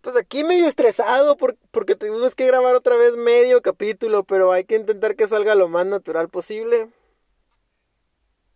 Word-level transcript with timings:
Pues 0.00 0.16
aquí 0.16 0.44
medio 0.44 0.66
estresado 0.68 1.36
porque 1.70 1.96
tenemos 1.96 2.34
que 2.34 2.46
grabar 2.46 2.74
otra 2.76 2.96
vez 2.96 3.16
medio 3.16 3.62
capítulo, 3.62 4.24
pero 4.24 4.52
hay 4.52 4.64
que 4.64 4.76
intentar 4.76 5.16
que 5.16 5.26
salga 5.28 5.54
lo 5.54 5.68
más 5.68 5.86
natural 5.86 6.28
posible. 6.28 6.90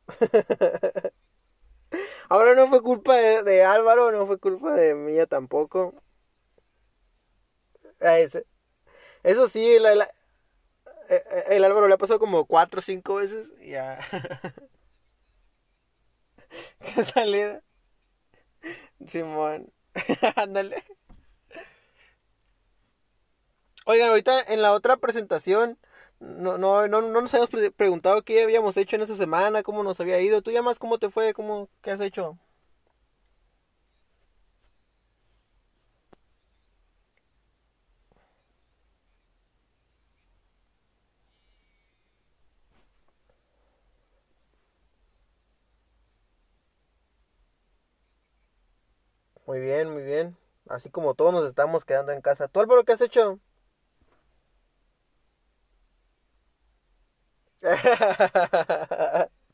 Ahora 2.29 2.55
no 2.55 2.69
fue 2.69 2.83
culpa 2.83 3.17
de, 3.17 3.65
Álvaro, 3.65 4.13
no 4.13 4.27
fue 4.27 4.39
culpa 4.39 4.75
de 4.75 4.95
mía 4.95 5.27
tampoco. 5.27 5.95
Ah, 8.01 8.19
eso 9.25 9.49
sí, 9.49 9.61
eh, 9.67 9.79
eh, 9.79 9.99
el, 11.51 11.65
Álvaro 11.65 11.89
le 11.89 11.95
ha 11.95 11.99
pasado 11.99 12.19
como 12.19 12.45
cuatro 12.47 12.81
o 12.81 12.83
cinco 12.83 13.17
veces 13.17 13.53
ya. 13.61 13.99
Qué 16.81 17.03
salida. 17.03 17.63
Simón. 19.07 19.73
Ándale. 20.37 20.83
Oigan, 23.85 24.11
ahorita 24.11 24.41
en 24.49 24.63
la 24.63 24.73
otra 24.73 24.97
presentación 24.97 25.79
no, 26.19 26.59
no, 26.59 26.89
no, 26.89 27.03
no 27.03 27.21
nos 27.21 27.35
habíamos 27.35 27.73
preguntado 27.75 28.23
qué 28.23 28.43
habíamos 28.43 28.77
hecho 28.77 28.97
en 28.97 29.03
esa 29.03 29.17
semana, 29.17 29.63
cómo 29.63 29.83
nos 29.83 30.01
había 30.01 30.21
ido. 30.21 30.43
¿Tú 30.43 30.51
ya 30.51 30.63
más 30.63 30.79
cómo 30.79 30.99
te 30.99 31.11
fue? 31.11 31.35
¿Cómo, 31.35 31.69
¿Qué 31.83 31.91
has 31.91 32.01
hecho? 32.01 32.39
Muy 49.47 49.61
bien, 49.61 49.91
muy 49.91 50.03
bien. 50.03 50.37
Así 50.69 50.91
como 50.91 51.15
todos 51.15 51.33
nos 51.33 51.47
estamos 51.47 51.85
quedando 51.87 52.13
en 52.13 52.21
casa. 52.21 52.49
¿Tú, 52.49 52.61
Álvaro, 52.61 52.85
qué 52.85 52.93
has 52.93 53.01
hecho? 53.01 53.41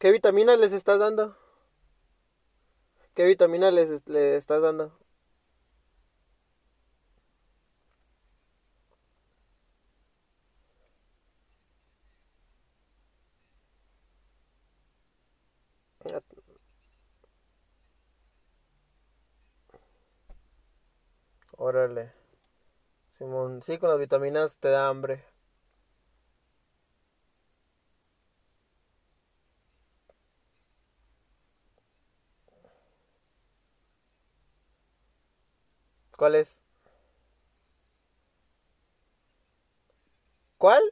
¿Qué 0.00 0.10
vitaminas 0.10 0.58
les 0.58 0.72
estás 0.72 0.98
dando? 0.98 1.36
¿Qué 3.14 3.26
vitaminas 3.26 3.74
les, 3.74 3.90
les 4.08 4.36
estás 4.38 4.62
dando? 4.62 4.98
Órale. 21.58 22.14
Sí, 23.62 23.76
con 23.78 23.90
las 23.90 23.98
vitaminas 23.98 24.56
te 24.56 24.68
da 24.70 24.88
hambre. 24.88 25.22
¿Cuál 36.16 36.34
es? 36.34 36.60
¿Cuál? 40.58 40.82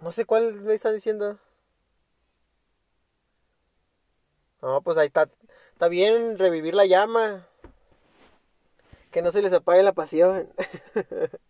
No 0.00 0.12
sé 0.12 0.24
cuál 0.24 0.54
me 0.62 0.74
está 0.74 0.92
diciendo. 0.92 1.40
No, 4.62 4.82
pues 4.82 4.96
ahí 4.98 5.06
está. 5.08 5.28
Está 5.74 5.88
bien 5.88 6.38
revivir 6.38 6.74
la 6.74 6.86
llama. 6.86 7.46
Que 9.10 9.22
no 9.22 9.32
se 9.32 9.42
les 9.42 9.52
apague 9.52 9.82
la 9.82 9.92
pasión. 9.92 10.48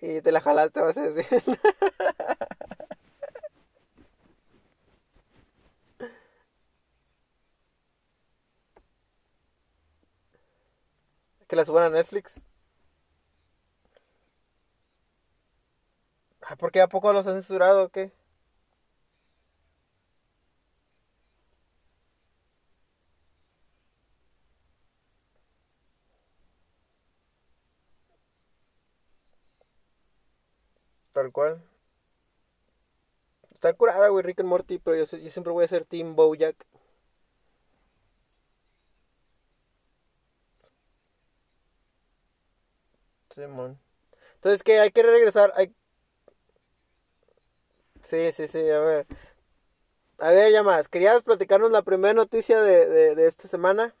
y 0.00 0.20
te 0.22 0.32
la 0.32 0.40
jalaste, 0.40 0.80
vas 0.80 0.96
a 0.96 1.02
decir. 1.02 1.26
que 11.48 11.56
la 11.56 11.64
suban 11.66 11.84
a 11.84 11.90
Netflix. 11.90 12.40
Ah, 16.42 16.56
¿Por 16.56 16.70
qué 16.72 16.80
a 16.80 16.88
poco 16.88 17.12
los 17.12 17.26
han 17.26 17.34
censurado 17.34 17.88
qué? 17.90 18.12
Tal 31.22 31.30
cual. 31.30 31.62
Está 33.54 33.72
curada, 33.72 34.08
güey, 34.08 34.22
Rick 34.22 34.40
and 34.40 34.48
Morty, 34.50 34.78
pero 34.78 34.96
yo, 35.02 35.16
yo 35.16 35.30
siempre 35.30 35.54
voy 35.54 35.64
a 35.64 35.68
ser 35.68 35.86
Team 35.86 36.16
Bojack. 36.16 36.66
Simón. 43.30 43.80
Entonces, 44.36 44.62
¿qué? 44.64 44.80
Hay 44.80 44.90
que 44.92 45.02
regresar. 45.04 45.52
Hay... 45.56 45.74
Sí, 48.02 48.32
sí, 48.32 48.46
sí, 48.48 48.68
a 48.70 48.80
ver. 48.80 49.06
A 50.20 50.30
ver, 50.30 50.50
ya 50.50 50.62
más. 50.62 50.88
¿Querías 50.88 51.22
platicarnos 51.22 51.70
la 51.70 51.82
primera 51.82 52.14
noticia 52.14 52.62
de, 52.62 53.14
de 53.14 53.26
esta 53.26 53.46
semana? 53.46 53.94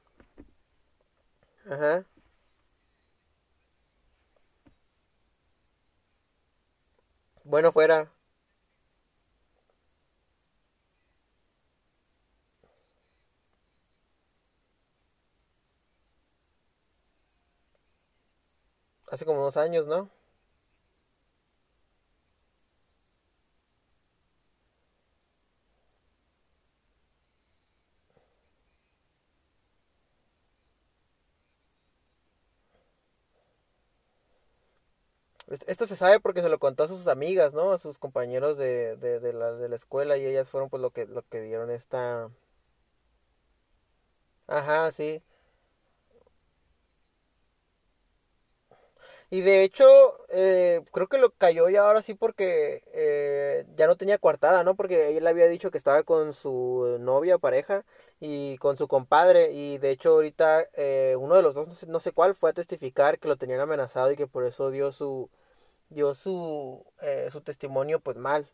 Ajá. 1.70 2.04
Bueno, 7.52 7.70
fuera. 7.70 8.10
Hace 19.12 19.24
como 19.24 19.42
dos 19.44 19.56
años, 19.56 19.86
¿no? 19.86 20.10
Esto 35.66 35.86
se 35.86 35.96
sabe 35.96 36.20
porque 36.20 36.40
se 36.42 36.48
lo 36.48 36.58
contó 36.58 36.84
a 36.84 36.88
sus 36.88 37.06
amigas, 37.08 37.54
¿no? 37.54 37.72
A 37.72 37.78
sus 37.78 37.98
compañeros 37.98 38.56
de, 38.58 38.96
de, 38.96 39.32
la, 39.32 39.52
de 39.52 39.68
la 39.68 39.76
escuela 39.76 40.16
y 40.16 40.24
ellas 40.26 40.48
fueron 40.48 40.68
pues 40.70 40.80
lo 40.82 40.90
que, 40.90 41.06
lo 41.06 41.22
que 41.28 41.40
dieron 41.42 41.70
esta... 41.70 42.30
Ajá, 44.46 44.92
sí. 44.92 45.20
Y 49.30 49.40
de 49.40 49.62
hecho, 49.64 49.86
eh, 50.30 50.82
creo 50.92 51.08
que 51.08 51.18
lo 51.18 51.30
cayó 51.30 51.68
ya 51.68 51.82
ahora 51.86 52.02
sí 52.02 52.14
porque 52.14 52.82
eh, 52.94 53.64
ya 53.76 53.86
no 53.86 53.96
tenía 53.96 54.18
coartada, 54.18 54.62
¿no? 54.64 54.76
Porque 54.76 55.16
él 55.16 55.26
había 55.26 55.46
dicho 55.48 55.70
que 55.70 55.78
estaba 55.78 56.02
con 56.02 56.34
su 56.34 56.98
novia, 57.00 57.38
pareja, 57.38 57.84
y 58.20 58.58
con 58.58 58.76
su 58.76 58.88
compadre. 58.88 59.52
Y 59.52 59.78
de 59.78 59.90
hecho 59.90 60.10
ahorita 60.10 60.64
eh, 60.74 61.16
uno 61.18 61.34
de 61.36 61.42
los 61.42 61.54
dos, 61.54 61.68
no 61.68 61.74
sé, 61.74 61.86
no 61.86 62.00
sé 62.00 62.12
cuál, 62.12 62.34
fue 62.34 62.50
a 62.50 62.52
testificar 62.52 63.18
que 63.18 63.28
lo 63.28 63.36
tenían 63.36 63.60
amenazado 63.60 64.12
y 64.12 64.16
que 64.16 64.26
por 64.26 64.44
eso 64.44 64.70
dio 64.70 64.92
su, 64.92 65.30
dio 65.92 66.14
su, 66.14 66.84
su 67.32 67.40
testimonio 67.42 68.00
pues 68.00 68.16
mal. 68.16 68.48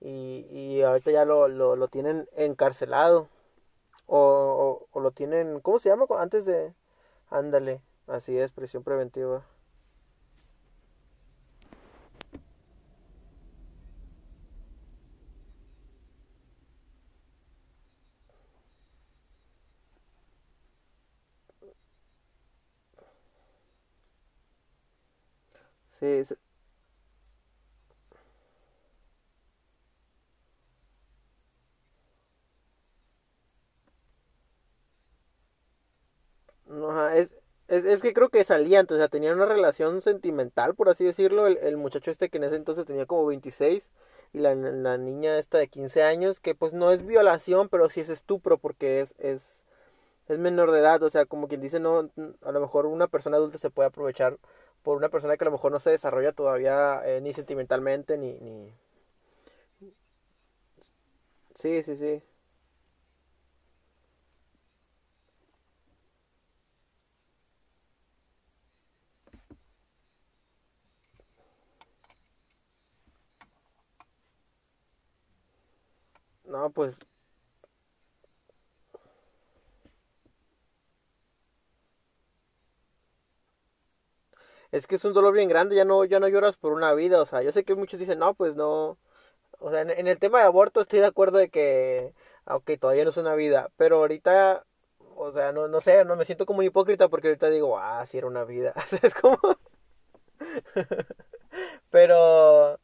Y, 0.00 0.46
y 0.50 0.82
ahorita 0.82 1.10
ya 1.12 1.24
lo, 1.26 1.48
lo, 1.48 1.76
lo 1.76 1.88
tienen 1.88 2.28
encarcelado. 2.36 3.28
O, 4.06 4.18
o, 4.18 4.98
o 4.98 5.00
lo 5.02 5.12
tienen, 5.12 5.60
¿cómo 5.60 5.78
se 5.78 5.88
llama? 5.90 6.06
Antes 6.18 6.44
de... 6.46 6.74
Ándale, 7.30 7.82
así 8.08 8.38
es, 8.38 8.52
prisión 8.52 8.84
preventiva. 8.84 9.44
Sí, 25.88 26.22
es 37.84 38.02
que 38.02 38.12
creo 38.12 38.28
que 38.30 38.44
salían, 38.44 38.86
o 38.90 38.96
sea, 38.96 39.08
tenían 39.08 39.34
una 39.36 39.46
relación 39.46 40.02
sentimental, 40.02 40.74
por 40.74 40.88
así 40.88 41.04
decirlo, 41.04 41.46
el, 41.46 41.56
el 41.58 41.76
muchacho 41.76 42.10
este 42.10 42.28
que 42.30 42.38
en 42.38 42.44
ese 42.44 42.56
entonces 42.56 42.86
tenía 42.86 43.06
como 43.06 43.26
26 43.26 43.90
y 44.32 44.38
la, 44.40 44.54
la 44.54 44.98
niña 44.98 45.38
esta 45.38 45.58
de 45.58 45.68
15 45.68 46.02
años, 46.02 46.40
que 46.40 46.54
pues 46.54 46.72
no 46.74 46.90
es 46.92 47.04
violación, 47.06 47.68
pero 47.68 47.88
sí 47.90 48.00
es 48.00 48.08
estupro 48.10 48.58
porque 48.58 49.00
es, 49.00 49.14
es, 49.18 49.64
es 50.28 50.38
menor 50.38 50.72
de 50.72 50.80
edad, 50.80 51.02
o 51.02 51.10
sea, 51.10 51.26
como 51.26 51.48
quien 51.48 51.60
dice, 51.62 51.80
no, 51.80 52.10
a 52.42 52.52
lo 52.52 52.60
mejor 52.60 52.86
una 52.86 53.08
persona 53.08 53.36
adulta 53.38 53.58
se 53.58 53.70
puede 53.70 53.88
aprovechar 53.88 54.38
por 54.82 54.96
una 54.96 55.08
persona 55.10 55.36
que 55.36 55.44
a 55.44 55.46
lo 55.46 55.52
mejor 55.52 55.72
no 55.72 55.80
se 55.80 55.90
desarrolla 55.90 56.32
todavía 56.32 57.02
eh, 57.06 57.20
ni 57.22 57.32
sentimentalmente 57.32 58.18
ni, 58.18 58.38
ni... 58.40 58.72
Sí, 61.54 61.82
sí, 61.82 61.96
sí. 61.96 62.22
No, 76.48 76.68
pues 76.72 77.06
es 84.72 84.86
que 84.86 84.94
es 84.96 85.04
un 85.04 85.12
dolor 85.12 85.34
bien 85.34 85.48
grande, 85.48 85.76
ya 85.76 85.84
no, 85.84 86.04
ya 86.04 86.20
no 86.20 86.28
lloras 86.28 86.56
por 86.56 86.72
una 86.72 86.92
vida, 86.94 87.20
o 87.22 87.26
sea, 87.26 87.42
yo 87.42 87.52
sé 87.52 87.64
que 87.64 87.74
muchos 87.74 88.00
dicen, 88.00 88.18
no, 88.18 88.34
pues 88.34 88.56
no, 88.56 88.98
o 89.60 89.70
sea, 89.70 89.82
en, 89.82 90.06
el 90.08 90.18
tema 90.18 90.38
de 90.40 90.46
aborto 90.46 90.80
estoy 90.80 91.00
de 91.00 91.06
acuerdo 91.06 91.38
de 91.38 91.50
que, 91.50 92.14
aunque 92.46 92.78
todavía 92.78 93.04
no 93.04 93.10
es 93.10 93.16
una 93.18 93.34
vida, 93.34 93.70
pero 93.76 93.96
ahorita, 93.98 94.64
o 95.16 95.32
sea, 95.32 95.52
no, 95.52 95.68
no 95.68 95.80
sé, 95.82 96.04
no 96.04 96.16
me 96.16 96.24
siento 96.26 96.46
como 96.46 96.60
un 96.60 96.64
hipócrita 96.66 97.08
porque 97.10 97.28
ahorita 97.28 97.50
digo, 97.50 97.78
ah, 97.78 98.04
sí 98.06 98.18
era 98.18 98.26
una 98.28 98.44
vida, 98.44 98.72
es 99.02 99.14
como, 99.14 99.38
pero, 101.90 102.78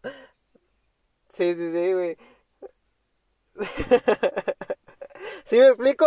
sí, 1.29 1.55
sí, 1.55 1.73
sí, 1.73 1.93
güey. 1.93 2.17
Sí 5.45 5.59
me 5.59 5.69
explico, 5.69 6.07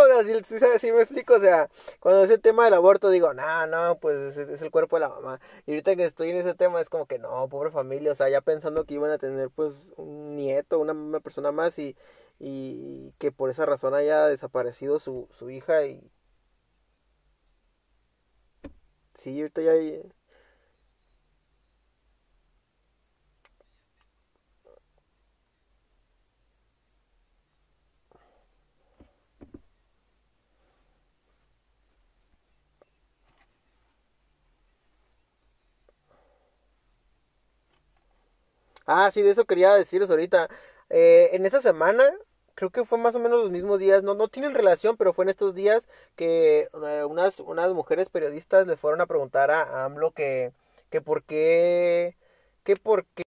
sí 0.80 0.92
me 0.92 1.02
explico, 1.02 1.36
o 1.36 1.40
sea, 1.40 1.70
cuando 2.00 2.24
es 2.24 2.32
el 2.32 2.42
tema 2.42 2.66
del 2.66 2.74
aborto 2.74 3.10
digo, 3.10 3.34
no, 3.34 3.68
no, 3.68 4.00
pues 4.00 4.38
es, 4.38 4.62
el 4.62 4.72
cuerpo 4.72 4.96
de 4.98 5.02
la 5.02 5.10
mamá. 5.10 5.40
Y 5.66 5.72
ahorita 5.72 5.96
que 5.96 6.06
estoy 6.06 6.30
en 6.32 6.38
ese 6.38 6.54
tema 6.56 6.82
es 6.82 6.90
como 6.90 7.06
que 7.08 7.20
no, 7.20 7.48
pobre 7.50 7.72
familia, 7.72 8.12
o 8.12 8.16
sea, 8.16 8.30
ya 8.30 8.42
pensando 8.42 8.86
que 8.86 8.96
iban 8.96 9.12
a 9.12 9.18
tener 9.18 9.50
pues 9.52 9.94
un 9.98 10.36
nieto, 10.36 10.80
una, 10.80 10.94
una 10.94 11.20
persona 11.20 11.52
más 11.52 11.78
y, 11.80 11.96
y 12.40 13.14
que 13.20 13.32
por 13.32 13.50
esa 13.50 13.66
razón 13.66 13.94
haya 13.96 14.26
desaparecido 14.28 15.00
su, 15.00 15.28
su 15.32 15.50
hija 15.50 15.86
y 15.86 16.12
sí, 19.14 19.40
ahorita 19.42 19.62
ya... 19.62 19.74
Ah, 38.88 39.12
sí, 39.12 39.22
de 39.22 39.32
eso 39.32 39.46
quería 39.46 39.74
deciros 39.76 40.10
ahorita. 40.10 40.50
Eh, 40.90 41.30
en 41.34 41.46
esa 41.46 41.62
semana, 41.62 42.10
creo 42.56 42.72
que 42.72 42.86
fue 42.86 42.98
más 42.98 43.16
o 43.16 43.20
menos 43.20 43.40
los 43.42 43.52
mismos 43.52 43.80
días, 43.80 44.04
no, 44.04 44.16
no 44.16 44.30
tienen 44.30 44.56
relación, 44.56 44.98
pero 44.98 45.14
fue 45.14 45.26
en 45.26 45.30
estos 45.30 45.56
días 45.56 45.90
que 46.16 46.70
eh, 46.74 47.06
unas, 47.06 47.40
unas 47.42 47.74
mujeres 47.74 48.10
periodistas 48.10 48.66
le 48.68 48.78
fueron 48.78 49.02
a 49.02 49.06
preguntar 49.08 49.52
a, 49.52 49.86
AMLO 49.86 50.12
que, 50.12 50.54
que 50.90 51.02
por 51.02 51.24
qué, 51.24 52.18
que 52.64 52.78
por 52.78 53.06
qué, 53.08 53.24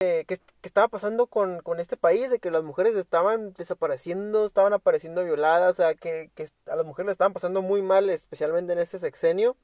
que, 0.00 0.24
que 0.26 0.68
estaba 0.68 0.88
pasando 0.88 1.26
con, 1.26 1.60
con 1.60 1.80
este 1.80 1.96
país, 1.96 2.30
de 2.30 2.38
que 2.38 2.50
las 2.50 2.62
mujeres 2.64 2.96
estaban 2.96 3.52
desapareciendo, 3.54 4.46
estaban 4.46 4.72
apareciendo 4.72 5.24
violadas, 5.24 5.72
o 5.72 5.74
sea, 5.74 5.94
que, 5.94 6.30
que 6.34 6.48
a 6.66 6.76
las 6.76 6.84
mujeres 6.86 7.06
le 7.06 7.12
estaban 7.12 7.32
pasando 7.32 7.62
muy 7.62 7.82
mal, 7.82 8.10
especialmente 8.10 8.72
en 8.72 8.78
este 8.80 8.98
sexenio. 8.98 9.56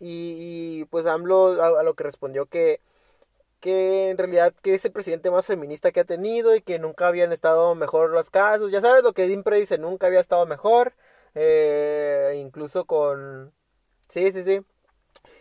Y, 0.00 0.80
y 0.82 0.86
pues 0.86 1.06
AMLO 1.06 1.62
a 1.62 1.82
lo 1.84 1.94
que 1.94 2.04
respondió 2.04 2.46
que 2.46 2.80
que 3.60 4.10
en 4.10 4.18
realidad 4.18 4.54
que 4.62 4.74
es 4.74 4.84
el 4.84 4.92
presidente 4.92 5.30
más 5.30 5.46
feminista 5.46 5.92
que 5.92 6.00
ha 6.00 6.04
tenido 6.04 6.54
y 6.54 6.62
que 6.62 6.78
nunca 6.78 7.08
habían 7.08 7.32
estado 7.32 7.74
mejor 7.74 8.10
los 8.10 8.30
casos. 8.30 8.70
Ya 8.72 8.80
sabes 8.80 9.02
lo 9.02 9.12
que 9.12 9.26
siempre 9.26 9.58
dice, 9.58 9.78
nunca 9.78 10.06
había 10.08 10.20
estado 10.20 10.46
mejor. 10.46 10.94
eh, 11.34 12.34
incluso 12.40 12.84
con... 12.86 13.52
Sí, 14.08 14.32
sí, 14.32 14.42
sí. 14.44 14.60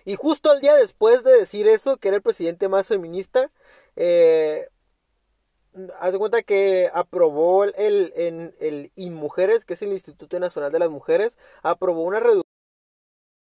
Y 0.05 0.15
justo 0.15 0.51
al 0.51 0.61
día 0.61 0.75
después 0.75 1.23
de 1.23 1.31
decir 1.33 1.67
eso, 1.67 1.97
que 1.97 2.09
era 2.09 2.17
el 2.17 2.23
presidente 2.23 2.69
más 2.69 2.87
feminista, 2.87 3.51
eh, 3.95 4.67
haz 5.99 6.11
de 6.11 6.17
cuenta 6.19 6.41
que 6.43 6.89
aprobó 6.93 7.63
el, 7.63 7.73
el, 7.77 8.13
en, 8.15 8.55
el 8.59 8.91
INMujeres, 8.95 9.65
que 9.65 9.73
es 9.75 9.81
el 9.81 9.91
Instituto 9.93 10.39
Nacional 10.39 10.71
de 10.71 10.79
las 10.79 10.89
Mujeres, 10.89 11.37
aprobó 11.63 12.03
una 12.03 12.19
reducción 12.19 12.43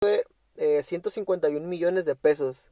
de 0.00 0.24
eh, 0.56 0.82
151 0.82 1.66
millones 1.68 2.04
de 2.04 2.16
pesos 2.16 2.70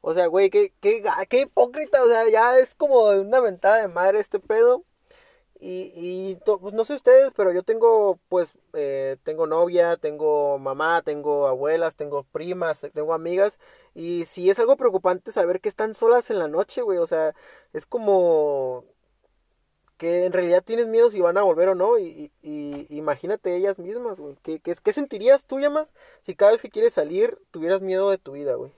O 0.00 0.14
sea, 0.14 0.26
güey, 0.26 0.50
qué, 0.50 0.72
qué, 0.80 1.02
qué 1.28 1.40
hipócrita. 1.42 2.02
O 2.02 2.08
sea, 2.08 2.28
ya 2.30 2.58
es 2.58 2.74
como 2.74 3.10
una 3.10 3.40
ventada 3.40 3.78
de 3.82 3.88
madre 3.88 4.20
este 4.20 4.40
pedo. 4.40 4.84
Y, 5.58 5.92
y 5.96 6.36
pues 6.44 6.74
no 6.74 6.84
sé 6.84 6.94
ustedes, 6.94 7.32
pero 7.34 7.50
yo 7.52 7.62
tengo, 7.62 8.18
pues, 8.28 8.52
eh, 8.74 9.16
tengo 9.24 9.46
novia, 9.46 9.96
tengo 9.96 10.58
mamá, 10.58 11.02
tengo 11.02 11.46
abuelas, 11.48 11.96
tengo 11.96 12.24
primas, 12.24 12.86
tengo 12.92 13.14
amigas. 13.14 13.58
Y 13.94 14.26
sí 14.26 14.50
es 14.50 14.58
algo 14.58 14.76
preocupante 14.76 15.32
saber 15.32 15.60
que 15.60 15.70
están 15.70 15.94
solas 15.94 16.30
en 16.30 16.38
la 16.40 16.48
noche, 16.48 16.82
güey. 16.82 16.98
O 16.98 17.06
sea, 17.06 17.34
es 17.72 17.86
como 17.86 18.84
que 19.98 20.24
en 20.26 20.32
realidad 20.32 20.62
tienes 20.64 20.88
miedo 20.88 21.10
si 21.10 21.20
van 21.20 21.36
a 21.38 21.42
volver 21.42 21.68
o 21.70 21.74
no. 21.74 21.98
Y, 21.98 22.32
y- 22.42 22.86
y 22.88 22.96
imagínate 22.98 23.56
ellas 23.56 23.78
mismas, 23.78 24.20
güey. 24.20 24.36
¿Qué, 24.42 24.60
qué, 24.60 24.74
qué 24.82 24.92
sentirías 24.92 25.44
tú, 25.46 25.58
Llamas, 25.60 25.92
si 26.22 26.34
cada 26.34 26.52
vez 26.52 26.62
que 26.62 26.70
quieres 26.70 26.94
salir 26.94 27.38
tuvieras 27.50 27.82
miedo 27.82 28.10
de 28.10 28.18
tu 28.18 28.32
vida, 28.32 28.54
güey? 28.54 28.72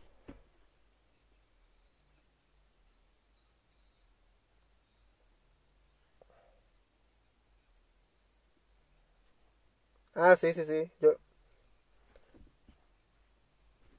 Ah, 10.19 10.37
sí, 10.37 10.53
sí, 10.53 10.65
sí. 10.67 10.93
Yo, 11.01 11.15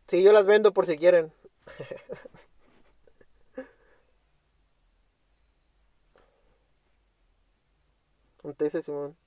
sí, 0.08 0.24
yo 0.24 0.34
las 0.34 0.46
vendo 0.46 0.74
por 0.74 0.86
si 0.86 0.98
quieren. 0.98 1.32
TC, 8.58 8.82
Simón. 8.82 9.18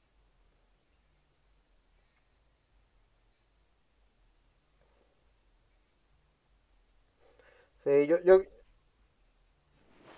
Sí, 7.85 8.07
yo, 8.07 8.17
yo... 8.25 8.41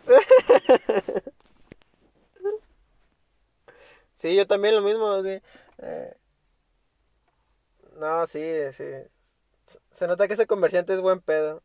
Sí, 4.15 4.37
yo 4.37 4.47
también 4.47 4.75
lo 4.77 4.83
mismo, 4.83 5.23
sí. 5.23 5.41
Eh, 5.79 6.15
no, 7.97 8.27
sí, 8.27 8.41
sí. 8.73 8.85
Se 9.91 10.07
nota 10.09 10.29
que 10.29 10.35
ese 10.35 10.47
comerciante 10.47 10.95
es 10.95 11.01
buen 11.03 11.21
pedo. 11.21 11.63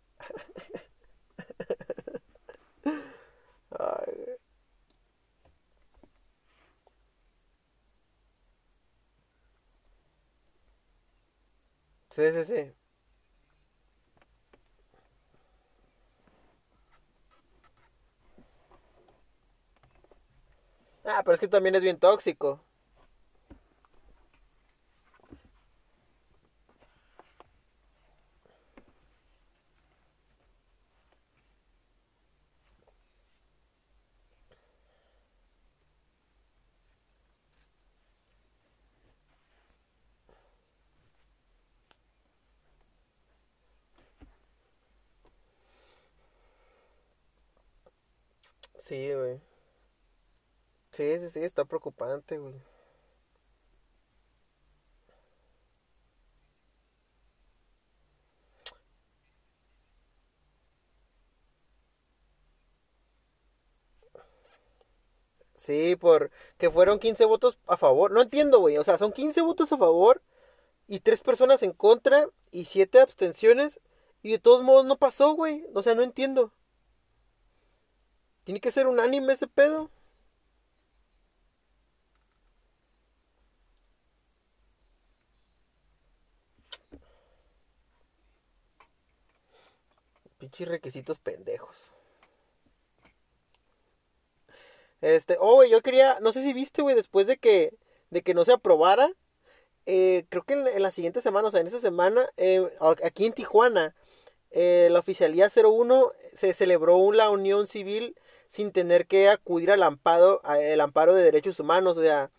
Ay, 3.79 4.13
güey. 4.15 4.37
sí, 12.09 12.31
sí, 12.31 12.45
sí. 12.45 12.73
Ah, 21.03 21.21
pero 21.25 21.33
es 21.33 21.39
que 21.41 21.47
también 21.49 21.75
es 21.75 21.81
bien 21.83 21.99
tóxico. 21.99 22.65
Sí, 48.89 49.13
güey. 49.13 49.39
Sí, 50.91 51.17
sí, 51.17 51.29
sí, 51.31 51.39
está 51.43 51.65
preocupante, 51.65 52.37
güey. 52.37 52.53
Sí, 65.55 65.95
por 65.95 66.31
que 66.57 66.71
fueron 66.71 66.97
15 66.97 67.23
votos 67.25 67.59
a 67.67 67.77
favor. 67.77 68.09
No 68.11 68.21
entiendo, 68.23 68.59
güey. 68.59 68.77
O 68.79 68.83
sea, 68.83 68.97
son 68.97 69.11
15 69.11 69.41
votos 69.41 69.71
a 69.71 69.77
favor 69.77 70.23
y 70.87 71.01
tres 71.01 71.21
personas 71.21 71.63
en 71.63 71.73
contra 71.73 72.27
y 72.51 72.65
siete 72.65 72.99
abstenciones. 73.01 73.81
Y 74.23 74.31
de 74.31 74.39
todos 74.39 74.63
modos 74.63 74.85
no 74.85 74.97
pasó, 74.97 75.33
güey. 75.35 75.65
O 75.75 75.83
sea, 75.83 75.95
no 75.95 76.03
entiendo. 76.03 76.53
Tiene 78.49 78.61
que 78.61 78.71
ser 78.71 78.87
unánime 78.87 79.33
ese 79.33 79.45
pedo. 79.45 79.91
Pinches 90.39 90.67
requisitos 90.67 91.19
pendejos. 91.19 91.93
Este, 95.01 95.37
oh, 95.39 95.53
güey, 95.57 95.69
yo 95.69 95.81
quería, 95.81 96.19
no 96.19 96.33
sé 96.33 96.41
si 96.41 96.51
viste, 96.53 96.81
güey, 96.81 96.95
después 96.95 97.27
de 97.27 97.37
que, 97.37 97.77
de 98.09 98.23
que 98.23 98.33
no 98.33 98.45
se 98.45 98.53
aprobara, 98.53 99.11
eh, 99.85 100.25
creo 100.29 100.41
que 100.41 100.53
en, 100.53 100.81
la 100.81 100.89
siguiente 100.89 101.21
semana, 101.21 101.49
o 101.49 101.51
sea, 101.51 101.61
en 101.61 101.67
esa 101.67 101.79
semana, 101.79 102.27
eh, 102.37 102.67
aquí 103.03 103.27
en 103.27 103.33
Tijuana, 103.33 103.95
eh, 104.49 104.87
la 104.89 104.97
oficialía 104.97 105.49
01 105.55 106.11
se 106.33 106.55
celebró 106.55 107.11
la 107.11 107.29
unión 107.29 107.67
civil 107.67 108.15
sin 108.49 108.71
tener 108.73 109.07
que 109.07 109.29
acudir 109.29 109.71
al 109.71 109.83
amparo, 109.83 110.41
el 110.59 110.81
amparo 110.81 111.15
de 111.15 111.23
derechos 111.23 111.59
humanos, 111.61 111.97
o 111.97 112.03
sea, 112.03 112.31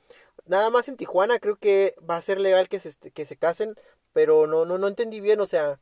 nada 0.46 0.70
más 0.70 0.88
en 0.88 0.96
Tijuana 0.98 1.38
creo 1.40 1.56
que 1.58 1.94
va 2.10 2.16
a 2.16 2.22
ser 2.22 2.40
legal 2.40 2.68
que 2.68 2.80
se, 2.80 2.94
que 3.12 3.24
se 3.26 3.36
casen, 3.38 3.76
pero 4.14 4.46
no, 4.48 4.64
no, 4.66 4.78
no 4.78 4.88
entendí 4.88 5.20
bien, 5.20 5.40
o 5.40 5.46
sea, 5.46 5.80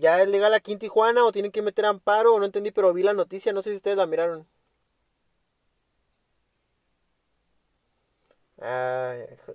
ya 0.00 0.20
es 0.22 0.28
legal 0.28 0.54
aquí 0.54 0.72
en 0.72 0.78
Tijuana 0.80 1.24
o 1.24 1.30
tienen 1.32 1.52
que 1.52 1.62
meter 1.62 1.86
amparo, 1.86 2.34
o 2.34 2.38
no 2.40 2.46
entendí, 2.46 2.70
pero 2.72 2.92
vi 2.92 3.02
la 3.04 3.12
noticia, 3.14 3.52
no 3.52 3.62
sé 3.62 3.70
si 3.70 3.76
ustedes 3.76 3.96
la 3.96 4.06
miraron. 4.06 4.48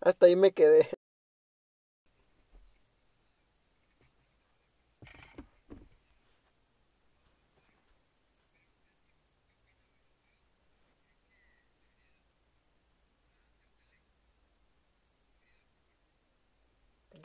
Hasta 0.00 0.26
ahí 0.26 0.34
me 0.36 0.52
quedé. 0.52 0.88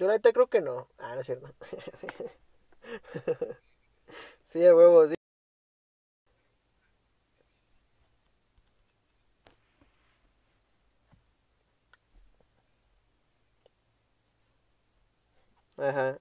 Yo 0.04 0.10
la 0.10 0.20
creo 0.20 0.50
que 0.50 0.62
no. 0.62 0.90
Ah, 1.00 1.16
no 1.16 1.22
es 1.22 1.26
cierto. 1.28 1.48
Sí, 4.44 4.60
de 4.60 4.74
huevo, 4.74 5.08
sí. 5.08 5.16
Ajá. 15.78 16.18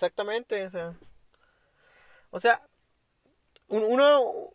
Exactamente, 0.00 0.64
o 0.66 0.70
sea. 0.70 0.96
O 2.32 2.40
sea, 2.40 2.60
uno, 3.68 4.52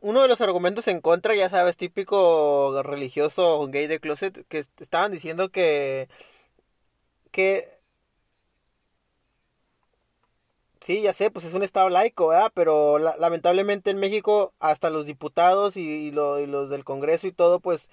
uno 0.00 0.22
de 0.22 0.28
los 0.28 0.40
argumentos 0.40 0.86
en 0.88 1.00
contra, 1.00 1.34
ya 1.34 1.48
sabes, 1.48 1.76
típico 1.76 2.82
religioso 2.82 3.66
gay 3.68 3.86
de 3.86 4.00
closet, 4.00 4.46
que 4.48 4.58
estaban 4.58 5.10
diciendo 5.12 5.50
que, 5.50 6.08
que, 7.30 7.66
sí, 10.80 11.02
ya 11.02 11.12
sé, 11.14 11.30
pues 11.30 11.44
es 11.44 11.54
un 11.54 11.62
estado 11.62 11.90
laico. 11.90 12.32
Pero 12.54 12.98
lamentablemente 12.98 13.90
en 13.90 13.98
México 13.98 14.54
hasta 14.58 14.90
los 14.90 15.06
diputados 15.06 15.76
y, 15.76 15.82
y 16.08 16.12
los 16.12 16.70
del 16.70 16.84
Congreso 16.84 17.26
y 17.26 17.32
todo, 17.32 17.60
pues 17.60 17.90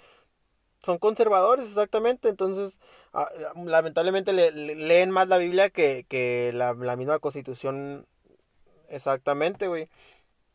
son 0.83 0.97
conservadores, 0.99 1.67
exactamente. 1.67 2.29
Entonces, 2.29 2.79
ah, 3.13 3.29
lamentablemente 3.65 4.33
le, 4.33 4.51
leen 4.51 5.11
más 5.11 5.27
la 5.27 5.37
Biblia 5.37 5.69
que, 5.69 6.05
que 6.07 6.51
la, 6.53 6.73
la 6.73 6.95
misma 6.95 7.19
constitución. 7.19 8.07
Exactamente, 8.89 9.67
güey. 9.67 9.89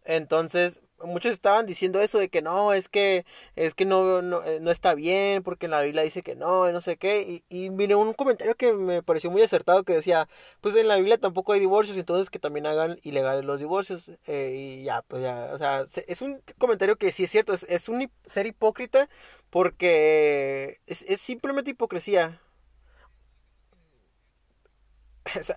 Entonces, 0.07 0.83
muchos 1.05 1.33
estaban 1.33 1.67
diciendo 1.67 2.01
eso 2.01 2.19
de 2.19 2.29
que 2.29 2.43
no, 2.43 2.73
es 2.73 2.89
que 2.89 3.27
es 3.57 3.75
que 3.75 3.85
no, 3.85 4.23
no, 4.23 4.43
eh, 4.45 4.61
no 4.61 4.71
está 4.71 4.95
bien 4.95 5.43
porque 5.43 5.69
la 5.69 5.83
Biblia 5.83 6.03
dice 6.03 6.23
que 6.23 6.37
no, 6.37 6.69
y 6.69 6.73
no 6.73 6.81
sé 6.81 6.97
qué. 6.97 7.23
Y, 7.23 7.45
y 7.49 7.69
vino 7.71 7.99
un 7.99 8.15
comentario 8.15 8.55
que 8.57 8.73
me 8.73 9.03
pareció 9.03 9.31
muy 9.31 9.43
acertado 9.43 9.85
que 9.85 9.95
decía, 9.95 10.29
pues 10.61 10.77
en 10.77 10.89
la 10.89 10.97
Biblia 10.97 11.19
tampoco 11.19 11.53
hay 11.53 11.61
divorcios, 11.61 11.97
entonces 11.97 12.31
que 12.31 12.39
también 12.39 12.67
hagan 12.67 12.99
ilegales 13.03 13.45
los 13.45 13.59
divorcios. 13.59 14.11
Eh, 14.27 14.55
y 14.81 14.85
ya, 14.85 15.03
pues 15.03 15.23
ya, 15.23 15.51
o 15.53 15.59
sea, 15.59 15.85
es 16.07 16.23
un 16.23 16.43
comentario 16.59 16.97
que 16.97 17.13
sí 17.13 17.25
es 17.25 17.31
cierto, 17.31 17.53
es, 17.53 17.65
es 17.65 17.89
un 17.89 18.11
ser 18.25 18.47
hipócrita 18.47 19.09
porque 19.51 20.79
es, 20.87 21.03
es 21.03 21.21
simplemente 21.21 21.73
hipocresía. 21.73 22.41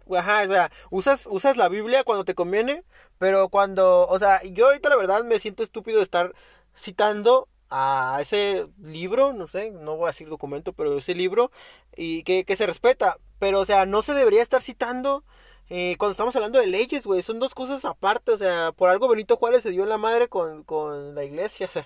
O 0.07 0.21
sea, 0.21 0.71
usas, 0.89 1.27
usas 1.29 1.57
la 1.57 1.69
Biblia 1.69 2.03
cuando 2.03 2.25
te 2.25 2.35
conviene, 2.35 2.83
pero 3.17 3.49
cuando, 3.49 4.07
o 4.07 4.19
sea, 4.19 4.41
yo 4.43 4.67
ahorita 4.67 4.89
la 4.89 4.95
verdad 4.95 5.23
me 5.23 5.39
siento 5.39 5.63
estúpido 5.63 5.97
de 5.97 6.03
estar 6.03 6.33
citando 6.75 7.47
a 7.69 8.17
ese 8.21 8.67
libro, 8.81 9.33
no 9.33 9.47
sé, 9.47 9.71
no 9.71 9.95
voy 9.95 10.05
a 10.05 10.07
decir 10.07 10.27
documento, 10.27 10.73
pero 10.73 10.97
ese 10.97 11.13
libro, 11.15 11.51
y 11.95 12.23
que, 12.23 12.45
que 12.45 12.55
se 12.55 12.65
respeta, 12.65 13.17
pero 13.37 13.59
o 13.59 13.65
sea, 13.65 13.85
no 13.85 14.01
se 14.01 14.13
debería 14.13 14.41
estar 14.41 14.61
citando 14.61 15.23
eh, 15.69 15.95
cuando 15.99 16.11
estamos 16.11 16.35
hablando 16.35 16.59
de 16.59 16.65
leyes, 16.67 17.05
güey, 17.05 17.21
son 17.21 17.39
dos 17.39 17.53
cosas 17.53 17.85
aparte, 17.85 18.31
o 18.31 18.37
sea, 18.37 18.71
por 18.71 18.89
algo 18.89 19.07
Benito 19.07 19.37
Juárez 19.37 19.61
se 19.63 19.71
dio 19.71 19.83
en 19.83 19.89
la 19.89 19.97
madre 19.99 20.27
con, 20.27 20.63
con 20.63 21.13
la 21.15 21.23
iglesia, 21.23 21.67
o 21.67 21.69
sea. 21.69 21.85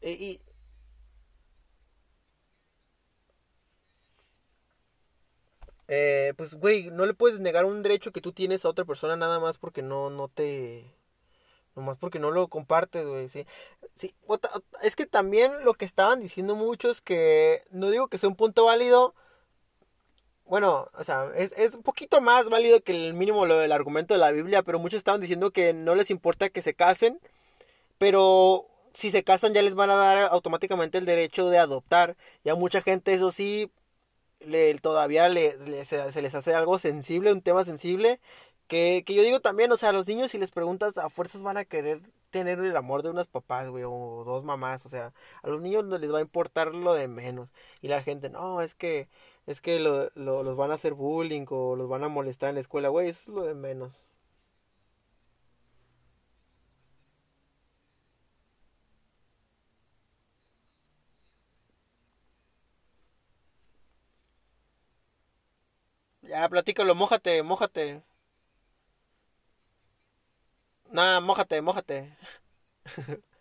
Y, 0.00 0.40
Eh, 5.88 6.34
pues, 6.36 6.54
güey, 6.54 6.90
no 6.90 7.06
le 7.06 7.14
puedes 7.14 7.40
negar 7.40 7.64
un 7.64 7.82
derecho 7.82 8.12
que 8.12 8.20
tú 8.20 8.32
tienes 8.32 8.64
a 8.64 8.68
otra 8.68 8.84
persona 8.84 9.16
nada 9.16 9.40
más 9.40 9.58
porque 9.58 9.82
no, 9.82 10.10
no 10.10 10.28
te... 10.28 10.84
Nomás 11.74 11.98
porque 11.98 12.18
no 12.18 12.30
lo 12.30 12.48
compartes, 12.48 13.06
güey, 13.06 13.28
sí. 13.28 13.46
Sí, 13.94 14.14
es 14.82 14.96
que 14.96 15.06
también 15.06 15.52
lo 15.64 15.74
que 15.74 15.84
estaban 15.84 16.20
diciendo 16.20 16.56
muchos 16.56 17.00
que... 17.02 17.62
No 17.70 17.90
digo 17.90 18.08
que 18.08 18.18
sea 18.18 18.28
un 18.28 18.36
punto 18.36 18.64
válido... 18.64 19.14
Bueno, 20.46 20.88
o 20.94 21.04
sea, 21.04 21.26
es, 21.36 21.58
es 21.58 21.74
un 21.74 21.82
poquito 21.82 22.20
más 22.20 22.48
válido 22.48 22.80
que 22.82 22.92
el 22.92 23.14
mínimo 23.14 23.46
lo 23.46 23.58
del 23.58 23.72
argumento 23.72 24.14
de 24.14 24.20
la 24.20 24.30
Biblia, 24.30 24.62
pero 24.62 24.78
muchos 24.78 24.98
estaban 24.98 25.20
diciendo 25.20 25.50
que 25.50 25.72
no 25.72 25.94
les 25.96 26.10
importa 26.10 26.48
que 26.50 26.62
se 26.62 26.74
casen, 26.74 27.20
pero 27.98 28.68
si 28.94 29.10
se 29.10 29.24
casan 29.24 29.54
ya 29.54 29.62
les 29.62 29.74
van 29.74 29.90
a 29.90 29.96
dar 29.96 30.18
automáticamente 30.32 30.98
el 30.98 31.06
derecho 31.06 31.50
de 31.50 31.58
adoptar. 31.58 32.16
Ya 32.44 32.54
mucha 32.54 32.82
gente, 32.82 33.12
eso 33.14 33.32
sí, 33.32 33.70
le, 34.40 34.74
todavía 34.78 35.28
le, 35.28 35.84
se, 35.84 36.22
les 36.22 36.34
hace 36.34 36.54
algo 36.54 36.78
sensible, 36.78 37.32
un 37.32 37.42
tema 37.42 37.64
sensible, 37.64 38.20
que, 38.66 39.02
que 39.06 39.14
yo 39.14 39.22
digo 39.22 39.40
también, 39.40 39.70
o 39.72 39.76
sea, 39.76 39.90
a 39.90 39.92
los 39.92 40.06
niños 40.08 40.30
si 40.30 40.38
les 40.38 40.50
preguntas, 40.50 40.96
a 40.98 41.08
fuerzas 41.10 41.42
van 41.42 41.56
a 41.56 41.64
querer 41.64 42.00
tener 42.30 42.58
el 42.60 42.76
amor 42.76 43.02
de 43.02 43.10
unas 43.10 43.28
papás, 43.28 43.68
güey, 43.70 43.84
o 43.86 44.24
dos 44.24 44.44
mamás, 44.44 44.84
o 44.86 44.88
sea, 44.88 45.12
a 45.42 45.48
los 45.48 45.60
niños 45.60 45.84
no 45.84 45.98
les 45.98 46.12
va 46.12 46.18
a 46.18 46.22
importar 46.22 46.74
lo 46.74 46.94
de 46.94 47.08
menos. 47.08 47.50
Y 47.80 47.88
la 47.88 48.02
gente, 48.02 48.30
no, 48.30 48.60
es 48.60 48.74
que, 48.74 49.08
es 49.46 49.60
que 49.60 49.78
lo, 49.80 50.10
lo, 50.14 50.42
los 50.42 50.56
van 50.56 50.70
a 50.70 50.74
hacer 50.74 50.94
bullying 50.94 51.46
o 51.50 51.76
los 51.76 51.88
van 51.88 52.04
a 52.04 52.08
molestar 52.08 52.50
en 52.50 52.56
la 52.56 52.60
escuela, 52.60 52.88
güey, 52.88 53.08
eso 53.08 53.22
es 53.30 53.36
lo 53.36 53.42
de 53.42 53.54
menos. 53.54 54.05
Ya, 66.30 66.48
platícalo, 66.48 66.94
mójate, 66.94 67.42
mójate. 67.42 68.02
Nah, 70.96 71.20
mójate, 71.20 71.60
mójate. 71.62 71.98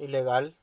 Ilegal. 0.00 0.56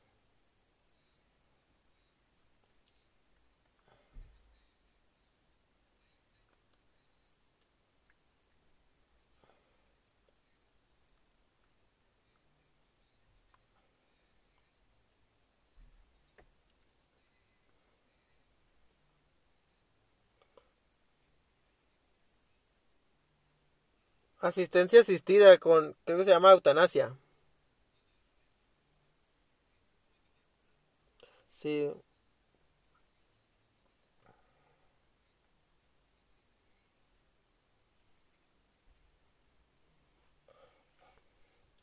Asistencia 24.40 25.00
asistida 25.00 25.58
con, 25.58 25.96
creo 26.04 26.18
que 26.18 26.24
se 26.24 26.30
llama 26.30 26.50
eutanasia. 26.50 27.16
Sí, 31.58 31.90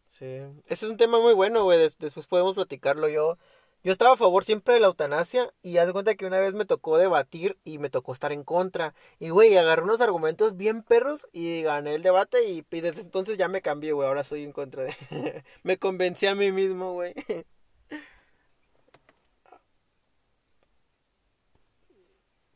sí. 0.10 0.26
Ese 0.26 0.86
es 0.86 0.92
un 0.92 0.98
tema 0.98 1.20
muy 1.20 1.34
bueno, 1.34 1.64
güey. 1.64 1.80
des- 1.80 1.98
después 2.00 2.28
podemos 2.28 2.54
platicarlo. 2.56 3.08
Yo, 3.10 3.38
yo 3.84 3.92
estaba 3.92 4.14
a 4.14 4.18
favor 4.18 4.44
siempre 4.46 4.74
de 4.76 4.80
la 4.80 4.88
eutanasia 4.88 5.54
y 5.62 5.78
haz 5.78 5.88
de 5.88 5.94
cuenta 5.94 6.16
que 6.16 6.26
una 6.26 6.40
vez 6.40 6.54
me 6.54 6.66
tocó 6.66 6.98
debatir 6.98 7.58
y 7.64 7.78
me 7.80 7.90
tocó 7.90 8.14
estar 8.14 8.32
en 8.32 8.44
contra. 8.44 8.94
Y, 9.20 9.30
güey, 9.30 9.56
agarré 9.58 9.84
unos 9.84 10.02
argumentos 10.02 10.58
bien 10.58 10.84
perros 10.84 11.28
y 11.34 11.62
gané 11.64 11.96
el 11.96 12.04
debate 12.04 12.44
y, 12.50 12.66
y 12.72 12.82
desde 12.82 13.02
entonces 13.02 13.38
ya 13.38 13.48
me 13.50 13.62
cambié, 13.62 13.92
güey. 13.94 14.08
Ahora 14.08 14.24
soy 14.24 14.44
en 14.44 14.52
contra 14.54 14.84
de... 14.84 14.94
me 15.64 15.78
convencí 15.78 16.28
a 16.28 16.36
mí 16.36 16.52
mismo, 16.52 16.94
güey. 16.94 17.14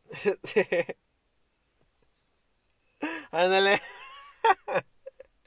Sí. 0.43 0.63
Ándale. 3.31 3.79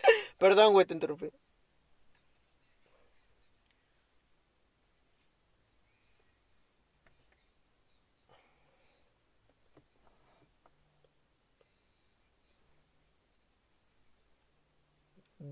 Perdón, 0.39 0.73
güey, 0.73 0.87
te 0.87 0.95
interrumpí. 0.95 1.31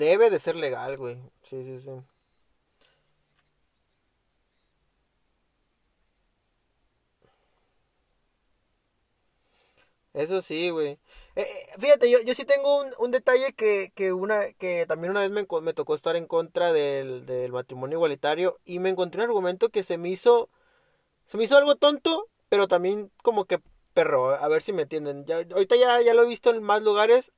Debe 0.03 0.31
de 0.31 0.38
ser 0.38 0.57
legal, 0.57 0.96
güey. 0.96 1.18
Sí, 1.42 1.62
sí, 1.62 1.79
sí. 1.81 1.90
Eso 10.22 10.42
sí, 10.42 10.70
güey. 10.70 10.88
Eh, 10.90 10.98
eh, 11.42 11.46
fíjate, 11.78 12.11
yo, 12.11 12.18
yo 12.22 12.35
sí 12.35 12.44
tengo 12.44 12.80
un, 12.83 12.90
un 12.98 13.11
detalle 13.11 13.52
que, 13.54 13.92
que 13.94 14.12
una 14.12 14.52
que 14.54 14.87
también 14.87 15.11
una 15.12 15.20
vez 15.20 15.30
me, 15.30 15.46
me 15.62 15.74
tocó 15.74 15.94
estar 15.94 16.16
en 16.16 16.26
contra 16.26 16.72
del, 16.72 17.26
del 17.26 17.52
matrimonio 17.52 17.96
igualitario 17.98 18.56
y 18.64 18.78
me 18.80 18.90
encontré 18.90 19.22
un 19.22 19.28
argumento 19.30 19.70
que 19.70 19.83
se 19.83 19.98
me 19.98 20.11
hizo 20.11 20.50
se 21.26 21.38
me 21.38 21.44
hizo 21.44 21.56
algo 21.56 21.76
tonto, 21.76 22.28
pero 22.48 22.68
también 22.68 23.11
como 23.22 23.44
que 23.46 23.61
perro, 23.94 24.30
a 24.35 24.48
ver 24.48 24.62
si 24.62 24.72
me 24.72 24.83
entienden. 24.83 25.24
Ya, 25.26 25.38
ahorita 25.38 25.76
ya, 25.76 26.00
ya 26.02 26.14
lo 26.14 26.24
he 26.24 26.28
visto 26.28 26.50
en 26.50 26.62
más 26.62 26.83
lugares, 26.83 27.33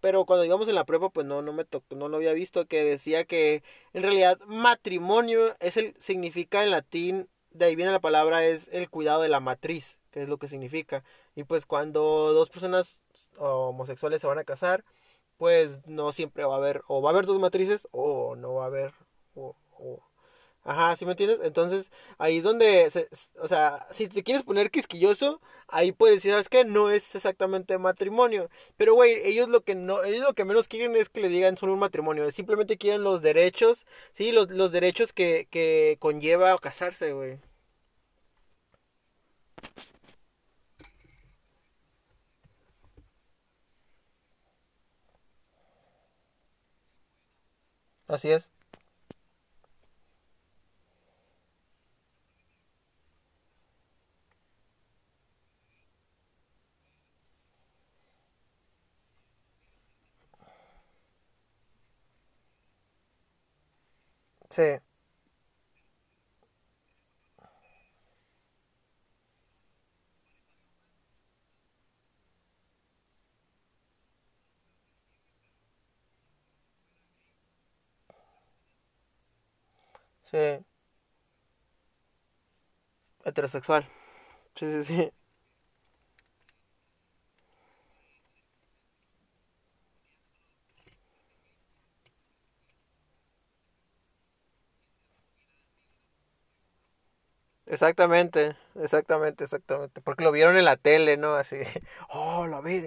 pero 0.00 0.24
cuando 0.26 0.44
íbamos 0.46 0.68
en 0.68 0.74
la 0.76 0.84
prueba 0.86 1.10
pues 1.10 1.26
no 1.26 1.42
no 1.42 1.52
me 1.54 1.64
tocó, 1.64 1.96
no 1.96 2.08
lo 2.08 2.18
había 2.18 2.32
visto 2.34 2.66
que 2.66 2.84
decía 2.84 3.24
que 3.24 3.62
en 3.94 4.02
realidad 4.04 4.38
matrimonio 4.46 5.40
es 5.60 5.76
el 5.78 5.94
significa 5.98 6.64
en 6.64 6.70
latín, 6.72 7.28
de 7.54 7.66
ahí 7.66 7.76
viene 7.76 7.92
la 7.92 8.00
palabra 8.00 8.44
es 8.46 8.68
el 8.72 8.88
cuidado 8.90 9.22
de 9.22 9.28
la 9.28 9.40
matriz, 9.40 10.00
que 10.10 10.22
es 10.22 10.28
lo 10.28 10.38
que 10.38 10.48
significa. 10.48 11.04
Y 11.34 11.44
pues 11.44 11.66
cuando 11.66 12.32
dos 12.32 12.50
personas 12.50 13.00
homosexuales 13.38 14.20
se 14.20 14.26
van 14.26 14.38
a 14.38 14.44
casar, 14.44 14.84
pues 15.38 15.86
no 15.88 16.12
siempre 16.12 16.44
va 16.44 16.54
a 16.54 16.58
haber 16.58 16.82
o 16.88 17.02
va 17.02 17.10
a 17.10 17.12
haber 17.12 17.26
dos 17.26 17.38
matrices 17.40 17.88
o 17.92 18.36
no 18.36 18.54
va 18.54 18.64
a 18.64 18.66
haber 18.68 18.94
o, 19.34 19.56
o- 19.78 20.02
Ajá, 20.64 20.96
¿sí 20.96 21.04
me 21.04 21.12
entiendes? 21.12 21.40
Entonces, 21.42 21.90
ahí 22.18 22.38
es 22.38 22.44
donde, 22.44 22.88
se- 22.90 23.08
o 23.40 23.48
sea, 23.48 23.84
si 23.90 24.08
te 24.08 24.22
quieres 24.22 24.44
poner 24.44 24.70
quisquilloso, 24.70 25.40
ahí 25.68 25.90
puedes 25.92 26.16
decir, 26.16 26.30
¿sabes 26.32 26.48
qué? 26.48 26.64
No 26.64 26.88
es 26.90 27.14
exactamente 27.16 27.78
matrimonio. 27.78 28.48
Pero, 28.76 28.94
güey, 28.94 29.14
ellos 29.24 29.48
lo 29.48 29.62
que 29.64 29.74
no, 29.74 30.02
ellos 30.04 30.24
lo 30.26 30.34
que 30.34 30.44
menos 30.44 30.68
quieren 30.68 30.94
es 30.96 31.08
que 31.08 31.20
le 31.20 31.28
digan 31.28 31.56
son 31.56 31.70
un 31.70 31.78
matrimonio. 31.80 32.30
Simplemente 32.30 32.78
quieren 32.78 33.02
los 33.02 33.22
derechos, 33.22 33.86
sí, 34.12 34.30
los, 34.32 34.50
los 34.50 34.70
derechos 34.72 35.12
que, 35.12 35.48
que 35.50 35.96
conlleva 36.00 36.56
casarse, 36.58 37.12
güey. 37.12 37.38
Así 48.06 48.30
es. 48.30 48.52
Sí, 64.52 64.62
sí, 80.22 80.38
heterosexual. 83.24 83.88
Sí, 84.56 84.66
sí, 84.66 84.84
sí. 84.84 85.12
Exactamente, 97.72 98.56
exactamente, 98.76 99.44
exactamente. 99.44 100.00
Porque 100.02 100.22
lo 100.24 100.30
vieron 100.32 100.56
en 100.56 100.64
la 100.64 100.76
tele, 100.76 101.16
¿no? 101.16 101.34
Así, 101.34 101.56
oh, 102.10 102.46
lo 102.46 102.62
vi. 102.62 102.82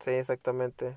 Sí, 0.00 0.10
exactamente. 0.10 0.96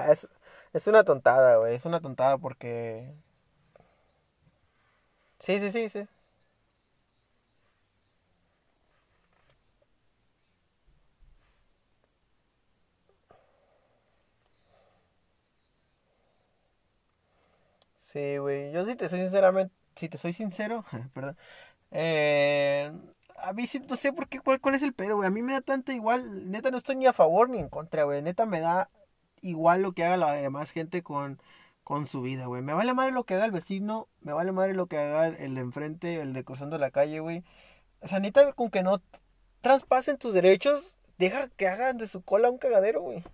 Ah, 0.00 0.12
es, 0.12 0.28
es 0.72 0.86
una 0.86 1.04
tontada, 1.04 1.56
güey. 1.58 1.74
Es 1.74 1.84
una 1.84 2.00
tontada 2.00 2.38
porque... 2.38 3.12
Sí, 5.38 5.58
sí, 5.58 5.70
sí, 5.72 5.88
sí. 5.88 6.08
Sí, 17.96 18.38
güey. 18.38 18.72
Yo 18.72 18.84
sí 18.84 18.96
te 18.96 19.08
soy 19.08 19.20
sinceramente... 19.20 19.74
Si 19.96 20.08
te 20.08 20.18
soy 20.18 20.32
sincero, 20.32 20.84
perdón. 21.14 21.36
Eh, 21.92 22.92
a 23.38 23.52
mí 23.54 23.66
sí, 23.66 23.80
no 23.88 23.96
sé 23.96 24.12
por 24.12 24.28
qué, 24.28 24.40
cuál 24.40 24.74
es 24.76 24.82
el 24.82 24.94
pedo, 24.94 25.16
güey. 25.16 25.28
A 25.28 25.30
mí 25.32 25.42
me 25.42 25.54
da 25.54 25.62
tanto 25.62 25.92
igual. 25.92 26.50
Neta, 26.50 26.70
no 26.70 26.78
estoy 26.78 26.96
ni 26.96 27.06
a 27.06 27.12
favor 27.14 27.50
ni 27.50 27.58
en 27.60 27.68
contra, 27.68 28.04
güey. 28.04 28.22
Neta, 28.22 28.46
me 28.46 28.60
da 28.60 28.90
igual 29.42 29.82
lo 29.82 29.92
que 29.92 30.04
haga 30.04 30.16
la 30.16 30.32
demás 30.32 30.70
gente 30.72 31.02
con, 31.02 31.40
con 31.84 32.06
su 32.06 32.22
vida, 32.22 32.46
güey. 32.46 32.62
Me 32.62 32.74
vale 32.74 32.94
madre 32.94 33.12
lo 33.12 33.24
que 33.24 33.34
haga 33.34 33.44
el 33.46 33.52
vecino. 33.52 34.08
Me 34.20 34.32
vale 34.32 34.52
madre 34.52 34.74
lo 34.74 34.86
que 34.86 34.98
haga 34.98 35.26
el 35.28 35.54
de 35.54 35.60
enfrente, 35.60 36.20
el 36.20 36.32
de 36.32 36.44
cruzando 36.44 36.78
la 36.78 36.90
calle, 36.90 37.20
güey. 37.20 37.44
O 38.00 38.08
sea, 38.08 38.20
neta, 38.20 38.52
con 38.54 38.70
que 38.70 38.82
no 38.82 39.02
traspasen 39.62 40.18
tus 40.18 40.34
derechos, 40.34 40.96
deja 41.18 41.48
que 41.48 41.68
hagan 41.68 41.98
de 41.98 42.08
su 42.08 42.22
cola 42.22 42.50
un 42.50 42.58
cagadero, 42.58 43.02
güey. 43.02 43.24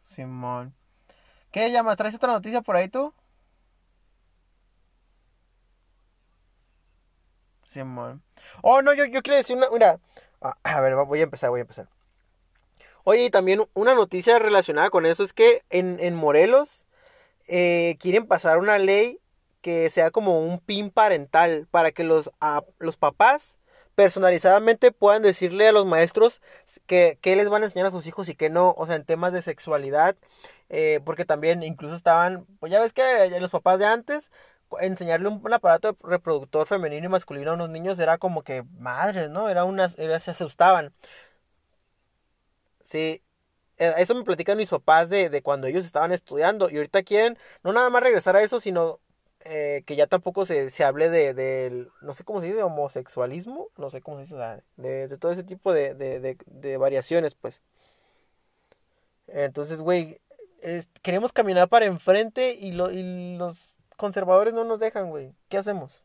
Simón. 0.00 0.74
¿Qué 1.52 1.70
llamas? 1.70 1.96
¿Traes 1.96 2.14
otra 2.14 2.32
noticia 2.32 2.62
por 2.62 2.76
ahí 2.76 2.88
tú? 2.88 3.14
Simón. 7.68 8.20
Oh, 8.62 8.82
no, 8.82 8.92
yo, 8.94 9.04
yo 9.04 9.22
quiero 9.22 9.36
decir 9.36 9.56
una. 9.56 9.68
Mira, 9.70 10.00
a, 10.40 10.56
a 10.64 10.80
ver, 10.80 10.94
voy 11.06 11.20
a 11.20 11.22
empezar, 11.22 11.50
voy 11.50 11.60
a 11.60 11.62
empezar. 11.62 11.88
Oye, 13.04 13.24
y 13.24 13.30
también 13.30 13.62
una 13.74 13.94
noticia 13.94 14.38
relacionada 14.38 14.90
con 14.90 15.06
eso 15.06 15.24
es 15.24 15.32
que 15.32 15.62
en, 15.70 15.98
en 16.00 16.14
Morelos 16.14 16.86
eh, 17.48 17.96
quieren 18.00 18.26
pasar 18.26 18.58
una 18.58 18.78
ley 18.78 19.20
que 19.62 19.90
sea 19.90 20.10
como 20.12 20.40
un 20.40 20.60
PIN 20.60 20.90
parental 20.90 21.68
para 21.70 21.92
que 21.92 22.04
los, 22.04 22.32
a- 22.40 22.64
los 22.78 22.96
papás 22.98 23.58
personalizadamente 23.96 24.92
puedan 24.92 25.22
decirle 25.22 25.68
a 25.68 25.72
los 25.72 25.86
maestros 25.86 26.40
que, 26.86 27.18
que 27.22 27.36
les 27.36 27.48
van 27.50 27.62
a 27.62 27.66
enseñar 27.66 27.88
a 27.88 27.90
sus 27.92 28.06
hijos 28.06 28.28
y 28.28 28.34
que 28.36 28.50
no, 28.50 28.74
o 28.78 28.86
sea, 28.86 28.96
en 28.96 29.04
temas 29.04 29.32
de 29.32 29.42
sexualidad, 29.42 30.16
eh, 30.70 31.00
porque 31.04 31.24
también 31.24 31.62
incluso 31.64 31.96
estaban, 31.96 32.46
pues 32.60 32.72
ya 32.72 32.80
ves 32.80 32.92
que 32.92 33.02
los 33.40 33.50
papás 33.50 33.78
de 33.78 33.86
antes, 33.86 34.30
enseñarle 34.80 35.28
un, 35.28 35.52
aparato 35.52 35.96
reproductor 36.02 36.66
femenino 36.66 37.06
y 37.06 37.08
masculino 37.08 37.52
a 37.52 37.54
unos 37.54 37.70
niños 37.70 37.98
era 37.98 38.18
como 38.18 38.42
que 38.42 38.64
madres, 38.78 39.30
¿no? 39.30 39.48
Era 39.48 39.64
unas, 39.64 39.98
era, 39.98 40.20
se 40.20 40.30
asustaban. 40.32 40.92
Sí, 42.84 43.22
eh, 43.78 43.94
eso 43.98 44.14
me 44.14 44.24
platican 44.24 44.56
mis 44.58 44.70
papás 44.70 45.10
de, 45.10 45.30
de 45.30 45.42
cuando 45.42 45.66
ellos 45.66 45.84
estaban 45.86 46.12
estudiando 46.12 46.70
y 46.70 46.76
ahorita 46.76 47.02
quieren 47.02 47.38
no 47.62 47.72
nada 47.72 47.90
más 47.90 48.02
regresar 48.02 48.36
a 48.36 48.42
eso, 48.42 48.60
sino 48.60 49.00
eh, 49.44 49.82
que 49.86 49.96
ya 49.96 50.06
tampoco 50.06 50.44
se, 50.46 50.70
se 50.70 50.84
hable 50.84 51.10
de, 51.10 51.88
no 52.02 52.14
sé 52.14 52.24
cómo 52.24 52.40
se 52.40 52.48
dice, 52.48 52.62
homosexualismo, 52.62 53.68
no 53.76 53.90
sé 53.90 54.00
cómo 54.00 54.16
se 54.18 54.24
dice, 54.24 54.36
de, 54.76 55.08
de 55.08 55.18
todo 55.18 55.32
ese 55.32 55.44
tipo 55.44 55.72
de, 55.72 55.94
de, 55.94 56.20
de, 56.20 56.36
de 56.46 56.76
variaciones, 56.76 57.34
pues. 57.34 57.62
Entonces, 59.28 59.80
güey, 59.80 60.20
queremos 61.02 61.32
caminar 61.32 61.68
para 61.68 61.86
enfrente 61.86 62.54
y 62.54 62.72
los 62.72 63.76
conservadores 63.98 64.54
no 64.54 64.64
nos 64.64 64.80
dejan, 64.80 65.10
güey. 65.10 65.34
¿Qué 65.50 65.58
hacemos? 65.58 66.02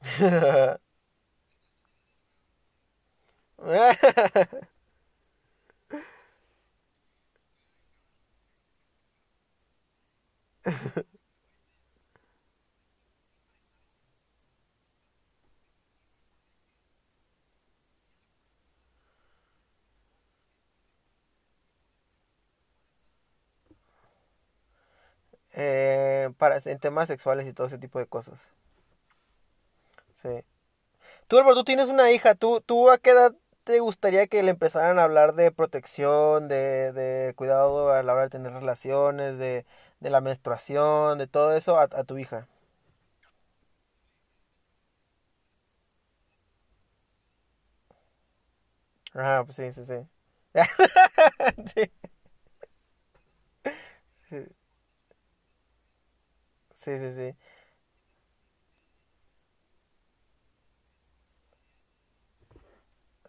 Eh, 25.52 26.30
para, 26.38 26.56
en 26.64 26.78
temas 26.78 27.08
sexuales 27.08 27.46
y 27.46 27.52
todo 27.52 27.66
ese 27.66 27.76
tipo 27.78 27.98
de 27.98 28.06
cosas. 28.06 28.40
Sí. 30.14 30.28
Tú, 31.28 31.38
Álvaro, 31.38 31.56
tú 31.56 31.64
tienes 31.64 31.88
una 31.88 32.10
hija. 32.12 32.34
¿Tú, 32.34 32.60
tú 32.62 32.90
a 32.90 32.98
qué 32.98 33.10
edad 33.10 33.34
te 33.64 33.80
gustaría 33.80 34.26
que 34.28 34.42
le 34.42 34.50
empezaran 34.52 34.98
a 34.98 35.04
hablar 35.04 35.34
de 35.34 35.52
protección, 35.52 36.48
de, 36.48 36.92
de 36.92 37.34
cuidado 37.34 37.92
a 37.92 38.02
la 38.02 38.14
hora 38.14 38.24
de 38.24 38.30
tener 38.30 38.52
relaciones, 38.52 39.38
de, 39.38 39.66
de 40.00 40.10
la 40.10 40.20
menstruación, 40.20 41.18
de 41.18 41.26
todo 41.28 41.52
eso 41.52 41.78
a, 41.78 41.84
a 41.84 42.02
tu 42.04 42.18
hija? 42.18 42.48
Ah, 49.14 49.42
pues 49.44 49.56
sí, 49.56 49.70
sí. 49.84 49.84
Sí, 49.84 50.08
sí, 54.28 54.48
sí, 56.72 56.96
sí, 56.98 57.14
sí. 57.14 57.36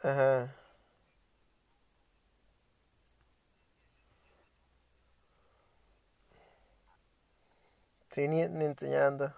Ajá. 0.03 0.55
Ni, 8.27 8.47
ni 8.49 8.65
enseñando. 8.65 9.34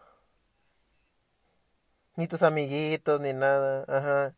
Ni 2.16 2.26
tus 2.28 2.42
amiguitos, 2.44 3.20
ni 3.20 3.34
nada. 3.34 3.84
Ajá. 3.88 4.36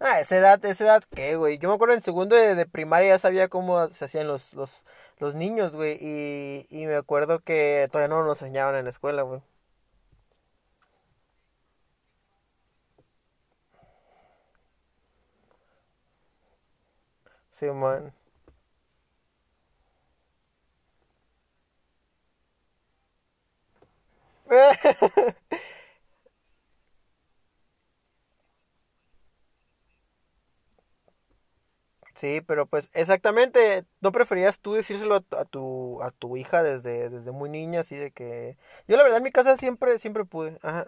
Ah, 0.00 0.20
esa 0.20 0.36
edad, 0.36 0.64
esa 0.64 0.84
edad, 0.84 1.02
¿qué, 1.14 1.36
güey? 1.36 1.58
Yo 1.58 1.68
me 1.68 1.74
acuerdo 1.74 1.94
en 1.94 2.02
segundo 2.02 2.34
de, 2.36 2.54
de 2.54 2.66
primaria 2.66 3.08
ya 3.10 3.18
sabía 3.18 3.48
cómo 3.48 3.86
se 3.88 4.04
hacían 4.04 4.26
los, 4.28 4.54
los, 4.54 4.84
los 5.18 5.34
niños, 5.34 5.74
güey. 5.76 5.98
Y, 6.00 6.66
y 6.70 6.86
me 6.86 6.94
acuerdo 6.96 7.40
que 7.40 7.88
todavía 7.90 8.08
no 8.14 8.24
nos 8.24 8.40
enseñaban 8.42 8.76
en 8.76 8.84
la 8.84 8.90
escuela, 8.90 9.22
güey. 9.22 9.40
Sí, 17.58 17.70
man. 17.72 18.12
Sí, 32.14 32.40
pero 32.40 32.66
pues 32.66 32.90
exactamente, 32.94 33.84
¿no 34.00 34.10
preferías 34.10 34.58
tú 34.60 34.72
decírselo 34.74 35.14
a, 35.16 35.20
tu, 35.20 35.36
a 35.36 35.44
tu 35.44 36.02
a 36.02 36.10
tu 36.10 36.36
hija 36.36 36.62
desde, 36.64 37.10
desde 37.10 37.30
muy 37.32 37.48
niña, 37.48 37.80
así 37.80 37.94
de 37.96 38.10
que... 38.10 38.56
Yo 38.88 38.96
la 38.96 39.04
verdad 39.04 39.18
en 39.18 39.24
mi 39.24 39.30
casa 39.30 39.56
siempre, 39.56 39.98
siempre 40.00 40.24
pude. 40.24 40.58
Ajá. 40.62 40.86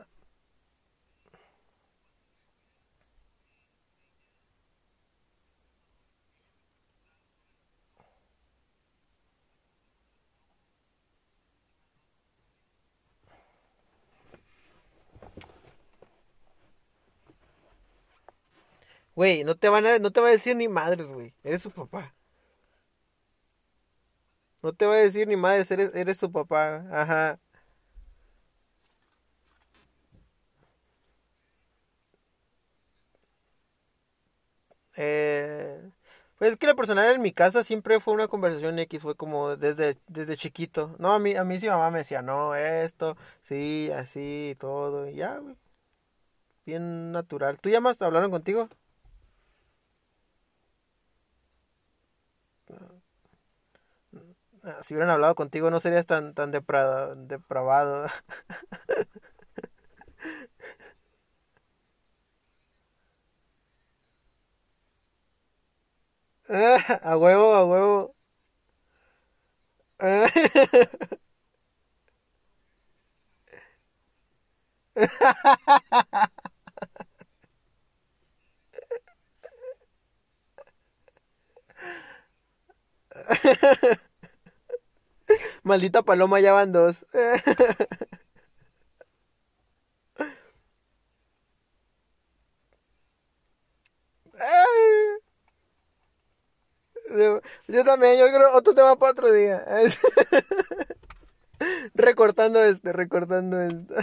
Güey, 19.15 19.45
no 19.45 19.55
te 19.57 19.69
van 19.69 19.87
a, 19.87 19.99
no 20.01 20.11
te 20.11 20.21
va 20.21 20.29
a 20.29 20.31
decir 20.33 20.57
ni 20.57 20.69
madres, 20.69 21.09
güey. 21.09 21.33
Eres 21.45 21.63
su 21.63 21.71
papá. 21.71 22.15
No 24.63 24.73
te 24.73 24.87
va 24.87 24.95
a 24.95 24.99
decir 24.99 25.29
ni 25.29 25.37
madres, 25.37 25.71
eres, 25.71 25.95
eres 25.95 26.17
su 26.19 26.33
papá. 26.33 26.87
Ajá. 26.91 27.39
Eh, 34.97 35.91
pues 36.39 36.53
es 36.53 36.57
que 36.57 36.67
la 36.67 36.75
personal 36.75 37.15
en 37.15 37.23
mi 37.23 37.33
casa 37.33 37.65
siempre 37.65 38.01
fue 38.01 38.15
una 38.15 38.29
conversación 38.29 38.79
X, 38.79 39.03
fue 39.03 39.17
como 39.17 39.57
desde, 39.57 39.97
desde 40.09 40.37
chiquito. 40.37 40.95
No, 40.99 41.13
a 41.15 41.19
mí, 41.19 41.35
a 41.37 41.45
mí 41.45 41.59
sí 41.59 41.69
mamá 41.69 41.91
me 41.91 41.99
decía, 41.99 42.23
no, 42.23 42.55
esto, 42.55 43.17
sí, 43.43 43.91
así, 43.95 44.55
todo, 44.59 45.09
y 45.09 45.15
ya, 45.17 45.39
güey, 45.39 45.57
bien 46.65 47.13
natural. 47.13 47.61
¿Tú 47.61 47.69
llamas? 47.69 48.01
¿Hablaron 48.03 48.31
contigo? 48.31 48.69
Si 54.83 54.95
hubieran 54.95 55.11
hablado 55.11 55.35
contigo 55.35 55.71
no 55.71 55.81
serías 55.81 56.07
tan, 56.07 56.35
tan 56.35 56.53
depra- 56.53 57.15
depravado. 57.17 58.09
A 67.03 67.17
huevo, 67.17 67.55
a 67.55 67.65
huevo. 67.65 68.15
Maldita 85.63 86.03
paloma, 86.03 86.41
ya 86.41 86.53
van 86.53 86.73
dos. 86.73 87.07
Yo 97.69 97.85
también, 97.85 98.19
yo 98.19 98.27
creo 98.27 98.57
otro 98.57 98.75
tema 98.75 98.97
para 98.97 99.13
otro 99.13 99.33
día. 99.33 99.65
Recortando 101.95 102.63
este, 102.63 102.93
recortando 102.93 103.61
esto. 103.61 103.95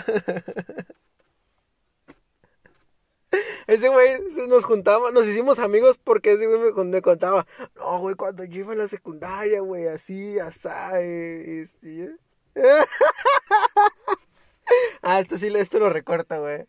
Ese 3.67 3.89
güey 3.89 4.19
nos 4.47 4.63
juntamos, 4.63 5.11
nos 5.13 5.27
hicimos 5.27 5.59
amigos 5.59 5.99
porque 6.01 6.31
ese 6.33 6.47
güey 6.47 6.71
me, 6.85 7.01
contaba, 7.01 7.45
no, 7.75 7.99
güey, 7.99 8.15
cuando 8.15 8.45
yo 8.45 8.61
iba 8.61 8.71
a 8.73 8.77
la 8.77 8.87
secundaria, 8.87 9.59
güey, 9.59 9.87
así, 9.87 10.39
asá, 10.39 11.01
eh, 11.01 11.61
este, 11.61 12.05
¿eh? 12.05 12.15
Ah, 15.01 15.19
esto 15.19 15.37
sí, 15.37 15.47
esto 15.55 15.79
lo 15.79 15.89
recorta, 15.89 16.37
güey. 16.39 16.67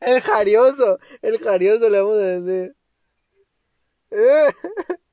El 0.00 0.20
jarioso, 0.22 0.98
el 1.22 1.38
jarioso 1.38 1.88
le 1.90 2.00
vamos 2.00 2.16
a 2.16 2.40
decir. 2.40 2.76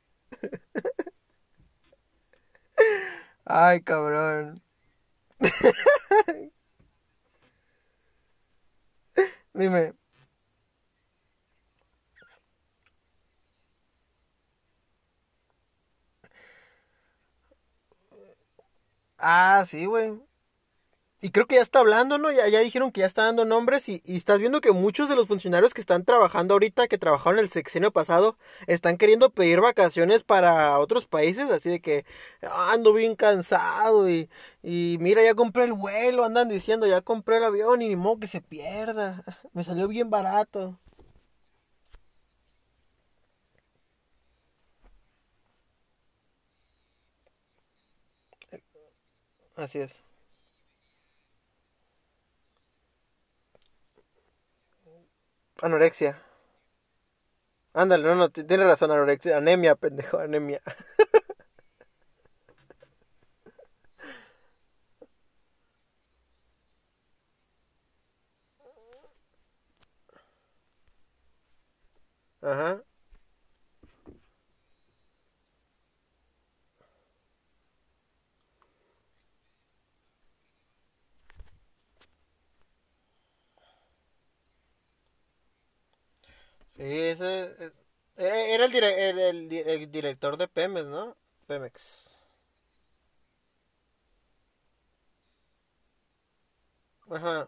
Ay, 3.45 3.81
cabrón. 3.81 4.62
Dime. 9.55 9.93
Ah, 19.17 19.63
sí, 19.65 19.85
güey. 19.87 20.19
Y 21.23 21.29
creo 21.31 21.45
que 21.47 21.55
ya 21.55 21.61
está 21.61 21.79
hablando, 21.79 22.17
¿no? 22.17 22.33
Ya, 22.33 22.49
ya 22.49 22.59
dijeron 22.59 22.91
que 22.91 22.99
ya 22.99 23.07
está 23.07 23.23
dando 23.23 23.45
nombres 23.45 23.87
y, 23.87 24.01
estás 24.07 24.39
viendo 24.39 24.59
que 24.59 24.73
muchos 24.73 25.07
de 25.07 25.15
los 25.15 25.25
funcionarios 25.29 25.73
que 25.73 25.79
están 25.79 26.03
trabajando 26.03 26.53
ahorita, 26.53 26.89
que 26.89 26.97
trabajaron 26.97 27.39
el 27.39 27.49
sexenio 27.49 27.91
pasado, 27.91 28.37
están 28.67 28.97
queriendo 28.97 29.29
pedir 29.29 29.61
vacaciones 29.61 30.23
para 30.23 30.77
otros 30.79 31.05
países, 31.07 31.49
así 31.49 31.69
de 31.69 31.79
que 31.79 32.05
"Ah, 32.41 32.71
ando 32.73 32.91
bien 32.91 33.15
cansado 33.15 34.09
y, 34.09 34.29
y 34.63 34.97
mira, 34.99 35.23
ya 35.23 35.33
compré 35.33 35.63
el 35.63 35.71
vuelo, 35.71 36.25
andan 36.25 36.49
diciendo, 36.49 36.87
ya 36.87 36.99
compré 36.99 37.37
el 37.37 37.45
avión 37.45 37.81
y 37.81 37.87
ni 37.87 37.95
modo 37.95 38.19
que 38.19 38.27
se 38.27 38.41
pierda. 38.41 39.23
Me 39.53 39.63
salió 39.63 39.87
bien 39.87 40.09
barato. 40.09 40.77
Así 49.55 49.79
es. 49.79 49.99
Anorexia. 55.65 56.13
Ándale, 57.73 58.03
no, 58.03 58.15
no, 58.15 58.29
t- 58.29 58.43
tienes 58.43 58.67
razón, 58.67 58.91
anorexia. 58.91 59.37
Anemia, 59.37 59.75
pendejo, 59.75 60.17
anemia. 60.19 60.61
Ajá. 72.41 72.83
Sí, 86.75 86.83
ese 86.83 87.43
es- 87.59 87.73
era, 88.17 88.41
era 88.45 88.65
el, 88.65 88.71
dire- 88.71 89.09
el, 89.09 89.19
el 89.19 89.49
di- 89.49 89.59
el 89.65 89.91
director 89.91 90.37
de 90.37 90.47
Pemex, 90.47 90.85
¿no? 90.87 91.15
Pemex. 91.47 92.11
Ajá. 97.09 97.47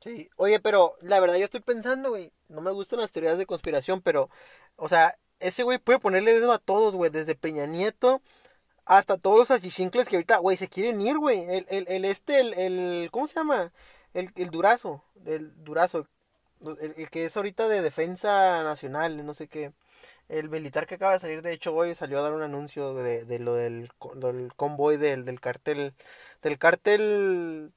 Sí. 0.00 0.28
Pero 0.60 0.94
la 1.00 1.20
verdad 1.20 1.36
yo 1.36 1.44
estoy 1.44 1.60
pensando, 1.60 2.10
güey, 2.10 2.32
no 2.48 2.60
me 2.60 2.70
gustan 2.72 3.00
las 3.00 3.12
teorías 3.12 3.38
de 3.38 3.46
conspiración, 3.46 4.02
pero, 4.02 4.30
o 4.76 4.88
sea, 4.88 5.14
ese 5.40 5.62
güey 5.64 5.78
puede 5.78 5.98
ponerle 5.98 6.32
dedo 6.34 6.52
a 6.52 6.58
todos, 6.58 6.94
güey, 6.94 7.10
desde 7.10 7.34
Peña 7.34 7.66
Nieto 7.66 8.22
hasta 8.84 9.18
todos 9.18 9.38
los 9.38 9.50
achichincles 9.50 10.08
que 10.08 10.16
ahorita, 10.16 10.38
güey, 10.38 10.56
se 10.56 10.68
quieren 10.68 11.00
ir, 11.00 11.18
güey. 11.18 11.40
El, 11.40 11.66
el, 11.70 11.86
el 11.88 12.04
este, 12.04 12.40
el, 12.40 12.54
el, 12.54 13.10
¿cómo 13.12 13.26
se 13.26 13.34
llama? 13.36 13.72
El, 14.14 14.30
el 14.36 14.50
Durazo, 14.50 15.04
el 15.26 15.52
Durazo, 15.64 16.06
el, 16.80 16.94
el 16.96 17.10
que 17.10 17.24
es 17.24 17.36
ahorita 17.36 17.68
de 17.68 17.82
defensa 17.82 18.62
nacional, 18.64 19.24
no 19.26 19.34
sé 19.34 19.48
qué. 19.48 19.72
El 20.28 20.50
militar 20.50 20.86
que 20.86 20.96
acaba 20.96 21.12
de 21.12 21.20
salir, 21.20 21.42
de 21.42 21.52
hecho, 21.52 21.74
hoy 21.74 21.94
salió 21.94 22.18
a 22.18 22.22
dar 22.22 22.32
un 22.34 22.42
anuncio 22.42 22.94
de, 22.94 23.24
de 23.24 23.38
lo 23.40 23.54
del, 23.54 23.90
del 24.16 24.52
convoy 24.56 24.96
del, 24.98 25.24
del 25.24 25.40
cartel, 25.40 25.94
del 26.42 26.58
cartel... 26.58 27.72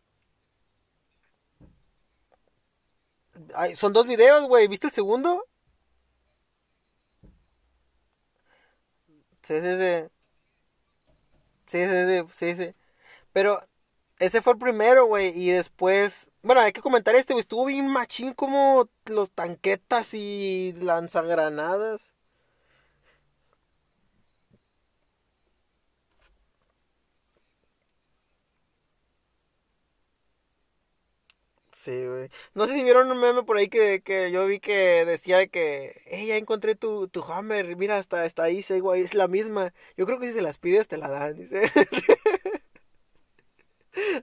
Son 3.75 3.93
dos 3.93 4.05
videos, 4.07 4.47
güey, 4.47 4.67
¿viste 4.67 4.87
el 4.87 4.93
segundo? 4.93 5.45
Sí, 9.43 9.59
sí, 9.59 9.77
sí, 9.77 10.09
sí, 11.65 11.85
sí, 11.85 12.27
sí, 12.31 12.55
sí. 12.55 12.75
Pero 13.33 13.59
ese 14.19 14.41
fue 14.43 14.53
el 14.53 14.59
primero, 14.59 15.05
güey, 15.07 15.29
y 15.37 15.51
después... 15.51 16.31
Bueno, 16.43 16.61
hay 16.61 16.73
que 16.73 16.81
comentar 16.81 17.15
este, 17.15 17.33
güey, 17.33 17.41
estuvo 17.41 17.65
bien 17.65 17.87
machín 17.89 18.33
como 18.33 18.89
los 19.07 19.31
tanquetas 19.33 20.13
y 20.13 20.73
lanzagranadas. 20.81 22.15
Sí. 31.81 31.91
No 32.53 32.67
sé 32.67 32.73
si 32.73 32.83
vieron 32.83 33.09
un 33.09 33.19
meme 33.21 33.43
por 33.43 33.55
ahí 33.57 33.69
que, 33.69 34.01
que 34.03 34.31
yo 34.31 34.45
vi 34.47 34.59
que 34.59 35.05
decía 35.05 35.47
que, 35.47 35.95
hey, 36.07 36.27
ya 36.27 36.35
encontré 36.35 36.75
tu, 36.75 37.07
tu 37.07 37.23
Hammer, 37.23 37.77
mira, 37.77 37.97
hasta, 37.97 38.21
hasta 38.23 38.43
ahí, 38.43 38.61
sí, 38.61 38.79
güey, 38.81 39.01
es 39.01 39.13
la 39.13 39.27
misma. 39.29 39.73
Yo 39.95 40.05
creo 40.05 40.19
que 40.19 40.27
si 40.27 40.33
se 40.33 40.41
las 40.41 40.57
pides 40.59 40.87
te 40.89 40.97
la 40.97 41.07
dan, 41.09 41.35
dice. 41.37 41.71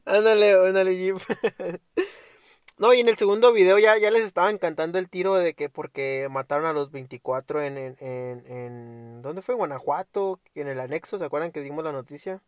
Ándale, 0.05 0.53
ándale. 0.69 1.15
No, 2.79 2.93
y 2.95 3.01
en 3.01 3.09
el 3.09 3.17
segundo 3.17 3.53
video 3.53 3.79
ya, 3.79 3.97
ya 3.99 4.11
les 4.11 4.23
estaban 4.25 4.59
cantando 4.59 4.99
el 4.99 5.09
tiro 5.09 5.35
de 5.35 5.55
que 5.55 5.69
porque 5.71 6.29
mataron 6.31 6.67
a 6.67 6.73
los 6.75 6.91
24 6.91 7.63
en, 7.63 7.79
en, 7.79 7.97
en, 8.01 8.47
en- 8.47 9.23
¿dónde 9.23 9.41
fue? 9.43 9.55
Guanajuato, 9.55 10.41
en 10.55 10.69
el 10.69 10.81
anexo, 10.81 11.19
¿se 11.19 11.25
acuerdan 11.25 11.53
que 11.53 11.63
dimos 11.63 11.85
la 11.85 11.93
noticia? 11.93 12.43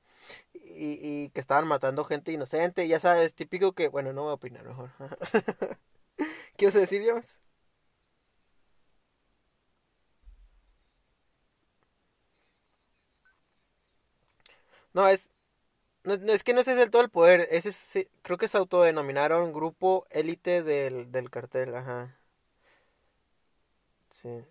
Y, 0.55 1.25
y 1.27 1.31
que 1.31 1.41
estaban 1.41 1.67
matando 1.69 2.05
gente 2.05 2.33
inocente, 2.33 2.87
ya 2.89 3.01
sabes, 3.01 3.35
típico 3.35 3.73
que, 3.73 3.89
bueno, 3.89 4.13
no 4.13 4.23
voy 4.25 4.31
a 4.33 4.35
opinar 4.35 4.65
mejor. 4.65 4.91
¿Qué 6.57 6.67
a 6.77 6.81
decir, 6.81 7.03
James? 7.05 7.41
No, 14.93 15.07
es, 15.09 15.31
no, 16.05 16.17
no, 16.19 16.33
es 16.33 16.45
que 16.45 16.55
no 16.55 16.61
es 16.61 16.67
del 16.67 16.91
todo 16.93 17.03
el 17.03 17.11
poder, 17.11 17.49
ese 17.53 17.71
es- 17.71 18.11
creo 18.23 18.39
que 18.39 18.49
se 18.49 18.59
autodenominaron 18.59 19.53
grupo 19.55 20.07
élite 20.11 20.63
del, 20.65 21.11
del 21.13 21.31
cartel, 21.31 21.75
ajá, 21.77 22.19
sí. 24.11 24.45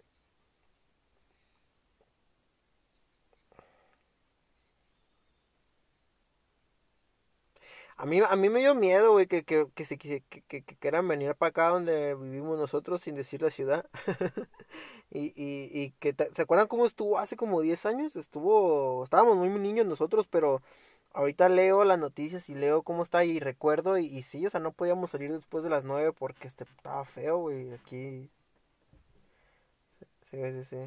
A 7.98 8.06
mí, 8.06 8.20
a 8.20 8.36
mí 8.36 8.50
me 8.50 8.60
dio 8.60 8.76
miedo, 8.76 9.12
güey, 9.12 9.26
que, 9.26 9.44
que, 9.44 9.68
que, 9.74 9.84
se, 9.86 9.98
que, 9.98 10.22
que, 10.22 10.64
quieran 10.64 11.08
venir 11.08 11.34
para 11.36 11.50
acá 11.50 11.70
donde 11.70 12.14
vivimos 12.16 12.58
nosotros 12.58 13.02
sin 13.02 13.16
decir 13.16 13.42
la 13.42 13.50
ciudad. 13.50 13.90
y, 15.10 15.34
y, 15.36 15.70
y 15.74 15.92
que, 16.00 16.16
¿se 16.34 16.42
acuerdan 16.44 16.68
cómo 16.68 16.86
estuvo 16.86 17.18
hace 17.18 17.36
como 17.36 17.62
10 17.62 17.86
años? 17.88 18.16
Estuvo, 18.16 19.04
estábamos 19.04 19.38
muy 19.38 19.50
niños 19.50 19.88
nosotros, 19.88 20.28
pero 20.30 20.62
ahorita 21.14 21.50
leo 21.50 21.84
las 21.86 22.00
noticias 22.00 22.50
y 22.50 22.56
leo 22.56 22.84
cómo 22.84 23.04
está 23.04 23.26
y 23.26 23.40
recuerdo 23.40 23.98
y, 23.98 24.06
y 24.06 24.22
sí, 24.22 24.46
o 24.46 24.50
sea, 24.52 24.60
no 24.60 24.74
podíamos 24.74 25.12
salir 25.12 25.32
después 25.34 25.64
de 25.64 25.72
las 25.72 25.86
9 25.86 26.14
porque 26.14 26.48
este, 26.48 26.66
estaba 26.66 27.04
feo, 27.06 27.38
güey, 27.40 27.74
aquí. 27.74 28.30
Sí, 30.22 30.38
sí, 30.54 30.64
sí. 30.66 30.78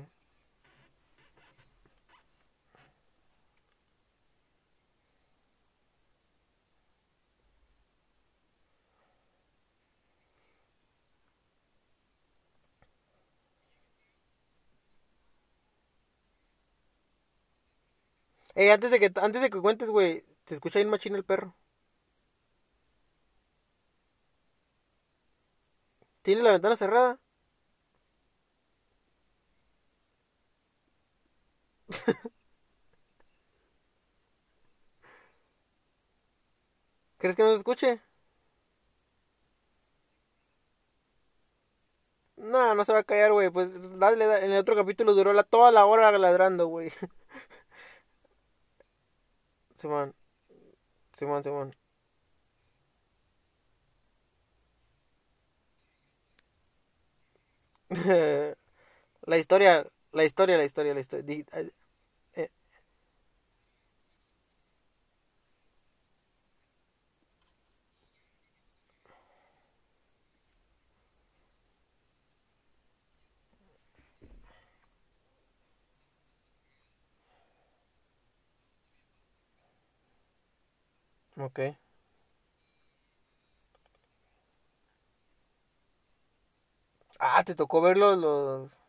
Eh, 18.62 18.70
antes 18.77 18.90
de 18.92 19.01
que, 19.01 19.09
antes 19.27 19.42
de 19.42 19.51
que 19.51 19.61
cuentes, 19.64 19.90
güey, 19.90 20.25
se 20.46 20.55
escucha 20.55 20.79
bien 20.79 20.88
machín 20.90 21.14
el 21.16 21.25
perro. 21.25 21.57
¿Tiene 26.23 26.42
la 26.42 26.53
ventana 26.53 26.77
cerrada? 26.77 27.20
¿Crees 37.18 37.37
que 37.37 37.42
no 37.44 37.51
se 37.51 37.57
escuche? 37.59 38.01
No, 42.37 42.75
no 42.75 42.85
se 42.85 42.92
va 42.92 43.01
a 43.01 43.05
callar, 43.05 43.33
güey. 43.33 43.51
Pues 43.51 43.70
dale, 43.99 44.27
da- 44.27 44.40
en 44.40 44.51
el 44.53 44.59
otro 44.59 44.75
capítulo 44.77 45.14
duró 45.14 45.33
la, 45.33 45.42
toda 45.44 45.70
la 45.73 45.87
hora 45.87 46.11
ladrando, 46.18 46.66
güey. 46.66 46.90
Simón, 49.80 50.14
Simón, 51.12 51.42
Simón. 51.44 51.72
La 59.26 59.38
historia, 59.38 59.86
la 60.12 60.24
historia, 60.24 60.56
la 60.58 60.64
historia, 60.64 60.94
la 60.94 61.00
historia. 61.00 61.44
Ok. 81.40 81.61
Ah, 87.20 87.44
te 87.44 87.55
tocó 87.55 87.81
ver 87.81 87.96
los, 87.96 88.18
los... 88.18 88.81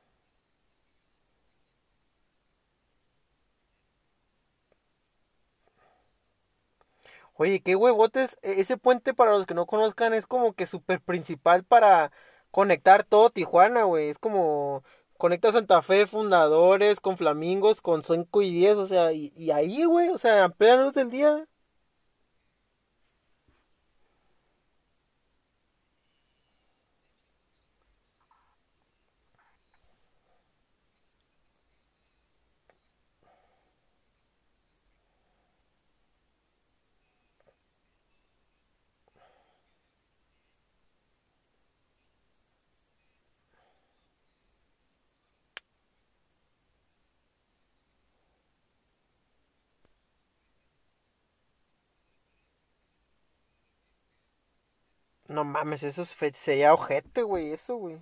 Oye, 7.35 7.61
qué 7.61 7.75
huevotes. 7.75 8.37
e- 8.41 8.59
Ese 8.61 8.77
puente, 8.77 9.13
para 9.13 9.31
los 9.31 9.45
que 9.45 9.53
no 9.53 9.65
conozcan, 9.65 10.13
es 10.13 10.27
como 10.27 10.53
que 10.53 10.67
súper 10.67 11.01
principal 11.01 11.63
para 11.63 12.11
conectar 12.51 13.03
todo 13.03 13.29
Tijuana, 13.29 13.83
güey. 13.83 14.09
Es 14.09 14.17
como 14.19 14.83
conecta 15.17 15.51
Santa 15.51 15.81
Fe, 15.81 16.07
Fundadores, 16.07 16.99
con 16.99 17.17
Flamingos, 17.17 17.81
con 17.81 18.03
5 18.03 18.41
y 18.41 18.51
10, 18.53 18.75
o 18.77 18.87
sea, 18.87 19.11
y, 19.13 19.31
y 19.35 19.51
ahí, 19.51 19.83
güey, 19.85 20.09
o 20.09 20.17
sea, 20.17 20.45
a 20.45 20.49
plena 20.49 20.83
luz 20.83 20.93
del 20.95 21.11
día. 21.11 21.47
No 55.35 55.43
mames, 55.43 55.81
eso 55.81 56.05
sería 56.05 56.75
ojete, 56.75 57.23
güey, 57.23 57.51
eso, 57.53 57.75
güey. 57.77 57.99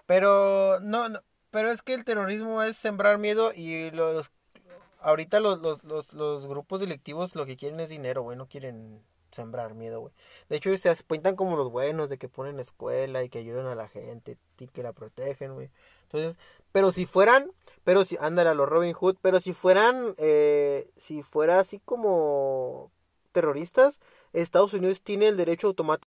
Pero, 0.07 0.81
no, 0.81 1.09
no, 1.09 1.21
pero 1.51 1.71
es 1.71 1.83
que 1.83 1.95
el 1.95 2.05
terrorismo 2.05 2.63
es 2.63 2.77
sembrar 2.77 3.19
miedo 3.19 3.53
y 3.55 3.91
los, 3.91 4.31
ahorita 5.01 5.41
los, 5.41 5.61
los, 5.63 5.85
los, 5.85 6.13
los 6.15 6.47
grupos 6.47 6.81
delictivos 6.81 7.35
lo 7.37 7.47
que 7.47 7.57
quieren 7.57 7.81
es 7.81 7.89
dinero, 7.89 8.23
güey, 8.23 8.37
no 8.37 8.49
quieren 8.49 9.03
sembrar 9.33 9.75
miedo, 9.75 10.01
güey. 10.01 10.15
De 10.49 10.57
hecho, 10.57 10.77
se 10.79 10.95
pintan 11.05 11.37
como 11.37 11.57
los 11.57 11.71
buenos, 11.71 12.09
de 12.09 12.19
que 12.19 12.29
ponen 12.29 12.59
escuela 12.61 13.23
y 13.23 13.29
que 13.29 13.39
ayudan 13.39 13.67
a 13.67 13.75
la 13.75 13.89
gente 13.89 14.39
y 14.59 14.67
que 14.69 14.83
la 14.83 14.93
protegen, 14.93 15.55
güey. 15.55 15.71
Entonces, 16.05 16.39
pero 16.73 16.93
si 16.93 17.05
fueran, 17.07 17.51
pero 17.85 18.05
si, 18.05 18.17
ándale 18.21 18.51
a 18.51 18.55
los 18.55 18.69
Robin 18.69 18.95
Hood, 18.95 19.17
pero 19.21 19.41
si 19.41 19.53
fueran, 19.53 20.15
eh, 20.19 20.91
si 20.97 21.23
fuera 21.23 21.61
así 21.61 21.81
como 21.81 22.91
terroristas, 23.33 24.01
Estados 24.33 24.73
Unidos 24.75 25.03
tiene 25.03 25.29
el 25.29 25.37
derecho 25.37 25.69
automático 25.69 26.09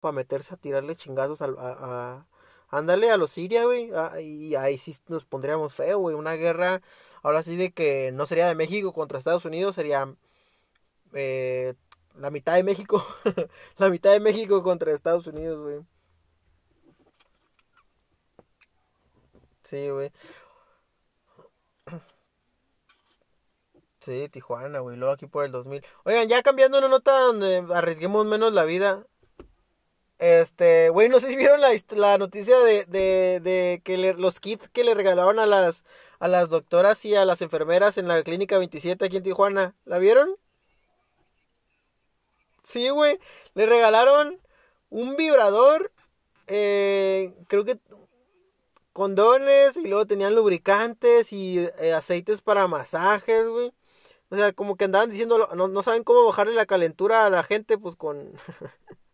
para 0.00 0.12
meterse 0.12 0.54
a 0.54 0.56
tirarle 0.56 0.96
chingazos 0.96 1.42
al- 1.42 1.58
a, 1.58 1.70
a- 1.80 2.26
ándale 2.68 3.10
a 3.10 3.16
los 3.16 3.30
Siria, 3.32 3.64
güey, 3.64 3.90
y 4.22 4.54
ahí 4.56 4.78
sí 4.78 4.96
nos 5.08 5.24
pondríamos 5.24 5.74
feo, 5.74 5.98
güey, 5.98 6.14
una 6.16 6.32
guerra, 6.34 6.82
ahora 7.26 7.42
sí 7.42 7.56
de 7.56 7.72
que 7.72 8.12
no 8.12 8.24
sería 8.26 8.46
de 8.46 8.54
México 8.54 8.92
contra 8.92 9.18
Estados 9.18 9.44
Unidos, 9.44 9.74
sería 9.74 10.14
eh, 11.12 11.74
la 12.16 12.30
mitad 12.30 12.54
de 12.54 12.62
México, 12.64 13.04
la 13.78 13.90
mitad 13.90 14.12
de 14.12 14.20
México 14.20 14.62
contra 14.62 14.92
Estados 14.92 15.26
Unidos, 15.26 15.60
güey. 15.60 15.80
Sí, 19.62 19.90
güey. 19.90 20.12
Sí, 24.00 24.28
Tijuana, 24.28 24.78
güey, 24.78 24.96
luego 24.96 25.12
aquí 25.14 25.26
por 25.26 25.44
el 25.44 25.50
2000. 25.50 25.84
Oigan, 26.04 26.28
ya 26.28 26.40
cambiando 26.42 26.78
una 26.78 26.88
nota 26.88 27.18
donde 27.18 27.66
arriesguemos 27.74 28.24
menos 28.24 28.52
la 28.52 28.64
vida. 28.64 29.04
Este, 30.18 30.88
güey, 30.90 31.08
no 31.08 31.20
sé 31.20 31.28
si 31.28 31.36
vieron 31.36 31.60
la, 31.60 31.68
la 31.90 32.18
noticia 32.18 32.58
de, 32.60 32.84
de, 32.86 33.40
de 33.40 33.82
que 33.84 34.14
los 34.14 34.40
kits 34.40 34.68
que 34.70 34.84
le 34.84 34.94
regalaban 34.94 35.38
a 35.38 35.46
las, 35.46 35.84
a 36.18 36.28
las 36.28 36.48
doctoras 36.48 37.04
y 37.04 37.14
a 37.14 37.24
las 37.26 37.42
enfermeras 37.42 37.98
en 37.98 38.08
la 38.08 38.22
clínica 38.22 38.58
27 38.58 39.04
aquí 39.04 39.18
en 39.18 39.22
Tijuana. 39.24 39.74
¿La 39.84 39.98
vieron? 39.98 40.36
Sí, 42.62 42.88
güey. 42.90 43.18
Le 43.54 43.66
regalaron 43.66 44.40
un 44.90 45.16
vibrador, 45.16 45.92
eh, 46.48 47.34
creo 47.48 47.64
que 47.64 47.78
condones 48.92 49.76
y 49.76 49.88
luego 49.88 50.06
tenían 50.06 50.34
lubricantes 50.34 51.32
y 51.32 51.58
eh, 51.78 51.92
aceites 51.94 52.42
para 52.42 52.68
masajes, 52.68 53.46
güey. 53.48 53.72
O 54.30 54.36
sea, 54.36 54.52
como 54.52 54.76
que 54.76 54.86
andaban 54.86 55.10
diciendo, 55.10 55.48
no, 55.56 55.68
no 55.68 55.82
saben 55.82 56.04
cómo 56.04 56.24
bajarle 56.26 56.54
la 56.54 56.66
calentura 56.66 57.26
a 57.26 57.30
la 57.30 57.44
gente, 57.44 57.78
pues 57.78 57.96
con, 57.96 58.32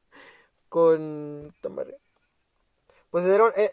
con, 0.72 1.48
pues 3.10 3.24
era, 3.26 3.48
eh, 3.56 3.70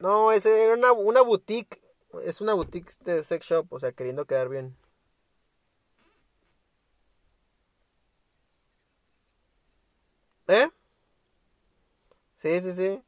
no, 0.00 0.32
ese 0.32 0.64
era 0.64 0.74
una, 0.74 0.92
una 0.92 1.22
boutique, 1.22 1.82
es 2.24 2.40
una 2.42 2.54
boutique 2.54 2.92
de 3.04 3.24
sex 3.24 3.46
shop, 3.46 3.66
o 3.72 3.80
sea, 3.80 3.92
queriendo 3.92 4.26
quedar 4.26 4.48
bien. 4.50 4.76
¿Eh? 10.48 10.68
Sí, 12.36 12.60
sí, 12.62 12.72
sí, 12.74 13.02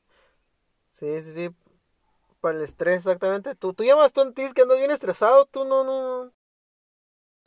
sí, 0.91 1.23
sí, 1.23 1.33
sí, 1.35 1.51
para 2.41 2.59
el 2.59 2.65
estrés 2.65 2.99
exactamente. 2.99 3.55
Tú, 3.57 3.75
tú 3.75 3.85
llamas 3.85 4.13
tú 4.15 4.23
antes 4.23 4.55
que 4.55 4.63
andas 4.63 4.79
bien 4.79 4.91
estresado, 4.93 5.47
tú 5.47 5.65
no, 5.67 5.85
no, 5.85 6.27
no. 6.27 6.33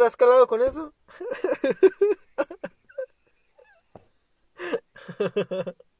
has 0.06 0.16
calado 0.16 0.48
con 0.48 0.62
eso? 0.62 0.94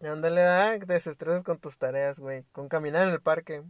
Ándale, 0.00 0.40
ah, 0.42 0.78
te 0.78 0.86
desestresas 0.94 1.42
con 1.44 1.58
tus 1.60 1.76
tareas, 1.76 2.18
güey. 2.18 2.44
Con 2.52 2.66
caminar 2.66 3.08
en 3.08 3.12
el 3.12 3.20
parque. 3.20 3.62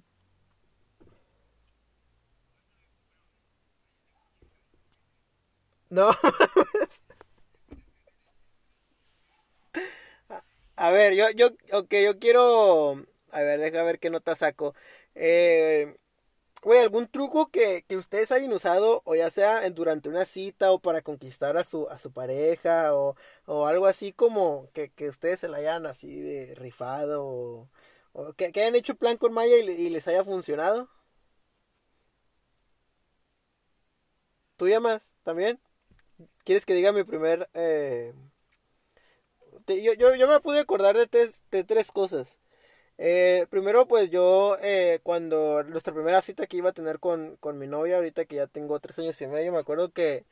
No. 5.91 6.11
A 10.77 10.91
ver, 10.91 11.15
yo, 11.15 11.25
yo, 11.35 11.49
ok, 11.73 11.95
yo 12.05 12.19
quiero. 12.19 12.95
A 13.31 13.41
ver, 13.43 13.61
deja 13.61 13.83
ver 13.83 13.99
qué 13.99 14.11
nota 14.11 14.35
saco. 14.37 14.75
Eh, 15.15 15.97
güey, 16.67 16.81
algún 16.81 17.07
truco 17.09 17.49
que, 17.51 17.85
que 17.89 17.97
ustedes 17.97 18.33
hayan 18.33 18.53
usado, 18.53 19.01
o 19.05 19.15
ya 19.15 19.31
sea 19.31 19.69
durante 19.71 20.09
una 20.09 20.27
cita 20.27 20.73
o 20.73 20.81
para 20.81 21.01
conquistar 21.03 21.57
a 21.57 21.63
su, 21.65 21.89
a 21.89 21.99
su 22.01 22.13
pareja, 22.13 22.95
o, 22.97 23.17
o 23.47 23.67
algo 23.67 23.87
así 23.87 24.13
como 24.13 24.69
que, 24.73 24.91
que 24.91 25.09
ustedes 25.09 25.41
se 25.41 25.49
la 25.49 25.59
hayan 25.59 25.87
así 25.87 26.21
de 26.21 26.55
rifado, 26.57 27.25
o, 28.13 28.33
que, 28.37 28.51
que, 28.53 28.63
hayan 28.63 28.75
hecho 28.75 28.97
plan 28.97 29.17
con 29.17 29.33
Maya 29.33 29.57
y, 29.59 29.69
y, 29.71 29.91
les 29.91 30.09
haya 30.09 30.25
funcionado. 30.25 30.89
¿Tú 34.57 34.69
llamas 34.69 35.15
también? 35.23 35.61
¿Quieres 36.45 36.67
que 36.67 36.75
diga 36.75 36.93
mi 36.93 37.05
primer... 37.05 37.49
Eh... 37.55 38.15
Yo, 39.69 39.95
yo, 39.95 40.15
yo, 40.17 40.29
me 40.29 40.41
pude 40.41 40.61
acordar 40.61 40.97
de 40.97 41.07
tres, 41.07 41.43
de 41.51 41.65
tres 41.65 41.93
cosas. 41.93 42.41
Eh, 42.99 43.47
primero, 43.51 43.87
pues 43.87 44.11
yo, 44.11 44.57
eh, 44.63 45.01
cuando 45.03 45.63
nuestra 45.65 45.93
primera 45.95 46.23
cita 46.23 46.47
que 46.47 46.57
iba 46.57 46.71
a 46.71 46.73
tener 46.73 46.99
con, 46.99 47.37
con 47.37 47.59
mi 47.59 47.67
novia, 47.67 47.97
ahorita 47.97 48.25
que 48.25 48.37
ya 48.37 48.47
tengo 48.47 48.81
tres 48.81 48.99
años 48.99 49.21
y 49.21 49.27
medio, 49.27 49.53
me 49.53 49.59
acuerdo 49.59 49.93
que, 49.93 50.25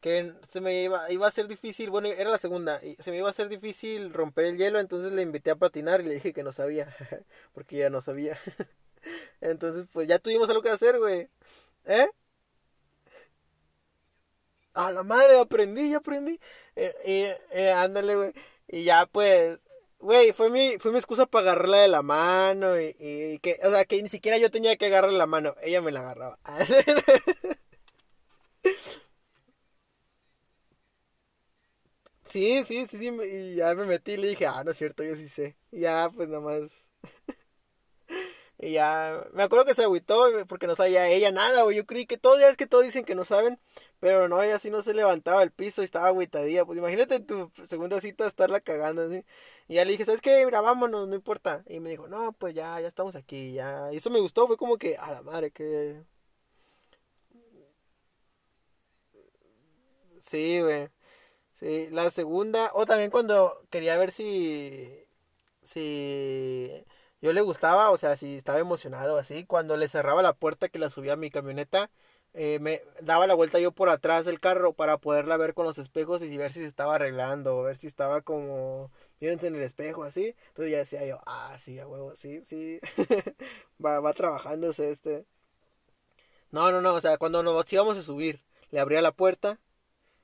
que 0.00 0.34
se 0.48 0.60
me 0.60 0.82
iba, 0.82 1.10
iba 1.12 1.26
a 1.26 1.30
ser 1.30 1.48
difícil, 1.48 1.88
bueno, 1.90 2.08
era 2.08 2.30
la 2.30 2.38
segunda, 2.38 2.78
y 2.84 2.94
se 3.02 3.10
me 3.10 3.18
iba 3.18 3.30
a 3.30 3.32
ser 3.32 3.48
difícil 3.48 4.12
romper 4.12 4.44
el 4.46 4.58
hielo, 4.58 4.80
entonces 4.80 5.12
le 5.12 5.22
invité 5.22 5.50
a 5.50 5.56
patinar 5.56 6.00
y 6.02 6.04
le 6.04 6.14
dije 6.14 6.32
que 6.34 6.42
no 6.42 6.52
sabía, 6.52 6.94
porque 7.54 7.78
ya 7.78 7.88
no 7.90 8.00
sabía. 8.02 8.38
entonces, 9.40 9.88
pues 9.92 10.08
ya 10.08 10.18
tuvimos 10.18 10.48
algo 10.50 10.62
que 10.62 10.70
hacer, 10.70 10.98
güey. 10.98 11.28
¿Eh? 11.86 12.08
A 14.74 14.90
la 14.92 15.02
madre, 15.02 15.38
aprendí, 15.38 15.90
ya 15.90 15.98
aprendí. 15.98 16.38
Eh, 16.76 17.34
eh, 17.52 17.70
ándale, 17.72 18.16
güey. 18.16 18.32
Y 18.68 18.84
ya, 18.84 19.06
pues, 19.06 19.58
Güey, 20.00 20.32
fue 20.32 20.48
mi, 20.50 20.78
fue 20.78 20.92
mi 20.92 20.98
excusa 20.98 21.26
para 21.26 21.52
agarrarla 21.52 21.78
de 21.78 21.88
la 21.88 22.02
mano 22.02 22.80
y, 22.80 22.96
y, 22.98 23.38
que, 23.40 23.56
o 23.64 23.70
sea, 23.70 23.84
que 23.84 24.02
ni 24.02 24.08
siquiera 24.08 24.38
yo 24.38 24.50
tenía 24.50 24.76
que 24.76 24.86
agarrarle 24.86 25.18
la 25.18 25.26
mano, 25.26 25.54
ella 25.62 25.82
me 25.82 25.92
la 25.92 26.00
agarraba. 26.00 26.38
sí, 32.24 32.62
sí, 32.66 32.86
sí, 32.86 32.96
sí, 32.98 33.10
y 33.32 33.56
ya 33.56 33.74
me 33.74 33.84
metí 33.86 34.12
y 34.12 34.16
le 34.16 34.28
dije, 34.28 34.46
ah, 34.46 34.62
no 34.64 34.70
es 34.70 34.76
cierto, 34.78 35.02
yo 35.04 35.16
sí 35.16 35.28
sé. 35.28 35.56
Y 35.70 35.80
ya, 35.80 36.10
pues 36.14 36.28
nada 36.28 36.40
más. 36.40 36.90
Y 38.62 38.72
ya, 38.72 39.26
me 39.32 39.42
acuerdo 39.42 39.64
que 39.64 39.74
se 39.74 39.82
agüitó 39.84 40.26
porque 40.46 40.66
no 40.66 40.76
sabía 40.76 41.08
ella 41.08 41.32
nada, 41.32 41.62
güey. 41.62 41.76
Yo 41.78 41.86
creí 41.86 42.04
que 42.06 42.18
todos, 42.18 42.40
ya 42.40 42.48
es 42.48 42.56
que 42.58 42.66
todos 42.66 42.84
dicen 42.84 43.04
que 43.06 43.14
no 43.14 43.24
saben, 43.24 43.58
pero 44.00 44.28
no, 44.28 44.42
ella 44.42 44.58
sí 44.58 44.68
no 44.70 44.82
se 44.82 44.92
levantaba 44.94 45.40
del 45.40 45.50
piso 45.50 45.80
y 45.80 45.86
estaba 45.86 46.08
agüitadilla. 46.08 46.66
Pues 46.66 46.78
imagínate 46.78 47.20
tu 47.20 47.50
segunda 47.66 48.00
cita 48.02 48.26
estarla 48.26 48.60
cagando 48.60 49.02
así. 49.02 49.24
Y 49.68 49.74
ya 49.76 49.84
le 49.86 49.92
dije, 49.92 50.04
¿sabes 50.04 50.20
qué? 50.20 50.44
Mira, 50.44 50.60
vámonos, 50.60 51.08
no 51.08 51.14
importa. 51.14 51.64
Y 51.68 51.80
me 51.80 51.90
dijo, 51.90 52.06
no, 52.08 52.32
pues 52.34 52.54
ya, 52.54 52.78
ya 52.80 52.88
estamos 52.88 53.16
aquí, 53.16 53.52
ya. 53.54 53.90
Y 53.92 53.96
eso 53.96 54.10
me 54.10 54.20
gustó, 54.20 54.46
fue 54.46 54.56
como 54.58 54.76
que, 54.78 54.96
a 54.98 55.10
la 55.12 55.22
madre, 55.22 55.50
que. 55.52 56.02
Sí, 60.18 60.60
güey. 60.60 60.88
Sí, 61.52 61.88
la 61.92 62.10
segunda, 62.10 62.70
o 62.74 62.86
también 62.86 63.10
cuando 63.10 63.66
quería 63.70 63.98
ver 63.98 64.10
si. 64.12 65.06
Si 65.62 66.84
yo 67.20 67.32
le 67.32 67.40
gustaba, 67.42 67.90
o 67.90 67.98
sea, 67.98 68.16
si 68.16 68.36
estaba 68.36 68.58
emocionado 68.58 69.18
así, 69.18 69.44
cuando 69.44 69.76
le 69.76 69.88
cerraba 69.88 70.22
la 70.22 70.32
puerta 70.32 70.68
que 70.68 70.78
la 70.78 70.90
subía 70.90 71.14
a 71.14 71.16
mi 71.16 71.30
camioneta, 71.30 71.90
eh, 72.32 72.58
me 72.60 72.80
daba 73.02 73.26
la 73.26 73.34
vuelta 73.34 73.58
yo 73.58 73.72
por 73.72 73.88
atrás 73.88 74.24
del 74.24 74.40
carro 74.40 74.72
para 74.72 74.98
poderla 74.98 75.36
ver 75.36 75.54
con 75.54 75.66
los 75.66 75.78
espejos 75.78 76.22
y 76.22 76.36
ver 76.36 76.52
si 76.52 76.60
se 76.60 76.66
estaba 76.66 76.94
arreglando, 76.94 77.62
ver 77.62 77.76
si 77.76 77.88
estaba 77.88 78.22
como, 78.22 78.90
mírense 79.20 79.48
en 79.48 79.56
el 79.56 79.62
espejo, 79.62 80.04
así. 80.04 80.34
Entonces 80.48 80.72
ya 80.72 80.78
decía 80.78 81.04
yo, 81.06 81.20
ah, 81.26 81.56
sí, 81.58 81.78
a 81.78 81.86
huevo, 81.88 82.14
sí, 82.16 82.42
sí, 82.44 82.80
va, 83.84 84.00
va 84.00 84.12
trabajándose 84.14 84.90
este. 84.90 85.26
No, 86.52 86.72
no, 86.72 86.80
no, 86.80 86.94
o 86.94 87.00
sea, 87.00 87.18
cuando 87.18 87.42
nos 87.42 87.72
íbamos 87.72 87.96
a 87.98 88.02
subir, 88.02 88.42
le 88.70 88.80
abría 88.80 89.02
la 89.02 89.12
puerta, 89.12 89.60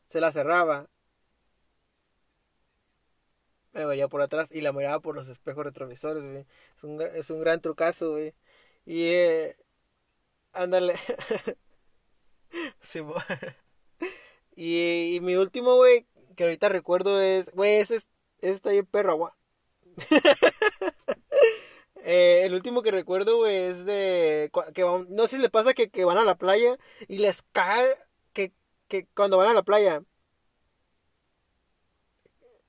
se 0.07 0.21
la 0.21 0.33
cerraba 0.33 0.89
me 3.77 3.87
veía 3.87 4.09
por 4.09 4.23
atrás 4.23 4.51
y 4.53 4.61
la 4.63 4.73
miraba 4.73 5.01
por 5.01 5.15
los 5.15 5.29
espejos 5.29 5.65
retrovisores, 5.65 6.25
güey. 6.25 6.47
Es 6.77 6.85
un, 6.85 7.01
es 7.03 7.31
un 7.31 7.41
gran 7.41 7.61
trucazo, 7.61 8.13
güey. 8.13 8.35
Y, 8.87 9.05
eh, 9.09 9.57
ándale. 10.53 10.95
y, 14.57 15.17
y 15.17 15.21
mi 15.21 15.37
último, 15.37 15.77
güey, 15.77 16.07
que 16.37 16.45
ahorita 16.45 16.69
recuerdo 16.69 17.21
es, 17.21 17.51
güey, 17.53 17.77
ese, 17.77 17.97
ese 17.97 18.07
está 18.41 18.71
bien 18.71 18.87
perro, 18.87 19.13
agua. 19.13 19.37
eh, 22.03 22.43
el 22.45 22.55
último 22.55 22.83
que 22.83 22.91
recuerdo, 22.91 23.39
güey, 23.39 23.57
es 23.57 23.85
de, 23.85 24.51
que 24.75 24.83
no 25.09 25.27
sé 25.27 25.37
si 25.37 25.43
le 25.43 25.51
pasa 25.51 25.75
que, 25.75 25.91
que 25.91 26.05
van 26.05 26.19
a 26.19 26.25
la 26.25 26.37
playa 26.37 26.79
y 27.09 27.19
les 27.19 27.43
cae, 27.53 27.87
que, 28.33 28.53
que 28.89 29.07
cuando 29.15 29.37
van 29.37 29.49
a 29.49 29.55
la 29.55 29.63
playa 29.63 30.03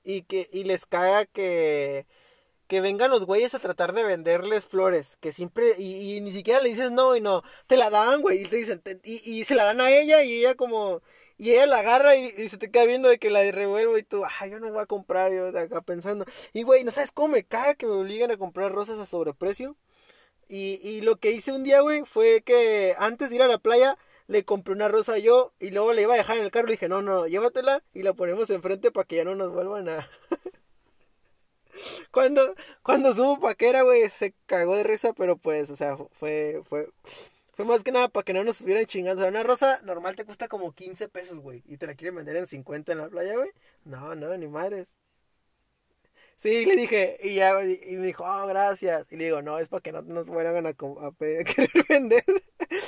y 0.08 0.22
que 0.22 0.48
y 0.52 0.64
les 0.64 0.86
caga 0.86 1.26
que 1.26 2.06
que 2.68 2.80
vengan 2.82 3.10
los 3.10 3.26
güeyes 3.26 3.54
a 3.54 3.60
tratar 3.60 3.94
de 3.94 4.04
venderles 4.04 4.66
flores, 4.66 5.16
que 5.20 5.32
siempre, 5.32 5.72
y, 5.78 6.20
ni 6.20 6.30
siquiera 6.32 6.60
le 6.60 6.68
dices 6.70 6.92
no 6.92 7.16
y 7.16 7.20
no, 7.20 7.42
te 7.66 7.78
la 7.78 7.90
dan, 7.90 8.20
güey, 8.20 8.42
y 8.42 8.44
te 8.44 8.56
dicen, 8.56 8.82
y, 9.04 9.22
y, 9.24 9.44
se 9.44 9.54
la 9.54 9.64
dan 9.64 9.80
a 9.80 9.90
ella 9.90 10.22
y 10.22 10.40
ella 10.40 10.54
como, 10.54 11.02
y 11.38 11.52
ella 11.52 11.66
la 11.66 11.78
agarra 11.80 12.14
y, 12.16 12.30
se 12.48 12.58
te 12.58 12.70
queda 12.70 12.84
viendo 12.84 13.08
de 13.08 13.18
que 13.18 13.30
la 13.30 13.50
revuelvo 13.52 13.96
y 13.98 14.02
tú, 14.02 14.22
ah, 14.24 14.46
yo 14.46 14.60
no 14.60 14.70
voy 14.70 14.82
a 14.82 14.86
comprar, 14.86 15.32
yo 15.32 15.50
de 15.50 15.60
acá 15.60 15.80
pensando, 15.80 16.26
y 16.52 16.62
güey, 16.62 16.84
no 16.84 16.90
sabes 16.92 17.12
cómo 17.12 17.28
me 17.28 17.44
caga 17.44 17.74
que 17.74 17.86
me 17.86 17.92
obligan 17.92 18.30
a 18.30 18.36
comprar 18.36 18.72
rosas 18.72 18.98
a 18.98 19.06
sobreprecio, 19.06 19.76
y, 20.48 20.80
y 20.82 21.00
lo 21.02 21.16
que 21.16 21.32
hice 21.32 21.52
un 21.52 21.64
día, 21.64 21.80
güey, 21.80 22.02
fue 22.04 22.42
que 22.42 22.94
antes 22.98 23.30
de 23.30 23.36
ir 23.36 23.42
a 23.42 23.48
la 23.48 23.58
playa, 23.58 23.96
le 24.28 24.44
compré 24.44 24.74
una 24.74 24.88
rosa 24.88 25.18
yo 25.18 25.52
y 25.58 25.70
luego 25.70 25.92
le 25.92 26.02
iba 26.02 26.14
a 26.14 26.18
dejar 26.18 26.36
en 26.36 26.44
el 26.44 26.50
carro. 26.50 26.66
Le 26.66 26.74
dije, 26.74 26.88
no, 26.88 27.02
no, 27.02 27.26
llévatela 27.26 27.82
y 27.92 28.02
la 28.02 28.14
ponemos 28.14 28.48
enfrente 28.50 28.92
para 28.92 29.04
que 29.06 29.16
ya 29.16 29.24
no 29.24 29.34
nos 29.34 29.52
vuelvan 29.52 29.88
a. 29.88 30.08
cuando, 32.12 32.54
cuando 32.82 33.12
subo 33.14 33.40
paquera, 33.40 33.82
güey, 33.82 34.08
se 34.10 34.34
cagó 34.46 34.76
de 34.76 34.84
risa, 34.84 35.12
pero 35.14 35.36
pues, 35.36 35.70
o 35.70 35.76
sea, 35.76 35.96
fue, 36.12 36.62
fue, 36.64 36.88
fue 37.54 37.64
más 37.64 37.82
que 37.82 37.92
nada 37.92 38.08
para 38.08 38.24
que 38.24 38.34
no 38.34 38.44
nos 38.44 38.56
estuvieran 38.56 38.86
chingando. 38.86 39.20
O 39.20 39.24
sea, 39.24 39.30
una 39.30 39.42
rosa 39.42 39.80
normal 39.84 40.14
te 40.14 40.24
cuesta 40.24 40.46
como 40.48 40.72
15 40.72 41.08
pesos, 41.08 41.38
güey, 41.38 41.62
y 41.66 41.78
te 41.78 41.86
la 41.86 41.94
quieren 41.94 42.16
vender 42.16 42.36
en 42.36 42.46
50 42.46 42.92
en 42.92 42.98
la 42.98 43.08
playa, 43.08 43.34
güey. 43.34 43.50
No, 43.84 44.14
no, 44.14 44.36
ni 44.36 44.46
madres. 44.46 44.94
Sí, 46.38 46.64
le 46.66 46.76
dije, 46.76 47.18
y 47.20 47.34
ya, 47.34 47.50
y 47.64 47.96
me 47.96 48.06
dijo, 48.06 48.22
oh, 48.24 48.46
gracias. 48.46 49.10
Y 49.10 49.16
le 49.16 49.24
digo, 49.24 49.42
no, 49.42 49.58
es 49.58 49.68
para 49.68 49.80
que 49.82 49.90
no 49.90 50.02
nos 50.02 50.28
a, 50.28 50.32
a 51.08 51.44
querer 51.44 51.70
vender. 51.88 52.24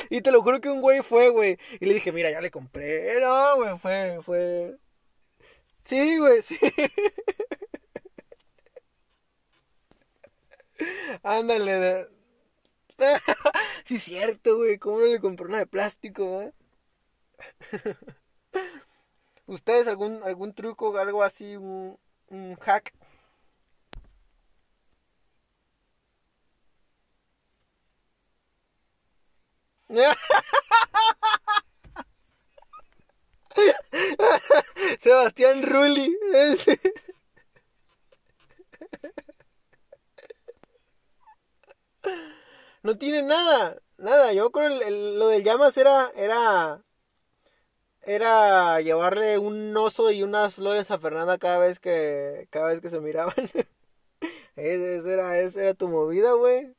Y 0.09 0.21
te 0.21 0.31
lo 0.31 0.41
juro 0.43 0.61
que 0.61 0.71
un 0.71 0.81
güey 0.81 1.03
fue, 1.03 1.31
güey. 1.31 1.59
Y 1.81 1.87
le 1.87 1.95
dije, 1.95 2.13
mira, 2.13 2.31
ya 2.31 2.41
le 2.41 2.53
compré. 2.53 3.19
No, 3.21 3.57
güey, 3.57 3.77
fue, 3.77 4.19
fue. 4.23 4.79
Sí, 5.85 6.19
güey, 6.19 6.43
sí. 6.43 6.59
Ándale. 11.25 12.07
sí, 13.85 13.99
cierto, 13.99 14.57
güey. 14.59 14.79
¿Cómo 14.79 15.01
no 15.01 15.07
le 15.07 15.21
compré 15.21 15.47
una 15.47 15.59
de 15.59 15.67
plástico, 15.67 16.43
eh? 16.43 16.53
¿Ustedes 19.47 19.89
algún, 19.89 20.23
algún 20.23 20.55
truco, 20.55 20.97
algo 20.99 21.25
así, 21.25 21.57
un, 21.57 21.99
un 22.29 22.55
hack 22.57 22.95
Sebastián 35.01 35.63
Rulli. 35.63 36.17
No 42.83 42.97
tiene 42.99 43.23
nada, 43.23 43.81
nada. 43.99 44.33
Yo 44.33 44.51
creo 44.51 44.69
lo 45.17 45.29
del 45.29 45.45
llamas 45.45 45.77
era, 45.77 46.11
era, 46.17 46.83
era 48.03 48.81
llevarle 48.81 49.39
un 49.39 49.77
oso 49.77 50.11
y 50.11 50.23
unas 50.23 50.55
flores 50.55 50.91
a 50.91 50.99
Fernanda 50.99 51.39
cada 51.39 51.59
vez 51.59 51.81
que, 51.81 52.47
cada 52.51 52.69
vez 52.69 52.81
que 52.81 52.91
se 52.91 53.01
miraban. 53.01 53.35
esa 54.57 55.13
era, 55.13 55.39
esa 55.41 55.63
era 55.63 55.75
tu 55.75 55.89
movida, 55.89 56.33
güey. 56.35 56.75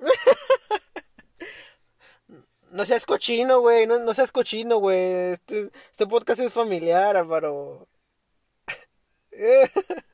no 2.70 2.84
seas 2.84 3.06
cochino, 3.06 3.60
güey. 3.60 3.86
No, 3.86 3.98
no, 3.98 4.14
seas 4.14 4.32
cochino, 4.32 4.78
güey. 4.78 5.32
Este, 5.32 5.70
este 5.90 6.06
podcast 6.06 6.40
es 6.40 6.52
familiar, 6.52 7.16
Álvaro. 7.16 7.88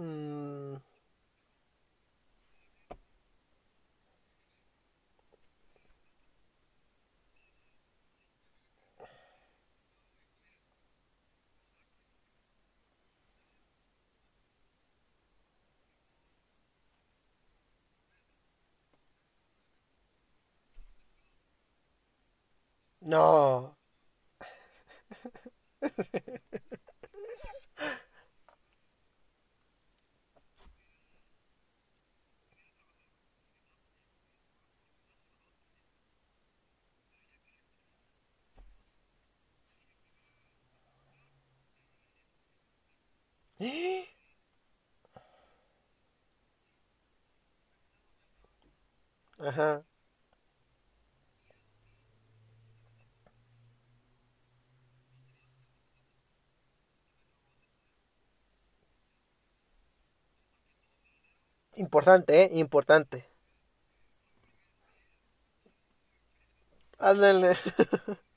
Mm, 0.00 0.80
no. 23.02 23.76
Ajá. 49.40 49.84
Importante, 61.74 62.44
¿eh? 62.44 62.50
Importante. 62.60 63.26
Ándale. 66.98 67.56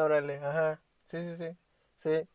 Órale, 0.00 0.36
ajá. 0.38 0.82
Sí, 1.06 1.18
sí, 1.18 1.36
sí. 1.36 1.58
Sí. 1.96 2.28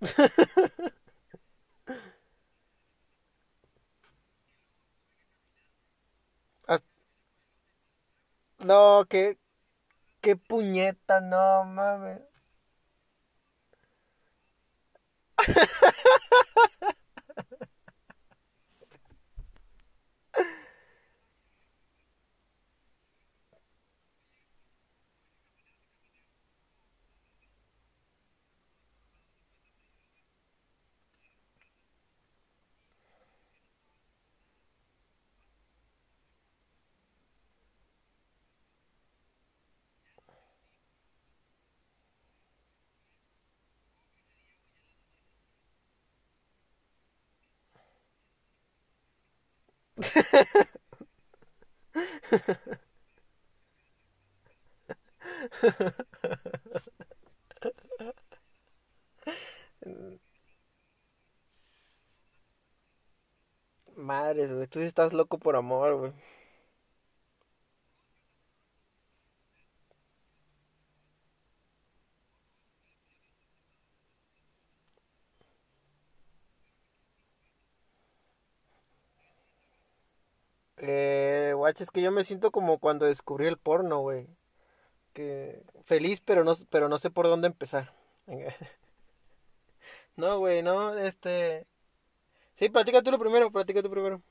No, 8.60 9.06
qué, 9.08 9.40
qué 10.20 10.36
puñeta, 10.36 11.20
no 11.20 11.64
mames. 11.64 12.22
Madres, 63.96 64.52
güey, 64.52 64.66
tú 64.66 64.80
estás 64.80 65.12
loco 65.12 65.38
por 65.38 65.54
amor, 65.54 65.96
güey. 65.96 66.12
Es 81.78 81.90
que 81.90 82.02
yo 82.02 82.10
me 82.12 82.24
siento 82.24 82.50
como 82.50 82.78
cuando 82.78 83.06
descubrí 83.06 83.46
el 83.46 83.58
porno, 83.58 84.00
güey. 84.00 84.28
Que 85.14 85.64
feliz, 85.84 86.20
pero 86.22 86.44
no, 86.44 86.54
pero 86.70 86.88
no 86.90 86.98
sé 86.98 87.10
por 87.10 87.26
dónde 87.28 87.48
empezar. 87.48 87.94
No, 90.16 90.38
güey, 90.38 90.62
no, 90.62 90.96
este... 90.96 91.66
Sí, 92.54 92.68
platica 92.70 93.02
tú 93.02 93.10
lo 93.12 93.18
primero, 93.20 93.52
platica 93.52 93.82
tú 93.82 93.90
primero. 93.90 94.22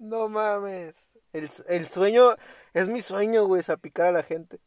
No 0.00 0.17
mames. 0.28 1.12
El, 1.32 1.50
el 1.68 1.86
sueño, 1.86 2.36
es 2.74 2.88
mi 2.88 3.02
sueño, 3.02 3.44
güey, 3.46 3.62
salpicar 3.62 4.08
a 4.08 4.12
la 4.12 4.22
gente. 4.22 4.60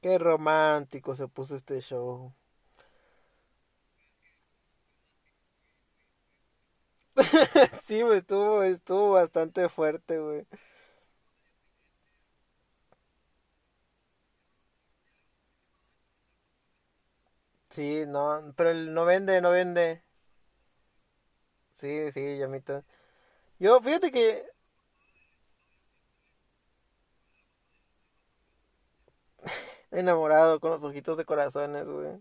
Qué 0.00 0.18
romántico 0.18 1.14
se 1.14 1.28
puso 1.28 1.54
este 1.54 1.80
show. 1.80 2.34
Sí, 7.82 8.02
güey, 8.02 8.18
estuvo, 8.18 8.62
estuvo 8.62 9.12
bastante 9.12 9.68
fuerte, 9.68 10.18
güey. 10.18 10.46
Sí, 17.70 18.04
no, 18.06 18.52
pero 18.56 18.70
él 18.70 18.92
no 18.92 19.04
vende, 19.06 19.40
no 19.40 19.50
vende. 19.50 20.04
Sí, 21.72 22.10
sí, 22.12 22.38
llamita. 22.38 22.84
Yo, 23.60 23.80
fíjate 23.82 24.10
que 24.12 24.44
enamorado 29.90 30.60
con 30.60 30.70
los 30.70 30.84
ojitos 30.84 31.16
de 31.16 31.24
corazones, 31.24 31.86
güey. 31.86 32.20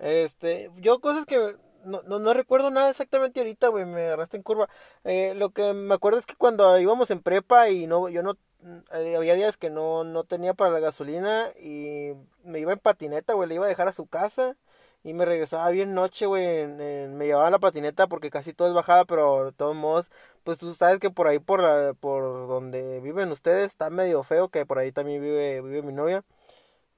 Este, 0.00 0.70
yo 0.76 1.00
cosas 1.00 1.26
que 1.26 1.56
no, 1.84 2.02
no, 2.02 2.18
no 2.18 2.34
recuerdo 2.34 2.70
nada 2.70 2.90
exactamente 2.90 3.40
ahorita, 3.40 3.68
güey, 3.68 3.84
me 3.86 4.02
agarraste 4.06 4.36
en 4.36 4.42
curva. 4.42 4.68
Eh, 5.04 5.34
lo 5.36 5.50
que 5.50 5.72
me 5.72 5.94
acuerdo 5.94 6.18
es 6.18 6.26
que 6.26 6.34
cuando 6.36 6.78
íbamos 6.78 7.10
en 7.10 7.22
prepa 7.22 7.70
y 7.70 7.86
no, 7.86 8.08
yo 8.08 8.22
no, 8.22 8.36
eh, 8.94 9.16
había 9.16 9.34
días 9.34 9.56
que 9.56 9.70
no, 9.70 10.04
no 10.04 10.24
tenía 10.24 10.54
para 10.54 10.70
la 10.70 10.80
gasolina 10.80 11.46
y 11.60 12.12
me 12.42 12.58
iba 12.60 12.72
en 12.72 12.78
patineta, 12.78 13.34
güey, 13.34 13.48
le 13.48 13.54
iba 13.56 13.66
a 13.66 13.68
dejar 13.68 13.88
a 13.88 13.92
su 13.92 14.06
casa 14.06 14.56
y 15.04 15.14
me 15.14 15.24
regresaba 15.24 15.70
bien 15.70 15.94
noche, 15.94 16.26
güey, 16.26 16.66
me 16.66 17.26
llevaba 17.26 17.50
la 17.50 17.60
patineta 17.60 18.08
porque 18.08 18.30
casi 18.30 18.52
todo 18.52 18.68
es 18.68 18.74
bajada, 18.74 19.04
pero 19.04 19.46
de 19.46 19.52
todos 19.52 19.76
modos, 19.76 20.10
pues 20.46 20.58
tú 20.58 20.74
sabes 20.74 21.00
que 21.00 21.10
por 21.10 21.28
ahí, 21.28 21.40
por 21.40 21.62
la, 21.62 21.94
por 22.00 22.48
donde 22.48 23.02
viven 23.02 23.32
ustedes, 23.32 23.66
está 23.68 23.90
medio 23.90 24.24
feo, 24.24 24.48
que 24.50 24.66
por 24.66 24.78
ahí 24.78 24.92
también 24.92 25.20
vive, 25.22 25.62
vive 25.62 25.82
mi 25.82 25.92
novia. 25.92 26.24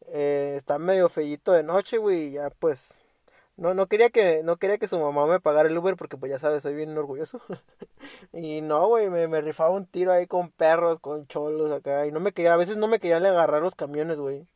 Eh, 0.08 0.54
está 0.56 0.78
medio 0.78 1.08
feíto 1.10 1.52
de 1.52 1.62
noche, 1.64 1.98
güey, 1.98 2.32
ya 2.32 2.50
pues 2.50 2.94
no 3.56 3.74
no 3.74 3.86
quería 3.88 4.10
que 4.10 4.42
no 4.44 4.56
quería 4.58 4.78
que 4.78 4.88
su 4.88 4.98
mamá 5.00 5.26
me 5.26 5.40
pagara 5.40 5.68
el 5.70 5.78
Uber 5.78 5.96
porque 5.96 6.16
pues 6.18 6.30
ya 6.32 6.38
sabes, 6.40 6.62
soy 6.64 6.74
bien 6.74 6.96
orgulloso. 6.98 7.40
Y 8.32 8.62
no, 8.62 8.86
güey, 8.88 9.10
me, 9.10 9.28
me 9.28 9.40
rifaba 9.42 9.70
un 9.70 9.86
tiro 9.86 10.12
ahí 10.12 10.26
con 10.28 10.50
perros, 10.52 11.00
con 11.00 11.26
cholos 11.28 11.72
acá 11.72 12.06
y 12.06 12.12
no 12.12 12.20
me 12.20 12.32
quería, 12.32 12.54
a 12.54 12.56
veces 12.58 12.78
no 12.78 12.88
me 12.88 13.00
querían 13.00 13.26
agarrar 13.26 13.62
los 13.62 13.74
camiones, 13.76 14.18
güey. 14.20 14.48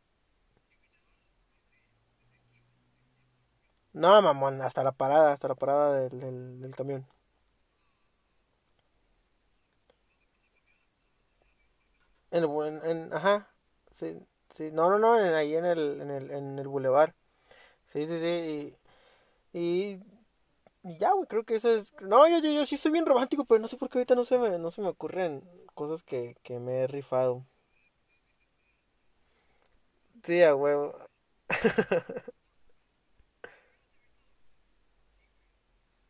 No, 3.95 4.21
mamón, 4.21 4.61
hasta 4.61 4.85
la 4.85 4.93
parada, 4.93 5.33
hasta 5.33 5.49
la 5.49 5.55
parada 5.55 6.01
del, 6.11 6.61
del 6.61 6.75
camión. 6.77 7.07
En 12.33 12.43
el, 12.45 12.81
en- 12.91 13.13
ajá, 13.15 13.49
sí, 13.93 14.19
sí, 14.51 14.71
no, 14.73 14.91
no, 14.91 14.99
no, 14.99 15.21
en, 15.25 15.35
ahí 15.35 15.55
en 15.55 15.65
el, 15.67 16.01
en 16.01 16.11
el, 16.11 16.31
en 16.33 16.59
el 16.59 16.67
bulevar. 16.69 17.15
Sí, 17.87 18.07
sí, 18.07 18.19
sí, 18.21 18.77
y, 19.55 20.01
Y 20.85 20.99
ya, 20.99 21.13
güey, 21.15 21.27
creo 21.29 21.45
que 21.45 21.57
eso 21.57 21.71
es... 21.71 21.95
No, 22.03 22.29
yo, 22.29 22.39
yo, 22.41 22.51
yo 22.53 22.67
sí 22.67 22.77
soy 22.79 22.93
bien 22.93 23.07
romántico, 23.07 23.45
pero 23.47 23.61
no 23.61 23.69
sé 23.69 23.77
por 23.79 23.89
qué 23.91 23.99
ahorita 23.99 24.15
no 24.17 24.25
se 24.27 24.39
me, 24.39 24.59
no 24.59 24.71
se 24.73 24.83
me 24.83 24.89
ocurren 24.91 25.43
cosas 25.75 26.03
que, 26.05 26.37
que 26.45 26.61
me 26.61 26.83
he 26.83 26.87
rifado. 26.89 27.47
Sí, 30.23 30.43
a 30.43 30.55
huevo. 30.55 30.95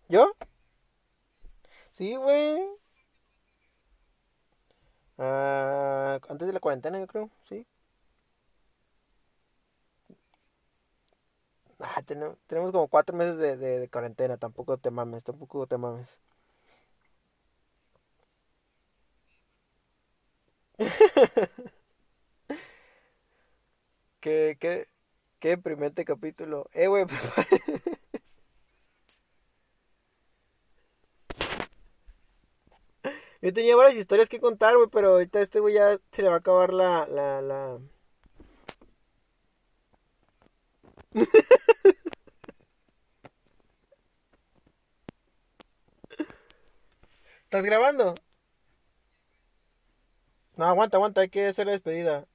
¿Yo? 0.09 0.33
Sí, 1.91 2.17
güey. 2.17 2.61
Ah, 5.19 6.19
antes 6.29 6.47
de 6.47 6.53
la 6.53 6.61
cuarentena, 6.61 6.99
yo 6.99 7.07
creo, 7.07 7.31
sí. 7.45 7.67
Ah, 11.81 12.01
tenemos, 12.03 12.39
tenemos 12.47 12.73
como 12.73 12.89
cuatro 12.89 13.15
meses 13.17 13.37
de, 13.39 13.57
de, 13.59 13.79
de 13.81 13.89
cuarentena, 13.91 14.39
tampoco 14.39 14.79
te 14.79 14.91
mames, 14.91 15.23
tampoco 15.25 15.67
te 15.67 15.77
mames. 15.77 16.19
Qué, 24.21 24.57
qué, 24.61 24.85
qué 25.41 25.51
deprimente 25.51 26.05
capítulo. 26.05 26.69
Eh, 26.73 26.89
güey, 26.89 27.07
yo 33.43 33.53
tenía 33.53 33.77
varias 33.77 33.97
historias 33.97 34.29
que 34.31 34.41
contar, 34.41 34.77
güey, 34.77 34.89
pero 34.91 35.09
ahorita 35.11 35.41
este 35.41 35.61
güey 35.61 35.75
ya 35.75 35.99
se 36.13 36.23
le 36.23 36.29
va 36.29 36.37
a 36.37 36.39
acabar 36.39 36.73
la, 36.73 37.07
la, 37.07 37.43
la... 37.43 37.79
¿Estás 47.45 47.63
grabando? 47.63 48.15
No, 50.57 50.65
aguanta, 50.65 50.97
aguanta, 50.97 51.21
hay 51.21 51.29
que 51.29 51.47
hacer 51.47 51.67
la 51.67 51.73
despedida. 51.73 52.27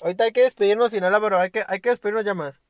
Ahorita 0.00 0.24
hay 0.24 0.32
que 0.32 0.40
despedirnos, 0.40 0.90
sin 0.90 1.02
no, 1.02 1.20
pero 1.20 1.38
hay 1.38 1.50
que, 1.50 1.62
hay 1.68 1.80
que 1.80 1.90
despedirnos 1.90 2.24
ya 2.24 2.32
más. 2.32 2.62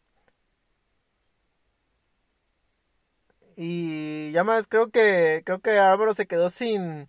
Y 3.57 4.33
ya 4.33 4.45
más, 4.45 4.67
creo 4.69 4.91
que, 4.91 5.43
creo 5.47 5.61
que 5.61 5.79
Álvaro 5.79 6.15
se 6.15 6.27
quedó 6.27 6.51
sin, 6.51 7.09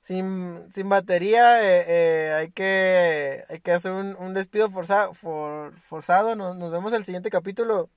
sin, 0.00 0.72
sin 0.72 0.88
batería. 0.88 1.62
eh, 1.64 1.86
eh, 2.30 2.32
hay 2.34 2.52
que, 2.52 3.44
hay 3.48 3.60
que 3.60 3.72
hacer 3.72 3.92
un, 3.92 4.16
un 4.16 4.34
despido 4.34 4.70
forza- 4.70 5.14
for- 5.14 5.74
forzado. 5.80 6.36
Nos, 6.36 6.56
nos 6.56 6.72
vemos 6.72 6.92
en 6.92 6.98
el 7.00 7.04
siguiente 7.06 7.30
capítulo. 7.30 7.90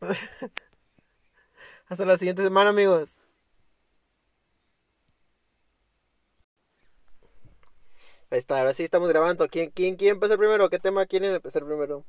Hasta 1.88 2.04
la 2.04 2.18
siguiente 2.18 2.42
semana, 2.42 2.70
amigos. 2.70 3.20
Ahí 8.30 8.38
está, 8.40 8.58
ahora 8.58 8.74
sí 8.74 8.82
estamos 8.82 9.08
grabando. 9.10 9.46
¿Quién, 9.48 9.70
quién 9.70 9.94
quiere 9.96 10.14
empezar 10.14 10.36
primero? 10.38 10.68
¿Qué 10.68 10.78
tema 10.80 11.06
quieren 11.06 11.34
empezar 11.34 11.64
primero? 11.64 12.04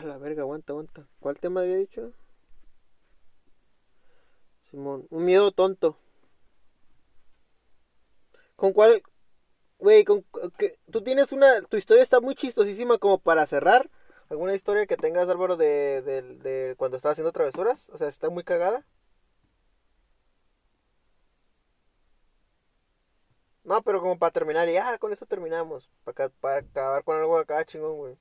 A 0.00 0.02
la 0.02 0.16
verga, 0.18 0.42
aguanta, 0.42 0.72
aguanta. 0.72 1.06
¿Cuál 1.20 1.38
tema 1.38 1.60
había 1.60 1.76
dicho? 1.76 2.12
Simón, 4.62 5.06
un 5.10 5.24
miedo 5.26 5.50
tonto. 5.52 5.98
¿Con 8.56 8.72
cuál? 8.72 9.02
Güey, 9.78 10.04
con, 10.04 10.24
que, 10.58 10.76
tú 10.90 11.02
tienes 11.02 11.32
una... 11.32 11.62
Tu 11.62 11.76
historia 11.76 12.02
está 12.02 12.20
muy 12.20 12.34
chistosísima 12.34 12.98
como 12.98 13.18
para 13.18 13.46
cerrar. 13.46 13.90
¿Alguna 14.30 14.54
historia 14.54 14.86
que 14.86 14.96
tengas, 14.96 15.28
Álvaro, 15.28 15.56
de, 15.56 16.02
de, 16.02 16.22
de 16.22 16.76
cuando 16.76 16.96
estabas 16.96 17.14
haciendo 17.14 17.32
travesuras? 17.32 17.90
O 17.90 17.98
sea, 17.98 18.08
está 18.08 18.30
muy 18.30 18.44
cagada. 18.44 18.86
No, 23.64 23.82
pero 23.82 24.00
como 24.02 24.18
para 24.18 24.32
terminar, 24.32 24.68
y 24.68 24.74
ya, 24.74 24.98
con 24.98 25.12
eso 25.14 25.24
terminamos. 25.24 25.88
Para, 26.04 26.28
para 26.28 26.56
acabar 26.58 27.04
con 27.04 27.16
algo 27.16 27.38
acá, 27.38 27.64
chingón, 27.64 27.96
güey. 27.96 28.18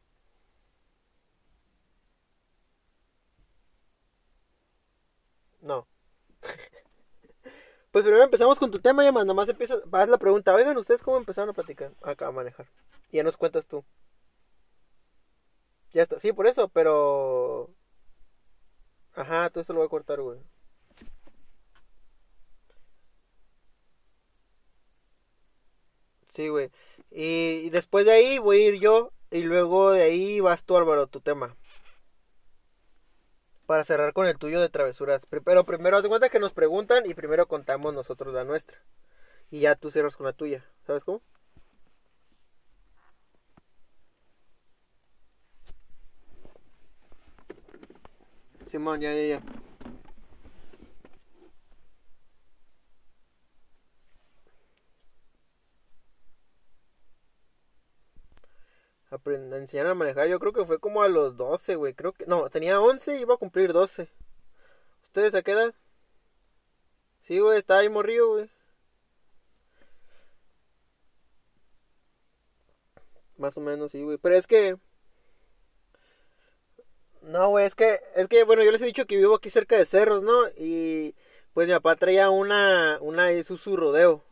No. 5.62 5.88
Pues 7.92 8.04
primero 8.04 8.24
empezamos 8.24 8.60
con 8.60 8.72
tu 8.72 8.80
tema, 8.80 9.04
ya 9.04 9.12
más, 9.12 9.26
nomás 9.26 9.50
empiezas, 9.50 9.82
vas 9.90 10.08
la 10.10 10.18
pregunta, 10.18 10.54
oigan, 10.54 10.78
¿ustedes 10.78 11.02
cómo 11.02 11.18
empezaron 11.18 11.50
a 11.50 11.54
platicar? 11.54 11.92
Acá 12.04 12.28
a 12.28 12.32
manejar. 12.32 12.68
Y 13.12 13.18
ya 13.18 13.24
nos 13.24 13.38
cuentas 13.38 13.68
tú. 13.68 13.84
Ya 15.94 16.04
está, 16.04 16.20
sí, 16.20 16.34
por 16.34 16.48
eso, 16.48 16.68
pero... 16.70 17.70
Ajá, 19.14 19.52
todo 19.52 19.62
eso 19.62 19.74
lo 19.74 19.80
voy 19.82 19.86
a 19.86 19.90
cortar, 19.90 20.20
güey. 20.22 20.40
Sí, 26.30 26.48
güey. 26.50 26.72
Y, 27.12 27.64
y 27.66 27.70
después 27.70 28.06
de 28.06 28.12
ahí 28.14 28.38
voy 28.40 28.58
a 28.62 28.68
ir 28.70 28.80
yo, 28.80 29.12
y 29.32 29.44
luego 29.44 29.92
de 29.92 30.04
ahí 30.04 30.40
vas 30.40 30.64
tú, 30.64 30.78
Álvaro, 30.78 31.08
tu 31.08 31.22
tema. 31.22 31.56
Para 33.70 33.84
cerrar 33.84 34.14
con 34.14 34.26
el 34.26 34.36
tuyo 34.36 34.60
de 34.62 34.70
travesuras. 34.70 35.28
Pero 35.28 35.64
primero 35.64 35.96
haz 35.96 36.02
de 36.02 36.10
cuenta 36.10 36.30
que 36.30 36.40
nos 36.40 36.54
preguntan 36.54 37.04
y 37.06 37.14
primero 37.14 37.48
contamos 37.48 37.94
nosotros 37.94 38.34
la 38.34 38.44
nuestra. 38.44 38.80
Y 39.52 39.60
ya 39.60 39.76
tú 39.76 39.92
cierras 39.92 40.16
con 40.16 40.26
la 40.26 40.34
tuya. 40.34 40.66
¿Sabes 40.88 41.04
cómo? 41.04 41.22
Simón, 48.66 49.02
ya, 49.02 49.14
ya, 49.14 49.38
ya. 49.38 49.59
Enseñaron 59.12 59.92
a 59.92 59.96
manejar, 59.96 60.28
yo 60.28 60.40
creo 60.40 60.54
que 60.54 60.66
fue 60.66 60.80
como 60.80 61.02
a 61.02 61.08
los 61.10 61.36
12, 61.38 61.76
güey. 61.76 61.94
Creo 61.94 62.14
que. 62.14 62.26
No, 62.28 62.50
tenía 62.50 62.80
11 62.80 63.18
y 63.18 63.22
iba 63.22 63.36
a 63.36 63.38
cumplir 63.38 63.74
12. 63.74 64.10
¿Ustedes 65.04 65.34
a 65.36 65.42
qué 65.42 65.52
edad? 65.52 65.74
Sí, 67.22 67.40
güey, 67.40 67.58
estaba 67.58 67.82
ahí 67.82 67.90
morrido, 67.90 68.30
güey. 68.34 68.50
Más 73.38 73.58
o 73.58 73.62
menos, 73.62 73.92
sí, 73.92 74.04
güey. 74.04 74.18
Pero 74.18 74.36
es 74.36 74.48
que. 74.48 74.78
No, 77.22 77.50
güey, 77.50 77.66
es 77.66 77.76
que, 77.76 78.00
es 78.16 78.28
que, 78.28 78.44
bueno, 78.44 78.64
yo 78.64 78.72
les 78.72 78.82
he 78.82 78.86
dicho 78.86 79.06
que 79.06 79.18
vivo 79.18 79.36
aquí 79.36 79.50
cerca 79.50 79.78
de 79.78 79.86
cerros, 79.86 80.24
¿no? 80.24 80.48
Y 80.58 81.16
pues 81.54 81.68
mi 81.68 81.74
papá 81.74 81.96
traía 81.96 82.30
una, 82.30 82.98
una 83.02 83.32
Isuzu 83.34 83.76
Rodeo. 83.76 84.24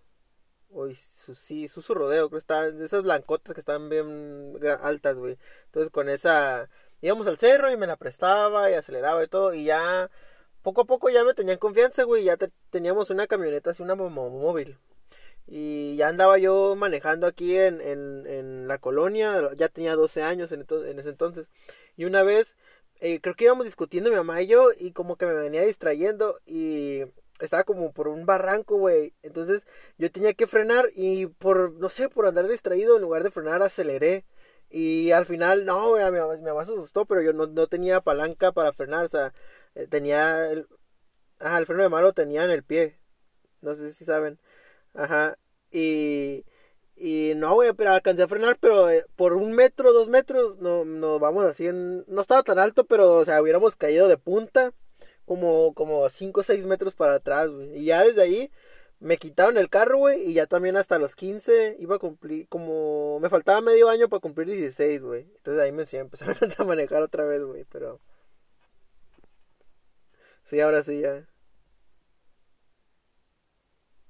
Uy, 0.70 0.96
sí, 0.96 1.64
Isuzu 1.64 1.94
Rodeo, 1.94 2.30
creo 2.30 2.38
que 2.40 2.44
está, 2.44 2.68
esas 2.68 3.04
blancotas 3.04 3.54
que 3.54 3.60
están 3.62 3.90
bien 3.90 4.58
altas, 4.82 5.18
güey. 5.18 5.38
Entonces 5.66 5.92
con 5.92 6.10
esa, 6.10 6.70
íbamos 7.02 7.28
al 7.28 7.38
cerro 7.38 7.72
y 7.72 7.78
me 7.78 7.88
la 7.88 7.96
prestaba 7.98 8.70
y 8.70 8.74
aceleraba 8.74 9.24
y 9.24 9.28
todo, 9.28 9.54
y 9.54 9.66
ya, 9.66 10.10
poco 10.64 10.82
a 10.82 10.86
poco 10.86 11.10
ya 11.10 11.24
me 11.26 11.34
tenían 11.34 11.58
confianza, 11.58 12.04
güey, 12.04 12.24
ya 12.26 12.38
teníamos 12.70 13.10
una 13.10 13.28
camioneta 13.28 13.72
así, 13.72 13.84
una 13.84 13.96
móvil. 13.96 14.78
Y 15.48 15.96
ya 15.98 16.10
andaba 16.10 16.38
yo 16.40 16.76
manejando 16.78 17.28
aquí 17.28 17.58
en, 17.58 17.82
en, 17.82 18.26
en 18.28 18.68
la 18.68 18.78
colonia, 18.80 19.52
ya 19.56 19.70
tenía 19.70 19.96
12 19.96 20.24
años 20.24 20.52
en, 20.52 20.66
en 20.70 21.00
ese 21.00 21.10
entonces. 21.10 21.50
Y 21.98 22.06
una 22.06 22.24
vez 22.24 22.58
eh, 23.00 23.20
creo 23.22 23.36
que 23.36 23.46
íbamos 23.46 23.66
discutiendo 23.66 24.10
mi 24.10 24.16
mamá 24.18 24.42
y 24.42 24.48
yo 24.48 24.70
y 24.80 24.92
como 24.92 25.16
que 25.18 25.26
me 25.28 25.34
venía 25.34 25.62
distrayendo 25.64 26.40
y 26.46 27.04
estaba 27.40 27.64
como 27.64 27.92
por 27.94 28.08
un 28.08 28.26
barranco, 28.26 28.78
güey. 28.78 29.14
Entonces 29.24 29.66
yo 29.98 30.12
tenía 30.12 30.34
que 30.34 30.48
frenar 30.48 30.86
y 30.96 31.28
por, 31.28 31.74
no 31.74 31.90
sé, 31.90 32.10
por 32.10 32.26
andar 32.26 32.48
distraído, 32.48 32.96
en 32.96 33.02
lugar 33.04 33.24
de 33.24 33.32
frenar, 33.32 33.62
aceleré. 33.64 34.26
Y 34.70 35.12
al 35.12 35.26
final, 35.26 35.66
no, 35.66 35.90
güey, 35.90 36.04
mi, 36.12 36.20
mamá 36.20 36.66
se 36.66 36.74
asustó, 36.74 37.06
pero 37.06 37.22
yo 37.22 37.34
no, 37.34 37.48
no 37.48 37.68
tenía 37.68 38.02
palanca 38.02 38.52
para 38.52 38.74
frenar, 38.74 39.06
o 39.06 39.08
sea, 39.08 39.34
eh, 39.76 39.88
tenía 39.88 40.50
el, 40.52 40.68
ajá, 41.40 41.58
el 41.60 41.66
freno 41.66 41.84
de 41.84 41.90
mano 41.90 42.14
tenía 42.14 42.44
en 42.44 42.52
el 42.52 42.64
pie. 42.64 43.00
No 43.62 43.76
sé 43.76 43.94
si 43.94 44.06
saben. 44.06 44.40
Ajá. 44.94 45.38
Y 45.72 46.46
y 47.00 47.34
no, 47.36 47.54
güey, 47.54 47.74
pero 47.74 47.92
alcancé 47.92 48.24
a 48.24 48.28
frenar, 48.28 48.58
pero 48.60 48.90
eh, 48.90 49.06
por 49.16 49.34
un 49.34 49.54
metro, 49.54 49.94
dos 49.94 50.08
metros, 50.10 50.58
no, 50.58 50.84
no 50.84 51.20
vamos 51.20 51.46
así 51.46 51.68
en... 51.68 52.04
No 52.08 52.22
estaba 52.22 52.42
tan 52.42 52.58
alto, 52.58 52.86
pero, 52.88 53.14
o 53.14 53.26
sea, 53.26 53.42
hubiéramos 53.42 53.76
caído 53.76 54.08
de 54.08 54.18
punta, 54.18 54.74
como, 55.28 55.74
como 55.74 56.10
cinco 56.10 56.42
o 56.42 56.44
seis 56.44 56.66
metros 56.66 56.96
para 56.96 57.16
atrás, 57.16 57.50
güey. 57.52 57.78
Y 57.78 57.86
ya 57.86 58.04
desde 58.04 58.22
ahí 58.24 58.52
me 59.00 59.18
quitaron 59.18 59.58
el 59.58 59.70
carro, 59.70 59.98
güey, 60.00 60.24
y 60.30 60.34
ya 60.34 60.48
también 60.48 60.78
hasta 60.78 61.00
los 61.00 61.16
15 61.16 61.76
iba 61.80 61.98
a 61.98 62.00
cumplir, 62.00 62.48
como... 62.48 63.20
Me 63.20 63.30
faltaba 63.30 63.62
medio 63.62 63.90
año 63.90 64.10
para 64.10 64.22
cumplir 64.22 64.48
16, 64.48 65.04
güey. 65.04 65.24
Entonces 65.36 65.62
ahí 65.62 65.72
me 65.74 65.84
empezaron 65.92 66.38
a 66.58 66.64
manejar 66.64 67.04
otra 67.04 67.26
vez, 67.26 67.44
güey, 67.44 67.66
pero... 67.66 68.00
Sí, 70.44 70.62
ahora 70.62 70.84
sí 70.84 71.02
ya. 71.02 71.28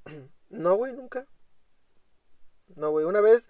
No, 0.50 0.76
güey, 0.76 0.94
nunca. 0.94 1.28
No, 2.76 2.92
güey, 2.92 3.06
una 3.06 3.20
vez, 3.22 3.50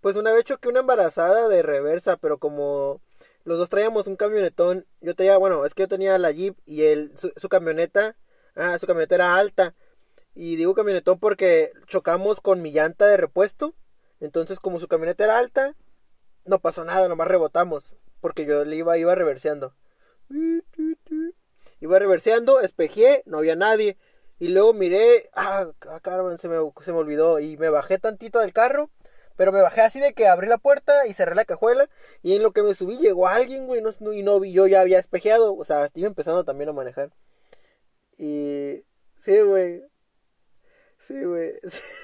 pues 0.00 0.16
una 0.16 0.32
vez 0.32 0.44
choqué 0.44 0.68
una 0.68 0.80
embarazada 0.80 1.48
de 1.48 1.62
reversa, 1.62 2.16
pero 2.18 2.38
como 2.38 3.00
los 3.44 3.58
dos 3.58 3.68
traíamos 3.68 4.06
un 4.06 4.16
camionetón, 4.16 4.86
yo 5.00 5.14
tenía, 5.14 5.36
bueno, 5.36 5.64
es 5.64 5.74
que 5.74 5.82
yo 5.82 5.88
tenía 5.88 6.18
la 6.18 6.32
Jeep 6.32 6.56
y 6.64 6.84
él, 6.84 7.12
su, 7.14 7.48
camioneta, 7.48 8.16
ah, 8.56 8.78
su 8.78 8.86
camioneta 8.86 9.14
era 9.14 9.36
alta. 9.36 9.74
Y 10.34 10.56
digo 10.56 10.74
camionetón 10.74 11.18
porque 11.20 11.70
chocamos 11.86 12.40
con 12.40 12.62
mi 12.62 12.72
llanta 12.72 13.06
de 13.06 13.16
repuesto. 13.16 13.74
Entonces, 14.20 14.58
como 14.58 14.80
su 14.80 14.88
camioneta 14.88 15.24
era 15.24 15.38
alta, 15.38 15.76
no 16.44 16.58
pasó 16.58 16.84
nada, 16.84 17.08
nomás 17.08 17.28
rebotamos. 17.28 17.96
Porque 18.20 18.46
yo 18.46 18.64
le 18.64 18.76
iba, 18.76 18.96
iba 18.96 19.14
reverseando. 19.14 19.74
Iba 21.80 21.98
reverseando, 21.98 22.60
espejé, 22.60 23.22
no 23.26 23.38
había 23.38 23.56
nadie. 23.56 23.98
Y 24.38 24.48
luego 24.48 24.72
miré, 24.72 25.28
ah, 25.34 25.66
ah 25.88 26.00
se 26.38 26.48
me, 26.48 26.56
se 26.80 26.92
me 26.92 26.98
olvidó. 26.98 27.38
Y 27.38 27.58
me 27.58 27.68
bajé 27.68 27.98
tantito 27.98 28.40
del 28.40 28.54
carro. 28.54 28.90
Pero 29.36 29.52
me 29.52 29.60
bajé 29.62 29.80
así 29.82 30.00
de 30.00 30.12
que 30.14 30.28
abrí 30.28 30.46
la 30.48 30.58
puerta 30.58 31.06
y 31.06 31.12
cerré 31.12 31.34
la 31.34 31.44
cajuela. 31.44 31.88
Y 32.22 32.34
en 32.36 32.42
lo 32.42 32.52
que 32.52 32.62
me 32.62 32.74
subí 32.74 32.98
llegó 32.98 33.28
alguien, 33.28 33.66
güey. 33.66 33.80
No, 33.82 33.90
y 34.12 34.22
no 34.22 34.40
vi, 34.40 34.52
yo 34.52 34.66
ya 34.66 34.80
había 34.80 34.98
espejeado. 34.98 35.56
O 35.56 35.64
sea, 35.64 35.84
estoy 35.86 36.04
empezando 36.04 36.44
también 36.44 36.70
a 36.70 36.72
manejar. 36.72 37.10
Y. 38.18 38.84
Sí, 39.16 39.40
güey. 39.42 39.82
Sí, 40.98 41.22
güey. 41.24 41.52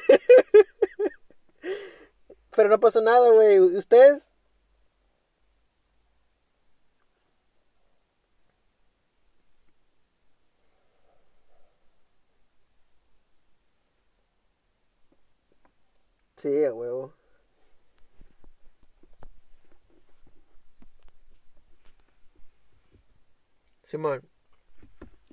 Pero 2.55 2.68
no 2.68 2.78
pasó 2.81 3.01
nada, 3.03 3.31
güey. 3.31 3.59
¿Ustedes? 3.59 4.33
Sí, 16.37 16.64
a 16.64 16.72
huevo. 16.74 17.14
Simón. 23.91 24.22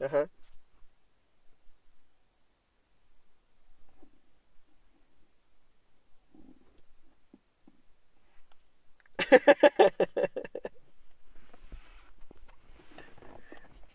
Ajá. 0.02 0.30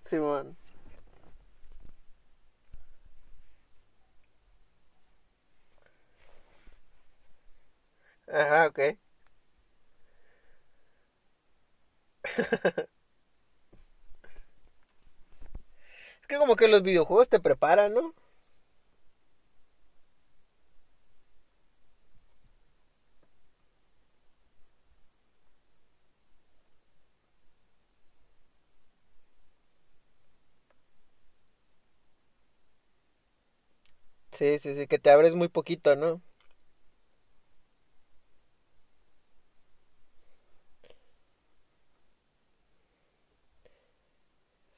Simón. 0.04 0.56
Ajá, 8.28 8.66
ok. 8.66 8.80
que 16.32 16.38
como 16.38 16.56
que 16.56 16.68
los 16.68 16.82
videojuegos 16.82 17.28
te 17.28 17.40
preparan, 17.40 17.94
¿no? 17.94 18.14
Sí, 34.32 34.58
sí, 34.58 34.74
sí, 34.74 34.86
que 34.88 34.98
te 34.98 35.10
abres 35.10 35.34
muy 35.36 35.48
poquito, 35.48 35.94
¿no? 35.96 36.22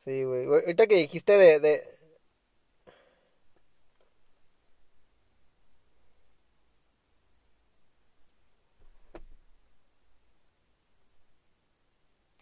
Sí, 0.05 0.23
güey. 0.25 0.47
Ahorita 0.47 0.87
que 0.87 0.95
dijiste 0.97 1.33
de, 1.37 1.59
de... 1.61 1.83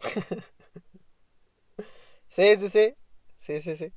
Sí, 2.27 2.55
sí, 2.57 2.69
sí. 2.69 2.93
Sí, 3.35 3.61
sí, 3.61 3.75
sí. 3.77 3.93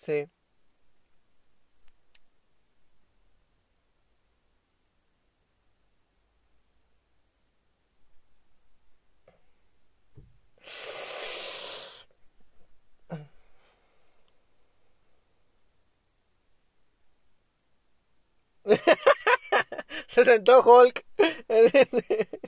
Sí. 0.00 0.26
Se 20.08 20.24
sentó 20.24 20.60
Hulk. 20.62 21.04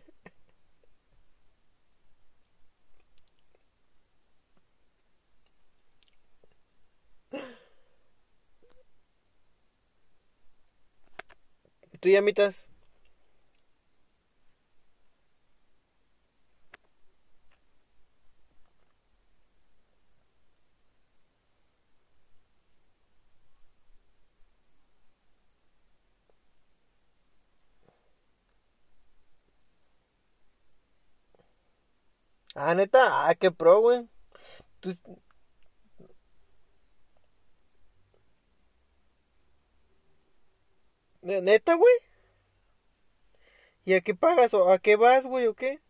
tú 12.02 12.10
llamitas? 12.10 12.68
Ah, 32.54 32.74
neta, 32.74 33.28
ah, 33.28 33.34
qué 33.34 33.50
pro, 33.50 33.80
güey. 33.80 34.08
Tú, 34.80 34.92
Neta, 41.22 41.74
güey. 41.74 41.94
¿Y 43.84 43.94
a 43.94 44.00
qué 44.00 44.14
pagas 44.14 44.54
o 44.54 44.70
a 44.72 44.78
qué 44.78 44.96
vas, 44.96 45.24
güey, 45.26 45.46
o 45.46 45.54
qué? 45.54 45.80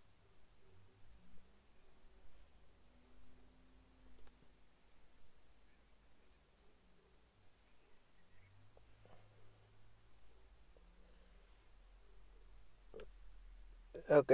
Ok. 14.09 14.33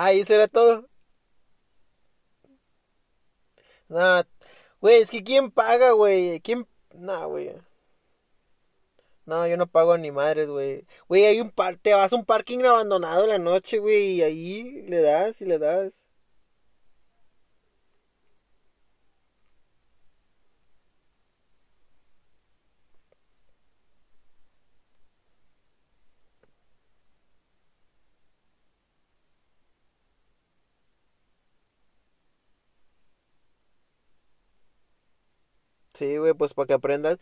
Ah, 0.00 0.12
¿y 0.12 0.20
eso 0.20 0.32
era 0.34 0.46
todo? 0.46 0.88
Nah, 3.88 4.22
güey, 4.80 5.02
es 5.02 5.10
que 5.10 5.22
¿quién 5.24 5.50
paga, 5.50 5.92
güey? 5.92 6.40
¿Quién? 6.40 6.66
Nah, 6.94 7.26
güey. 7.26 7.54
No, 9.26 9.46
yo 9.46 9.56
no 9.56 9.66
pago 9.66 9.96
ni 9.98 10.10
madres, 10.10 10.48
güey. 10.48 10.86
Güey, 11.08 11.24
hay 11.26 11.40
un 11.40 11.50
par, 11.50 11.76
te 11.76 11.94
vas 11.94 12.12
a 12.12 12.16
un 12.16 12.24
parking 12.24 12.64
abandonado 12.64 13.26
la 13.26 13.38
noche, 13.38 13.78
güey, 13.78 14.16
y 14.16 14.22
ahí 14.22 14.82
le 14.88 15.00
das 15.02 15.40
y 15.42 15.44
le 15.46 15.58
das. 15.58 16.07
Sí, 35.98 36.16
güey, 36.18 36.34
pues 36.34 36.54
para 36.54 36.66
que 36.66 36.74
aprendas. 36.74 37.18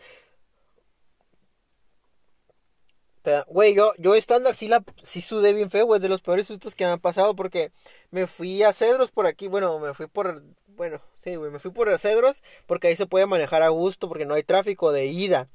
Güey, 3.49 3.75
yo, 3.75 3.93
yo 3.99 4.15
estándar 4.15 4.55
sí 4.55 4.69
la, 4.69 4.85
sí 5.03 5.21
sudé 5.21 5.53
bien 5.53 5.69
feo, 5.69 5.85
güey, 5.87 6.01
de 6.01 6.09
los 6.09 6.21
peores 6.23 6.47
sustos 6.47 6.77
que 6.77 6.85
me 6.85 6.93
han 6.93 7.01
pasado 7.01 7.35
porque 7.35 7.73
me 8.13 8.29
fui 8.29 8.63
a 8.63 8.73
Cedros 8.73 9.11
por 9.11 9.27
aquí, 9.27 9.49
bueno, 9.49 9.81
me 9.81 9.95
fui 9.95 10.07
por, 10.07 10.45
bueno, 10.69 11.01
sí, 11.17 11.35
güey, 11.35 11.51
me 11.51 11.59
fui 11.59 11.73
por 11.73 11.99
Cedros 11.99 12.43
porque 12.67 12.87
ahí 12.87 12.95
se 12.97 13.07
puede 13.07 13.27
manejar 13.27 13.65
a 13.65 13.69
gusto 13.71 14.09
porque 14.09 14.27
no 14.27 14.35
hay 14.35 14.45
tráfico 14.45 14.93
de 14.93 15.07
ida. 15.07 15.49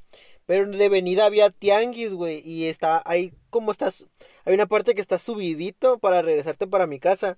Pero 0.46 0.70
de 0.70 0.90
venida 0.90 1.26
había 1.26 1.50
tianguis, 1.50 2.12
güey, 2.14 2.42
y 2.46 2.66
está 2.66 3.02
ahí 3.06 3.34
como 3.50 3.72
estás, 3.72 4.08
hay 4.44 4.54
una 4.56 4.68
parte 4.68 4.94
que 4.96 5.02
está 5.02 5.18
subidito 5.20 5.98
para 6.00 6.22
regresarte 6.22 6.68
para 6.68 6.88
mi 6.88 7.00
casa. 7.00 7.38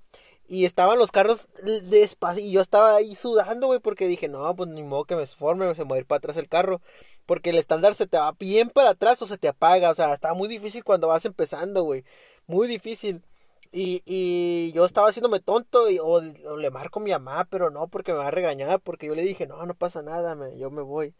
Y 0.54 0.66
estaban 0.66 1.00
los 1.00 1.12
carros 1.12 1.48
despacio 1.84 2.44
y 2.44 2.52
yo 2.52 2.62
estaba 2.62 2.96
ahí 2.96 3.16
sudando, 3.16 3.68
güey, 3.68 3.80
porque 3.80 4.08
dije, 4.08 4.28
no, 4.28 4.56
pues 4.56 4.70
ni 4.70 4.84
modo 4.84 5.06
que 5.06 5.16
me 5.16 5.24
esforme, 5.24 5.74
se 5.76 5.84
me 5.84 5.90
va 5.92 5.96
a 5.98 6.00
ir 6.00 6.06
para 6.06 6.18
atrás 6.20 6.38
el 6.38 6.50
carro. 6.50 6.82
Porque 7.26 7.50
el 7.52 7.58
estándar 7.58 7.96
se 7.96 8.08
te 8.08 8.18
va 8.18 8.34
bien 8.34 8.70
para 8.70 8.92
atrás 8.92 9.22
o 9.22 9.28
se 9.28 9.38
te 9.38 9.48
apaga. 9.48 9.90
O 9.92 9.96
sea, 9.96 10.14
está 10.14 10.34
muy 10.34 10.48
difícil 10.48 10.84
cuando 10.84 11.08
vas 11.08 11.26
empezando, 11.26 11.84
güey. 11.84 12.04
Muy 12.48 12.68
difícil. 12.68 13.24
Y, 13.72 14.04
y 14.06 14.72
yo 14.74 14.86
estaba 14.86 15.10
haciéndome 15.10 15.40
tonto 15.40 15.90
y, 15.90 15.98
o, 16.00 16.22
le 16.22 16.70
marco 16.70 17.00
a 17.00 17.04
mi 17.04 17.10
mamá, 17.12 17.46
pero 17.50 17.72
no, 17.72 17.88
porque 17.88 18.12
me 18.12 18.20
va 18.20 18.28
a 18.28 18.32
regañar, 18.32 18.80
porque 18.82 19.08
yo 19.08 19.16
le 19.16 19.24
dije, 19.24 19.48
no, 19.48 19.66
no 19.66 19.74
pasa 19.74 20.04
nada, 20.04 20.36
me, 20.36 20.58
yo 20.60 20.70
me 20.70 20.84
voy. 20.84 21.16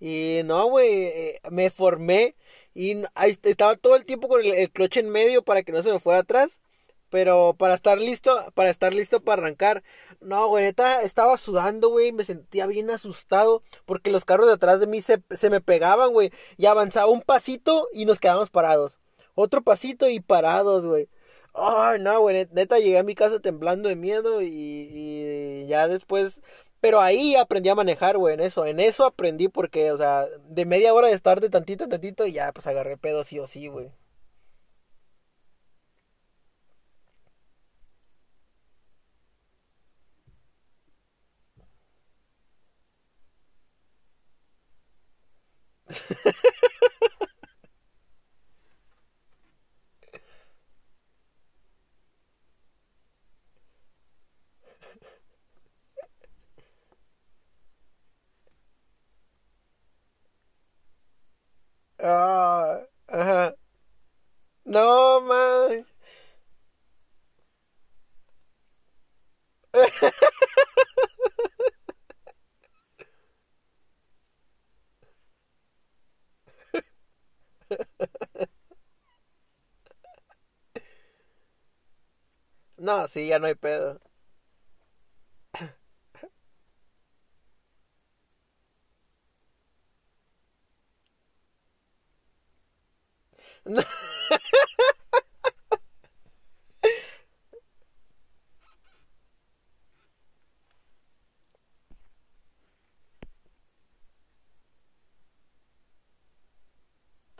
Y 0.00 0.40
no, 0.46 0.68
güey, 0.70 0.88
eh, 1.04 1.40
me 1.50 1.68
formé 1.70 2.34
y 2.74 3.02
ahí 3.14 3.30
est- 3.32 3.44
estaba 3.46 3.76
todo 3.76 3.96
el 3.96 4.04
tiempo 4.06 4.28
con 4.28 4.40
el, 4.44 4.52
el 4.54 4.70
cloche 4.70 5.00
en 5.00 5.10
medio 5.10 5.42
para 5.44 5.62
que 5.62 5.72
no 5.72 5.82
se 5.82 5.92
me 5.92 6.00
fuera 6.00 6.20
atrás. 6.20 6.60
Pero 7.10 7.54
para 7.58 7.74
estar 7.74 7.98
listo, 7.98 8.52
para 8.54 8.70
estar 8.70 8.92
listo 8.94 9.20
para 9.22 9.42
arrancar. 9.42 9.82
No, 10.20 10.48
güey, 10.48 10.64
neta, 10.64 11.02
estaba 11.02 11.36
sudando, 11.38 11.88
güey, 11.90 12.12
me 12.12 12.24
sentía 12.24 12.66
bien 12.66 12.90
asustado 12.90 13.62
porque 13.86 14.10
los 14.10 14.24
carros 14.24 14.46
de 14.46 14.54
atrás 14.54 14.80
de 14.80 14.86
mí 14.86 15.00
se, 15.00 15.22
se 15.30 15.50
me 15.50 15.60
pegaban, 15.60 16.12
güey. 16.12 16.30
Y 16.56 16.66
avanzaba 16.66 17.10
un 17.10 17.22
pasito 17.22 17.88
y 17.92 18.04
nos 18.04 18.18
quedamos 18.20 18.50
parados. 18.50 18.98
Otro 19.34 19.62
pasito 19.62 20.08
y 20.08 20.20
parados, 20.20 20.86
güey. 20.86 21.08
Ay, 21.54 21.98
no, 22.00 22.20
güey, 22.20 22.36
net- 22.36 22.50
neta, 22.52 22.78
llegué 22.78 22.98
a 22.98 23.02
mi 23.04 23.14
casa 23.14 23.40
temblando 23.40 23.88
de 23.88 23.96
miedo 23.96 24.42
y, 24.42 24.48
y 24.48 25.66
ya 25.66 25.88
después... 25.88 26.42
Pero 26.80 27.00
ahí 27.00 27.34
aprendí 27.34 27.68
a 27.70 27.74
manejar, 27.74 28.18
güey, 28.18 28.34
en 28.34 28.40
eso. 28.40 28.64
En 28.64 28.78
eso 28.80 29.04
aprendí 29.04 29.48
porque, 29.48 29.90
o 29.90 29.96
sea, 29.96 30.26
de 30.48 30.64
media 30.64 30.94
hora 30.94 31.08
de 31.08 31.14
estar 31.14 31.40
de 31.40 31.50
tantito 31.50 31.84
en 31.84 31.90
tantito 31.90 32.24
ya, 32.26 32.52
pues 32.52 32.66
agarré 32.68 32.96
pedo 32.96 33.24
sí 33.24 33.38
o 33.40 33.48
sí, 33.48 33.66
güey. 33.68 33.90
Ah, 62.00 62.86
ajá. 63.08 63.54
No, 64.66 65.20
man. 65.22 65.84
No, 82.78 83.06
sí, 83.08 83.26
ya 83.28 83.38
no 83.38 83.46
hay 83.46 83.54
pedo. 83.56 84.00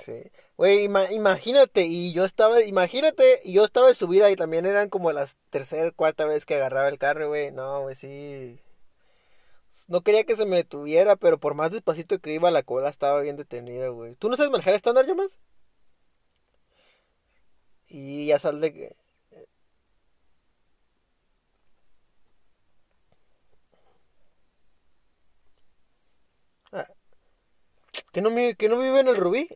Sí. 0.09 0.31
Güey, 0.57 0.85
ima- 0.87 1.11
imagínate, 1.13 1.85
y 1.87 2.13
yo 2.15 2.25
estaba, 2.25 2.63
imagínate, 2.65 3.41
y 3.45 3.53
yo 3.53 3.65
estaba 3.65 3.89
de 3.89 3.95
subida 3.95 4.31
y 4.31 4.37
también 4.37 4.65
eran 4.67 4.89
como 4.89 5.13
las 5.13 5.37
tercera, 5.51 5.91
cuarta 5.93 6.25
vez 6.25 6.47
que 6.47 6.55
agarraba 6.55 6.89
el 6.89 6.99
carro, 6.99 7.29
güey. 7.29 7.51
No, 7.53 7.83
güey, 7.83 7.95
sí. 7.95 8.59
No 9.89 10.03
quería 10.03 10.25
que 10.25 10.37
se 10.37 10.45
me 10.45 10.57
detuviera, 10.57 11.17
pero 11.17 11.39
por 11.41 11.55
más 11.55 11.71
despacito 11.73 12.19
que 12.19 12.33
iba, 12.35 12.51
la 12.51 12.63
cola 12.63 12.91
estaba 12.91 13.21
bien 13.23 13.37
detenida, 13.37 13.89
güey. 13.89 14.15
¿Tú 14.17 14.29
no 14.29 14.37
sabes 14.37 14.51
manejar 14.53 14.75
estándar, 14.75 15.07
llamas? 15.07 15.39
Y 17.89 18.27
ya 18.27 18.39
sal 18.39 18.61
de 18.61 18.95
¿Que 28.19 28.23
no, 28.23 28.31
que 28.59 28.69
no 28.69 28.81
vive 28.81 28.99
en 28.99 29.07
el 29.07 29.17
rubí? 29.17 29.49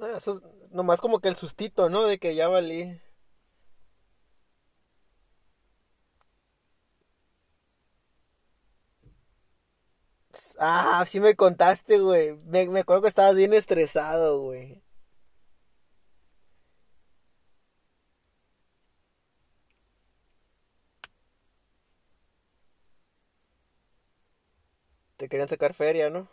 Ah, 0.00 0.14
eso, 0.16 0.40
nomás 0.74 1.00
como 1.00 1.20
que 1.20 1.28
el 1.28 1.36
sustito, 1.36 1.88
¿no? 1.88 2.04
De 2.04 2.18
que 2.18 2.34
ya 2.34 2.48
valí. 2.48 3.00
Ah, 10.58 11.04
sí 11.06 11.18
me 11.20 11.34
contaste, 11.34 11.98
güey. 11.98 12.36
Me, 12.46 12.66
me 12.68 12.80
acuerdo 12.80 13.02
que 13.02 13.08
estabas 13.08 13.36
bien 13.36 13.52
estresado, 13.54 14.40
güey. 14.42 14.82
Te 25.16 25.28
querían 25.28 25.48
sacar 25.48 25.74
feria, 25.74 26.08
¿no? 26.08 26.28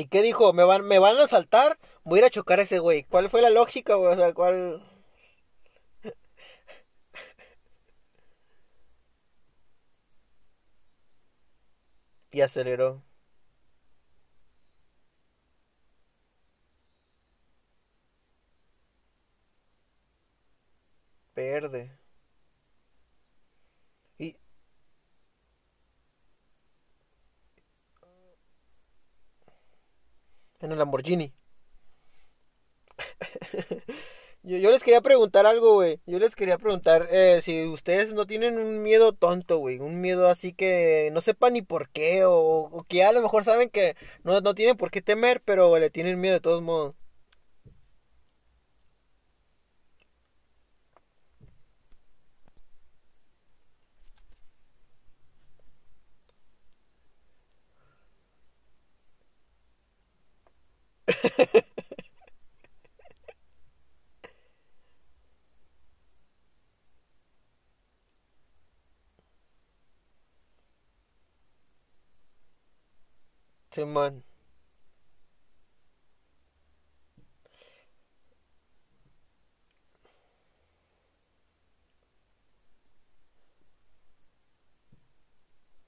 ¿Y 0.00 0.06
qué 0.08 0.22
dijo? 0.22 0.52
¿Me 0.52 0.64
van, 0.64 0.84
me 0.86 0.98
van 0.98 1.18
a 1.18 1.24
asaltar? 1.24 1.78
Voy 2.04 2.18
a 2.18 2.22
ir 2.22 2.24
a 2.26 2.30
chocar 2.30 2.58
a 2.58 2.62
ese 2.62 2.78
güey. 2.80 3.04
¿Cuál 3.04 3.30
fue 3.30 3.40
la 3.42 3.50
lógica? 3.50 3.96
O 3.96 4.14
sea, 4.16 4.32
¿cuál...? 4.34 4.82
Y 12.32 12.40
aceleró. 12.40 13.04
Verde. 21.34 21.90
En 30.60 30.72
el 30.72 30.78
Lamborghini. 30.78 31.32
Yo, 34.42 34.70
les 34.70 34.82
quería 34.82 35.00
preguntar 35.02 35.46
algo, 35.46 35.74
güey. 35.74 36.00
Yo 36.06 36.18
les 36.18 36.34
quería 36.34 36.56
preguntar 36.58 37.08
eh, 37.10 37.40
si 37.42 37.66
ustedes 37.66 38.14
no 38.14 38.26
tienen 38.26 38.58
un 38.58 38.82
miedo 38.82 39.12
tonto, 39.12 39.58
güey. 39.58 39.78
Un 39.78 40.00
miedo 40.00 40.28
así 40.28 40.52
que 40.54 41.10
no 41.12 41.20
sepan 41.20 41.52
ni 41.52 41.62
por 41.62 41.90
qué. 41.90 42.24
O, 42.24 42.34
o 42.72 42.84
que 42.84 43.04
a 43.04 43.12
lo 43.12 43.20
mejor 43.22 43.44
saben 43.44 43.68
que 43.70 43.96
no, 44.24 44.40
no 44.40 44.54
tienen 44.54 44.76
por 44.76 44.90
qué 44.90 45.02
temer, 45.02 45.42
pero 45.44 45.78
le 45.78 45.90
tienen 45.90 46.20
miedo 46.20 46.34
de 46.34 46.40
todos 46.40 46.62
modos. 46.62 46.94
Simón. 73.72 74.22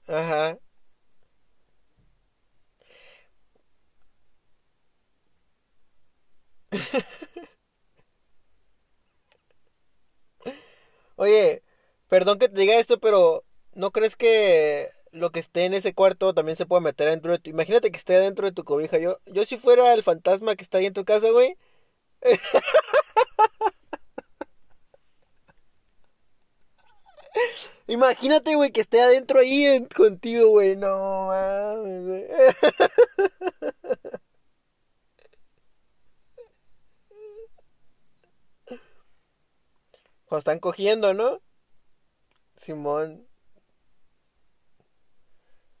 Ajá. 0.07 0.57
Oye, 11.15 11.63
perdón 12.09 12.39
que 12.39 12.49
te 12.49 12.59
diga 12.59 12.77
esto, 12.79 12.99
pero 12.99 13.43
¿no 13.73 13.91
crees 13.91 14.15
que 14.15 14.89
lo 15.11 15.31
que 15.31 15.39
esté 15.39 15.65
en 15.65 15.73
ese 15.73 15.93
cuarto 15.93 16.33
también 16.33 16.55
se 16.55 16.65
puede 16.65 16.81
meter 16.81 17.09
dentro 17.09 17.31
de 17.33 17.39
tu... 17.39 17.49
Imagínate 17.49 17.91
que 17.91 17.97
esté 17.97 18.13
dentro 18.19 18.47
de 18.47 18.51
tu 18.53 18.63
cobija. 18.63 18.97
Yo, 18.99 19.17
yo 19.27 19.45
si 19.45 19.57
fuera 19.57 19.93
el 19.93 20.03
fantasma 20.03 20.55
que 20.55 20.63
está 20.63 20.79
ahí 20.79 20.87
en 20.87 20.93
tu 20.93 21.05
casa, 21.05 21.29
güey. 21.31 21.55
Imagínate, 27.87 28.55
güey, 28.55 28.71
que 28.71 28.81
esté 28.81 29.01
adentro 29.01 29.39
ahí 29.39 29.85
contigo, 29.95 30.47
güey. 30.49 30.75
No 30.75 31.27
mames, 31.27 32.05
güey. 32.05 32.25
Están 40.37 40.59
cogiendo, 40.59 41.13
¿no? 41.13 41.41
Simón. 42.55 43.27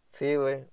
Sí, 0.09 0.35
güey. 0.37 0.72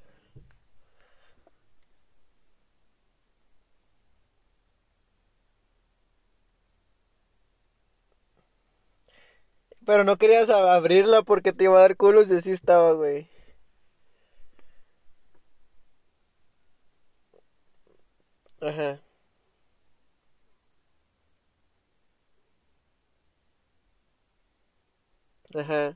Pero 9.85 10.03
no 10.03 10.17
querías 10.17 10.49
abrirla 10.49 11.21
porque 11.21 11.53
te 11.53 11.65
iba 11.65 11.77
a 11.77 11.81
dar 11.81 11.95
culos 11.95 12.31
y 12.31 12.35
así 12.35 12.49
estaba, 12.51 12.93
güey. 12.93 13.29
Ajá. 18.61 18.99
Ajá. 25.55 25.95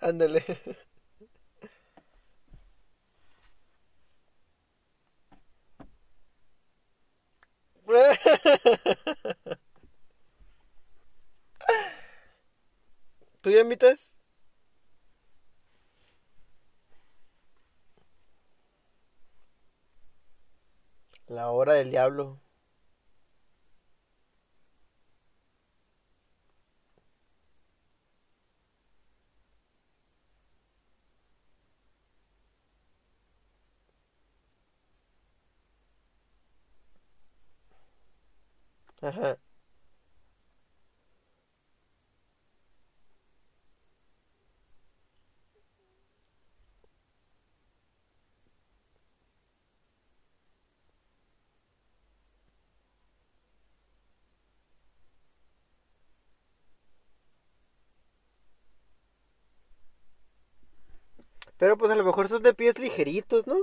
Ándale. 0.00 0.44
¿Tú 13.42 13.50
ya 13.50 13.60
invitas? 13.60 14.14
La 21.28 21.48
hora 21.52 21.74
del 21.74 21.92
diablo. 21.92 22.40
Ajá. 39.02 39.38
Pero 61.58 61.76
pues 61.76 61.92
a 61.92 61.94
lo 61.94 62.04
mejor 62.04 62.26
son 62.28 62.42
de 62.42 62.54
pies 62.54 62.78
ligeritos, 62.78 63.46
¿no? 63.46 63.56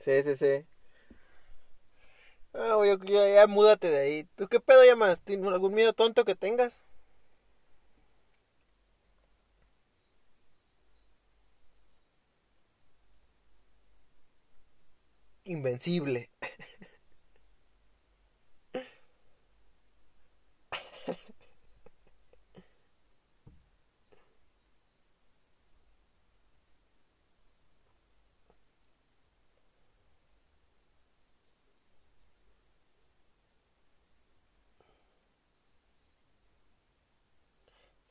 Sí, 0.00 0.22
sí, 0.24 0.36
sí. 0.36 0.66
Ah, 2.54 2.74
güey, 2.76 2.96
ya, 3.06 3.28
ya 3.34 3.46
múdate 3.48 3.88
de 3.90 3.98
ahí. 3.98 4.24
¿Tú 4.36 4.46
qué 4.48 4.60
pedo 4.60 4.84
llamas? 4.84 5.20
¿Tienes 5.22 5.48
algún 5.52 5.74
miedo 5.74 5.92
tonto 5.92 6.24
que 6.24 6.34
tengas? 6.36 6.84
Invencible. 15.44 16.30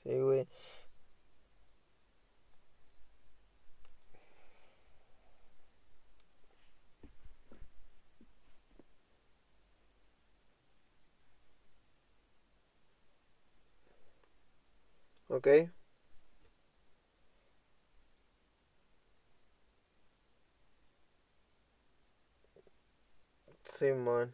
Sí, 0.04 0.20
güey. 0.20 0.48
Ok. 15.40 15.72
Simón. 23.64 24.34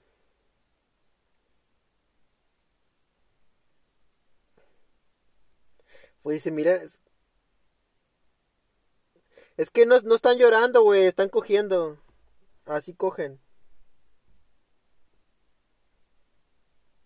Pues 6.22 6.36
dice, 6.38 6.52
mira, 6.52 6.76
es, 6.76 7.02
es 9.58 9.70
que 9.70 9.86
no, 9.86 10.00
no 10.00 10.16
están 10.16 10.38
llorando, 10.38 10.82
güey, 10.84 11.04
están 11.08 11.28
cogiendo. 11.28 11.98
Así 12.66 12.94
cogen. 12.96 13.40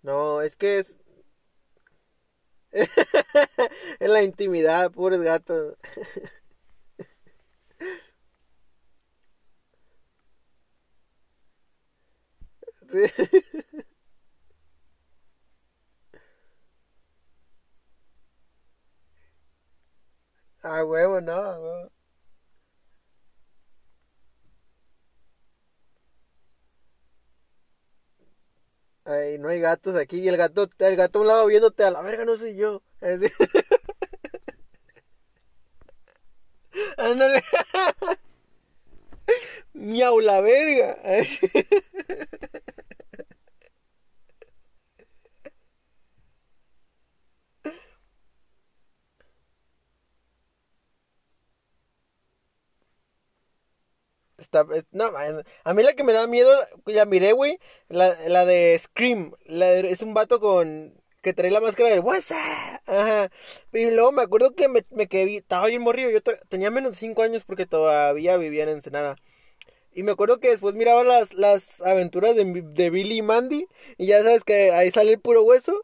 No, 0.01 0.41
es 0.41 0.55
que 0.57 0.79
es 0.79 0.97
en 3.99 4.13
la 4.13 4.23
intimidad, 4.23 4.91
pobres 4.91 5.21
gatos. 5.21 5.75
Sí. 12.89 13.05
A 20.63 20.85
huevo, 20.85 21.19
no, 21.19 21.33
a 21.33 21.59
huevo. 21.59 21.91
Ay, 29.09 29.39
no 29.39 29.49
hay 29.49 29.59
gatos 29.59 29.95
aquí 29.95 30.19
y 30.19 30.27
el 30.27 30.37
gato, 30.37 30.69
el 30.77 30.95
gato 30.95 31.17
a 31.17 31.21
un 31.23 31.27
lado 31.27 31.47
viéndote 31.47 31.83
a 31.83 31.89
la 31.89 32.03
verga, 32.03 32.25
no 32.25 32.37
soy 32.37 32.55
yo. 32.55 32.83
Así. 33.01 33.25
Ándale. 36.97 37.43
Miau 39.73 40.19
la 40.19 40.41
verga. 40.41 40.97
Así. 41.03 41.47
No, 54.91 55.11
a 55.63 55.73
mí 55.73 55.83
la 55.83 55.93
que 55.93 56.03
me 56.03 56.13
da 56.13 56.27
miedo, 56.27 56.51
ya 56.87 57.05
miré, 57.05 57.33
güey, 57.33 57.59
la, 57.87 58.15
la 58.27 58.45
de 58.45 58.77
Scream, 58.79 59.33
la 59.45 59.67
de- 59.67 59.91
es 59.91 60.01
un 60.01 60.13
vato 60.13 60.39
con, 60.39 60.93
que 61.21 61.33
trae 61.33 61.51
la 61.51 61.61
máscara 61.61 61.89
del 61.89 61.99
WhatsApp, 61.99 62.37
ajá, 62.87 63.29
y 63.73 63.85
luego 63.91 64.11
me 64.11 64.23
acuerdo 64.23 64.51
que 64.55 64.67
me, 64.67 64.81
quedé, 65.07 65.37
estaba 65.37 65.67
bien 65.67 65.81
morrido, 65.83 66.09
yo 66.09 66.21
tenía 66.49 66.71
menos 66.71 66.91
de 66.93 66.97
5 66.97 67.21
años 67.23 67.43
porque 67.45 67.65
todavía 67.67 68.37
vivía 68.37 68.63
en 68.63 68.69
Ensenada, 68.69 69.15
y 69.93 70.03
me 70.03 70.11
acuerdo 70.13 70.39
que 70.39 70.49
después 70.49 70.75
miraba 70.75 71.03
las, 71.03 71.33
las 71.35 71.81
aventuras 71.81 72.35
de, 72.35 72.45
de 72.63 72.89
Billy 72.91 73.17
y 73.19 73.21
Mandy, 73.23 73.67
y 73.97 74.07
ya 74.07 74.23
sabes 74.23 74.43
que 74.45 74.71
ahí 74.71 74.91
sale 74.91 75.11
el 75.13 75.21
puro 75.21 75.43
hueso, 75.43 75.81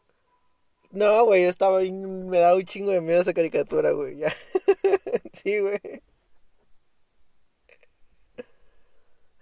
no, 0.92 1.24
güey, 1.24 1.44
yo 1.44 1.48
estaba 1.50 1.80
bien, 1.80 2.28
me 2.28 2.38
daba 2.40 2.56
un 2.56 2.64
chingo 2.64 2.92
de 2.92 3.00
miedo 3.02 3.20
esa 3.22 3.34
caricatura, 3.34 3.92
güey, 3.92 4.18
ya, 4.18 4.32
sí, 5.32 5.58
güey, 5.60 5.80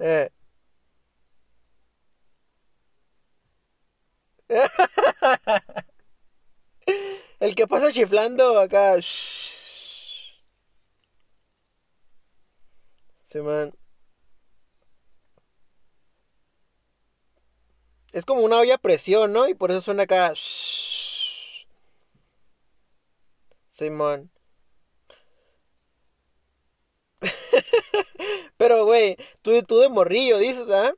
eh. 0.04 0.28
El 7.40 7.54
que 7.54 7.66
pasa 7.66 7.92
chiflando 7.92 8.58
acá. 8.58 8.98
shhh. 9.00 10.40
Sí. 13.24 13.38
Es 18.12 18.24
como 18.24 18.42
una 18.42 18.58
olla 18.60 18.78
presión, 18.78 19.32
¿no? 19.32 19.46
Y 19.48 19.54
por 19.54 19.70
eso 19.70 19.80
suena 19.82 20.04
acá. 20.04 20.32
shhh. 20.34 21.66
Sí, 23.68 23.90
man. 23.90 24.30
Pero, 28.56 28.84
güey, 28.84 29.16
tú, 29.42 29.62
tú 29.62 29.78
de 29.80 29.88
morrillo, 29.88 30.38
dices, 30.38 30.68
¿ah? 30.70 30.94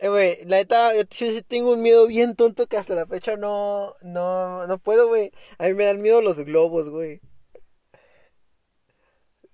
Eh, 0.00 0.08
güey, 0.08 0.44
la 0.46 0.56
neta, 0.56 0.94
yo 0.96 1.02
sí, 1.10 1.42
tengo 1.42 1.72
un 1.72 1.82
miedo 1.82 2.06
bien 2.08 2.34
tonto 2.34 2.66
que 2.66 2.76
hasta 2.76 2.94
la 2.94 3.06
fecha 3.06 3.36
no, 3.36 3.94
no, 4.02 4.66
no 4.66 4.78
puedo, 4.78 5.06
güey. 5.08 5.30
A 5.58 5.68
mí 5.68 5.74
me 5.74 5.84
dan 5.84 6.00
miedo 6.02 6.20
los 6.22 6.36
globos, 6.38 6.90
güey. 6.90 7.20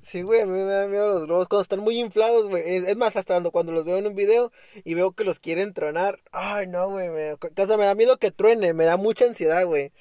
Sí, 0.00 0.22
güey, 0.22 0.40
a 0.40 0.46
mí 0.46 0.52
me 0.52 0.64
dan 0.64 0.90
miedo 0.90 1.08
los 1.08 1.26
globos 1.26 1.48
cuando 1.48 1.62
están 1.62 1.80
muy 1.80 1.98
inflados, 2.00 2.48
güey. 2.48 2.62
Es, 2.66 2.96
más, 2.96 3.16
hasta 3.16 3.42
cuando, 3.50 3.72
los 3.72 3.84
veo 3.84 3.98
en 3.98 4.06
un 4.06 4.14
video 4.14 4.50
y 4.84 4.94
veo 4.94 5.12
que 5.12 5.24
los 5.24 5.38
quieren 5.38 5.74
tronar. 5.74 6.22
Ay, 6.32 6.66
no, 6.66 6.88
güey. 6.88 7.08
Me, 7.10 7.36
me 7.36 7.84
da 7.84 7.94
miedo 7.94 8.16
que 8.16 8.30
truene, 8.30 8.72
me 8.74 8.84
da 8.84 8.96
mucha 8.96 9.26
ansiedad, 9.26 9.66
güey. 9.66 9.92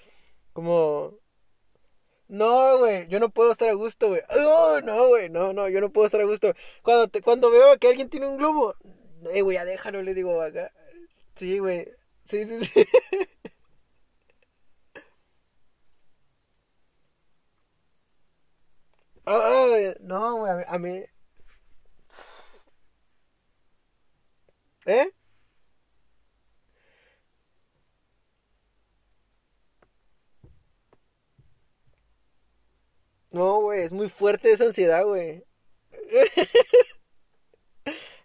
Como, 0.54 1.20
no, 2.30 2.78
güey, 2.80 3.08
yo 3.08 3.20
no 3.20 3.30
puedo 3.30 3.52
estar 3.52 3.70
a 3.70 3.74
gusto, 3.74 4.10
güey. 4.10 4.22
Oh, 4.30 4.80
no, 4.84 5.08
güey, 5.10 5.30
no, 5.30 5.54
no, 5.54 5.70
yo 5.70 5.82
no 5.82 5.92
puedo 5.92 6.06
estar 6.08 6.22
a 6.22 6.26
gusto. 6.26 6.54
Cuando, 6.84 7.08
te, 7.08 7.22
cuando 7.22 7.50
veo 7.52 7.78
que 7.80 7.88
alguien 7.90 8.10
tiene 8.10 8.28
un 8.28 8.38
globo, 8.38 8.76
eh, 9.34 9.42
güey, 9.42 9.56
ya 9.58 9.66
déjalo, 9.66 10.02
le 10.04 10.14
digo 10.14 10.42
acá. 10.42 10.72
Sí, 11.36 11.60
güey. 11.60 11.88
Sí, 12.26 12.46
sí, 12.46 12.66
sí. 12.68 12.86
Ay, 19.26 19.94
no, 20.02 20.38
güey, 20.38 20.64
a 20.68 20.78
mí- 20.80 21.04
¿eh? 24.86 25.12
No, 33.32 33.62
güey, 33.62 33.82
es 33.84 33.92
muy 33.92 34.10
fuerte 34.10 34.52
esa 34.52 34.66
ansiedad, 34.66 35.06
güey. 35.06 35.44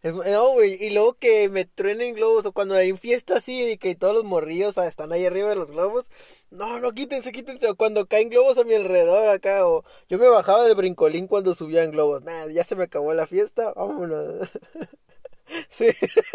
No, 0.02 0.52
güey, 0.52 0.74
y 0.84 0.90
luego 0.90 1.14
que 1.14 1.48
me 1.48 1.64
truenen 1.64 2.14
globos, 2.14 2.44
o 2.46 2.52
cuando 2.52 2.74
hay 2.74 2.92
fiesta 2.96 3.36
así 3.36 3.70
y 3.72 3.78
que 3.78 3.94
todos 3.94 4.14
los 4.14 4.24
morrillos 4.24 4.76
ah, 4.78 4.86
están 4.88 5.12
ahí 5.12 5.24
arriba 5.24 5.48
de 5.50 5.54
los 5.56 5.70
globos, 5.70 6.08
no, 6.50 6.80
no, 6.80 6.90
quítense, 6.92 7.30
quítense, 7.32 7.68
o 7.68 7.76
cuando 7.76 8.06
caen 8.06 8.28
globos 8.28 8.58
a 8.58 8.64
mi 8.64 8.74
alrededor 8.74 9.28
acá, 9.28 9.66
o 9.66 9.84
yo 10.08 10.18
me 10.18 10.26
bajaba 10.28 10.64
del 10.64 10.74
brincolín 10.74 11.26
cuando 11.28 11.54
subían 11.54 11.92
globos, 11.92 12.22
nada, 12.22 12.50
ya 12.52 12.64
se 12.64 12.74
me 12.76 12.84
acabó 12.84 13.14
la 13.14 13.26
fiesta, 13.28 13.72
vámonos. 13.74 14.48
sí. 15.70 15.88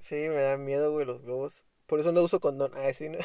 Sí, 0.00 0.14
me 0.28 0.40
da 0.40 0.56
miedo, 0.56 0.92
güey, 0.92 1.04
los 1.04 1.22
globos. 1.22 1.64
Por 1.86 2.00
eso 2.00 2.12
no 2.12 2.22
uso 2.22 2.40
condón. 2.40 2.72
Ah, 2.74 2.92
sí, 2.92 3.08
¿no? 3.08 3.18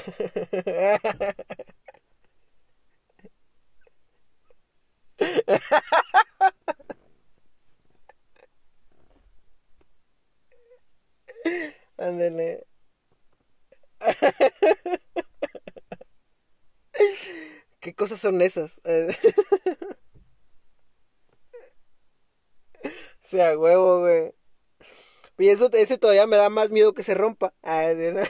Ándale. 11.98 12.66
¿Qué 17.80 17.96
cosas 17.96 18.20
son 18.20 18.42
esas? 18.42 18.82
sea, 23.22 23.58
huevo, 23.58 24.00
güey. 24.02 24.34
Y 25.40 25.50
eso, 25.50 25.70
ese 25.72 25.98
todavía 25.98 26.28
me 26.28 26.38
da 26.38 26.50
más 26.50 26.70
miedo 26.70 26.94
que 26.94 27.02
se 27.02 27.16
rompa. 27.16 27.54
Ah, 27.64 27.88
¿sí, 27.96 28.12
no? 28.14 28.22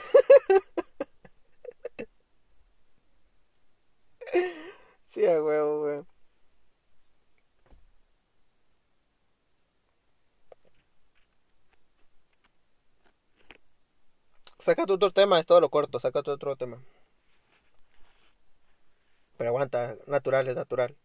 sí, 5.06 5.26
a 5.26 5.42
huevo, 5.42 5.80
güey. 5.80 5.98
Sácate 14.60 14.92
otro 14.92 15.10
tema, 15.10 15.40
es 15.40 15.46
todo 15.46 15.60
lo 15.60 15.70
corto, 15.70 15.98
sácate 15.98 16.30
otro 16.30 16.54
tema. 16.54 16.80
Pero 19.36 19.48
aguanta, 19.50 19.96
natural 20.06 20.46
es 20.46 20.54
natural. 20.54 20.96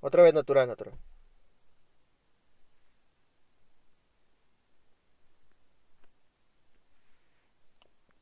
Otra 0.00 0.22
vez 0.22 0.34
natural, 0.34 0.68
natural. 0.68 0.98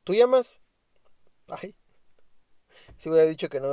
¿Tú 0.07 0.15
llamas? 0.15 0.61
Ay. 1.49 1.75
Si 2.97 3.09
hubiera 3.09 3.27
dicho 3.27 3.49
que 3.49 3.59
no. 3.59 3.67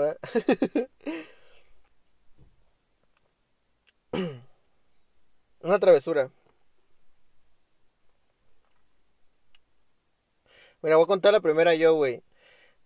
Una 5.61 5.79
travesura. 5.79 6.33
Mira, 10.83 10.97
voy 10.97 11.05
a 11.05 11.07
contar 11.07 11.33
la 11.33 11.41
primera 11.41 11.77
yo, 11.77 11.95
güey. 11.95 12.25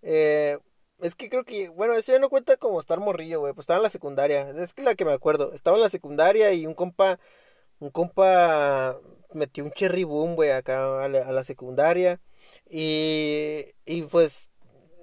Eh, 0.03 0.59
es 1.01 1.15
que 1.15 1.31
creo 1.31 1.45
que, 1.45 1.71
bueno, 1.71 1.95
eso 1.95 2.13
ya 2.13 2.19
no 2.19 2.29
cuenta 2.29 2.59
como 2.59 2.81
estar 2.81 3.01
morrillo, 3.01 3.41
güey. 3.41 3.55
Pues 3.55 3.65
estaba 3.65 3.79
en 3.79 3.85
la 3.85 3.91
secundaria. 3.91 4.51
Es 4.51 4.75
que 4.75 4.83
la 4.83 4.95
que 4.95 5.07
me 5.07 5.13
acuerdo. 5.13 5.55
Estaba 5.55 5.79
en 5.79 5.83
la 5.85 5.91
secundaria 5.91 6.53
y 6.53 6.67
un 6.67 6.75
compa, 6.75 7.19
un 7.81 7.91
compa 7.91 9.01
metió 9.33 9.65
un 9.65 9.73
cherry 9.73 10.05
boom, 10.05 10.35
güey, 10.37 10.51
acá 10.51 11.05
a 11.05 11.09
la 11.09 11.45
secundaria. 11.45 12.21
Y, 12.71 13.65
y 13.87 14.03
pues, 14.03 14.51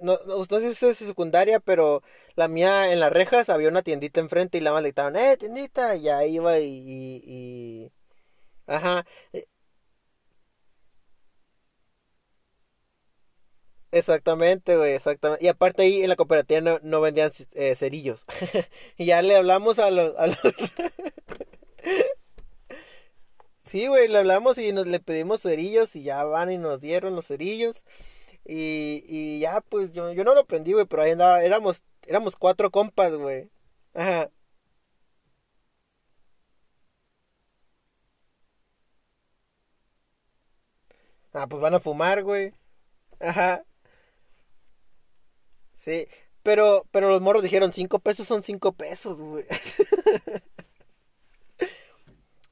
no, 0.00 0.18
no, 0.26 0.36
sé 0.60 0.74
si 0.74 0.86
es 0.86 0.96
secundaria, 0.98 1.60
pero 1.60 2.02
la 2.36 2.48
mía 2.48 2.92
en 2.92 3.00
las 3.00 3.12
rejas 3.12 3.48
había 3.50 3.68
una 3.68 3.82
tiendita 3.82 4.20
enfrente 4.20 4.58
y 4.58 4.60
la 4.62 4.72
más 4.72 4.82
le 4.82 4.92
¡eh, 5.16 5.36
tiendita! 5.38 5.96
Y 5.96 6.08
ahí 6.08 6.34
iba 6.36 6.58
y, 6.60 7.22
y, 7.24 7.92
Ajá, 8.66 9.04
e- 9.32 9.46
exactamente, 13.90 14.76
güey, 14.76 14.92
exactamente. 14.94 15.44
Y 15.44 15.48
aparte 15.48 15.82
ahí 15.82 16.02
en 16.02 16.08
la 16.08 16.16
cooperativa 16.16 16.60
no, 16.60 16.78
no 16.82 17.00
vendían 17.00 17.30
eh, 17.52 17.74
cerillos. 17.76 18.24
Y 18.98 19.06
ya 19.06 19.22
le 19.22 19.36
hablamos 19.36 19.78
a 19.78 19.90
los... 19.90 20.14
Sí, 23.66 23.86
güey, 23.88 24.08
le 24.08 24.18
hablamos 24.18 24.58
y 24.58 24.72
nos 24.72 24.86
le 24.86 25.00
pedimos 25.00 25.42
cerillos 25.42 25.96
y 25.96 26.02
ya 26.04 26.24
van 26.24 26.50
y 26.52 26.58
nos 26.58 26.80
dieron 26.80 27.16
los 27.16 27.26
cerillos. 27.26 27.84
Y, 28.46 29.04
y 29.08 29.40
ya, 29.40 29.60
pues 29.62 29.92
yo, 29.92 30.12
yo 30.12 30.24
no 30.24 30.34
lo 30.34 30.46
prendí, 30.46 30.72
güey, 30.74 30.86
pero 30.86 31.02
ahí 31.02 31.12
andaba, 31.12 31.42
éramos, 31.44 31.84
éramos 32.06 32.36
cuatro 32.36 32.70
compas, 32.70 33.16
güey. 33.16 33.50
Ajá. 33.94 34.30
Ah, 41.32 41.46
pues 41.48 41.60
van 41.62 41.74
a 41.74 41.80
fumar, 41.80 42.22
güey. 42.24 42.52
Ajá. 43.20 43.64
Sí. 45.74 46.06
Pero, 46.42 46.84
pero 46.92 47.08
los 47.08 47.20
morros 47.20 47.42
dijeron, 47.42 47.72
cinco 47.72 47.98
pesos 47.98 48.26
son 48.28 48.42
cinco 48.42 48.72
pesos, 48.72 49.20
güey. 49.20 49.44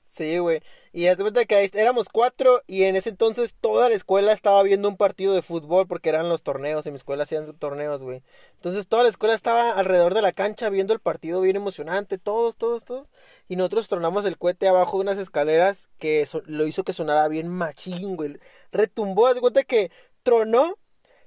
Sí, 0.07 0.39
güey. 0.39 0.61
Y 0.97 1.07
de 1.07 1.17
cuenta 1.17 1.45
que 1.45 1.69
éramos 1.75 2.09
cuatro 2.09 2.63
y 2.69 2.85
en 2.85 2.95
ese 2.95 3.11
entonces 3.11 3.57
toda 3.61 3.89
la 3.89 3.97
escuela 3.97 4.33
estaba 4.33 4.63
viendo 4.63 4.89
un 4.89 4.97
partido 4.97 5.35
de 5.35 5.43
fútbol 5.43 5.89
porque 5.89 6.09
eran 6.09 6.29
los 6.29 6.45
torneos, 6.45 6.87
en 6.87 6.93
mi 6.93 6.99
escuela 6.99 7.25
hacían 7.25 7.53
torneos, 7.59 8.01
güey. 8.01 8.23
Entonces 8.55 8.87
toda 8.87 9.03
la 9.03 9.09
escuela 9.09 9.35
estaba 9.35 9.73
alrededor 9.73 10.15
de 10.15 10.23
la 10.23 10.31
cancha 10.31 10.71
viendo 10.71 10.93
el 10.93 11.01
partido 11.01 11.41
bien 11.41 11.57
emocionante, 11.57 12.17
todos, 12.17 12.55
todos, 12.55 12.85
todos. 12.85 13.11
Y 13.49 13.57
nosotros 13.57 13.89
tronamos 13.89 14.25
el 14.25 14.39
cohete 14.39 14.69
abajo 14.69 14.99
de 14.99 15.03
unas 15.03 15.19
escaleras 15.19 15.89
que 15.99 16.29
lo 16.47 16.65
hizo 16.65 16.85
que 16.85 16.93
sonara 16.93 17.27
bien 17.27 17.49
machín, 17.49 18.15
güey. 18.15 18.39
Retumbó, 18.71 19.27
haz 19.27 19.41
cuenta 19.41 19.65
que 19.65 19.91
tronó 20.23 20.79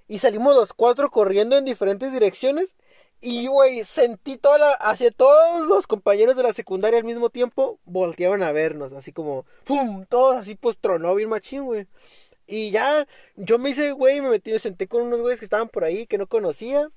y 0.08 0.20
salimos 0.20 0.56
los 0.56 0.72
cuatro 0.72 1.10
corriendo 1.12 1.58
en 1.58 1.66
diferentes 1.66 2.14
direcciones. 2.14 2.78
Y, 3.20 3.48
güey, 3.48 3.84
sentí 3.84 4.38
toda 4.38 4.60
la... 4.60 4.72
Hacia 4.74 5.12
todos 5.12 5.66
los 5.68 5.88
compañeros 5.88 6.36
de 6.36 6.44
la 6.44 6.54
secundaria 6.54 7.00
al 7.00 7.06
mismo 7.06 7.30
tiempo 7.30 7.80
volteaban 7.86 8.44
a 8.44 8.52
vernos, 8.52 8.94
así 8.94 9.12
como... 9.12 9.46
¡Pum! 9.64 10.06
Todos 10.06 10.38
así, 10.38 10.56
pues, 10.56 10.80
tronó 10.80 11.16
bien 11.16 11.30
machín, 11.30 11.66
güey. 11.66 11.88
Y 12.46 12.72
ya, 12.72 13.08
yo 13.36 13.60
me 13.60 13.72
hice, 13.72 13.92
güey, 13.92 14.22
me 14.22 14.30
metí, 14.30 14.52
me 14.52 14.60
senté 14.60 14.88
con 14.88 15.04
unos 15.04 15.22
güeyes 15.22 15.40
que 15.40 15.46
estaban 15.46 15.70
por 15.70 15.84
ahí, 15.84 16.06
que 16.06 16.18
no 16.18 16.28
conocía. 16.28 16.88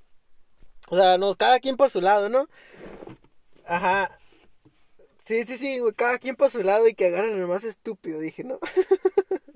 O 0.89 0.97
sea, 0.97 1.19
nos, 1.19 1.37
cada 1.37 1.59
quien 1.61 1.77
por 1.77 1.91
su 1.91 2.01
lado, 2.01 2.29
¿no? 2.29 2.49
Ajá. 3.67 4.19
Sí, 5.23 5.45
sí, 5.45 5.57
sí, 5.57 5.79
güey, 5.81 5.95
cada 5.95 6.19
quien 6.19 6.37
por 6.37 6.51
su 6.51 6.63
lado 6.63 6.87
y 6.89 6.95
que 6.95 7.07
agarran 7.07 7.39
el 7.39 7.47
más 7.47 7.65
estúpido, 7.65 8.21
dije, 8.21 8.45
¿no? 8.45 8.59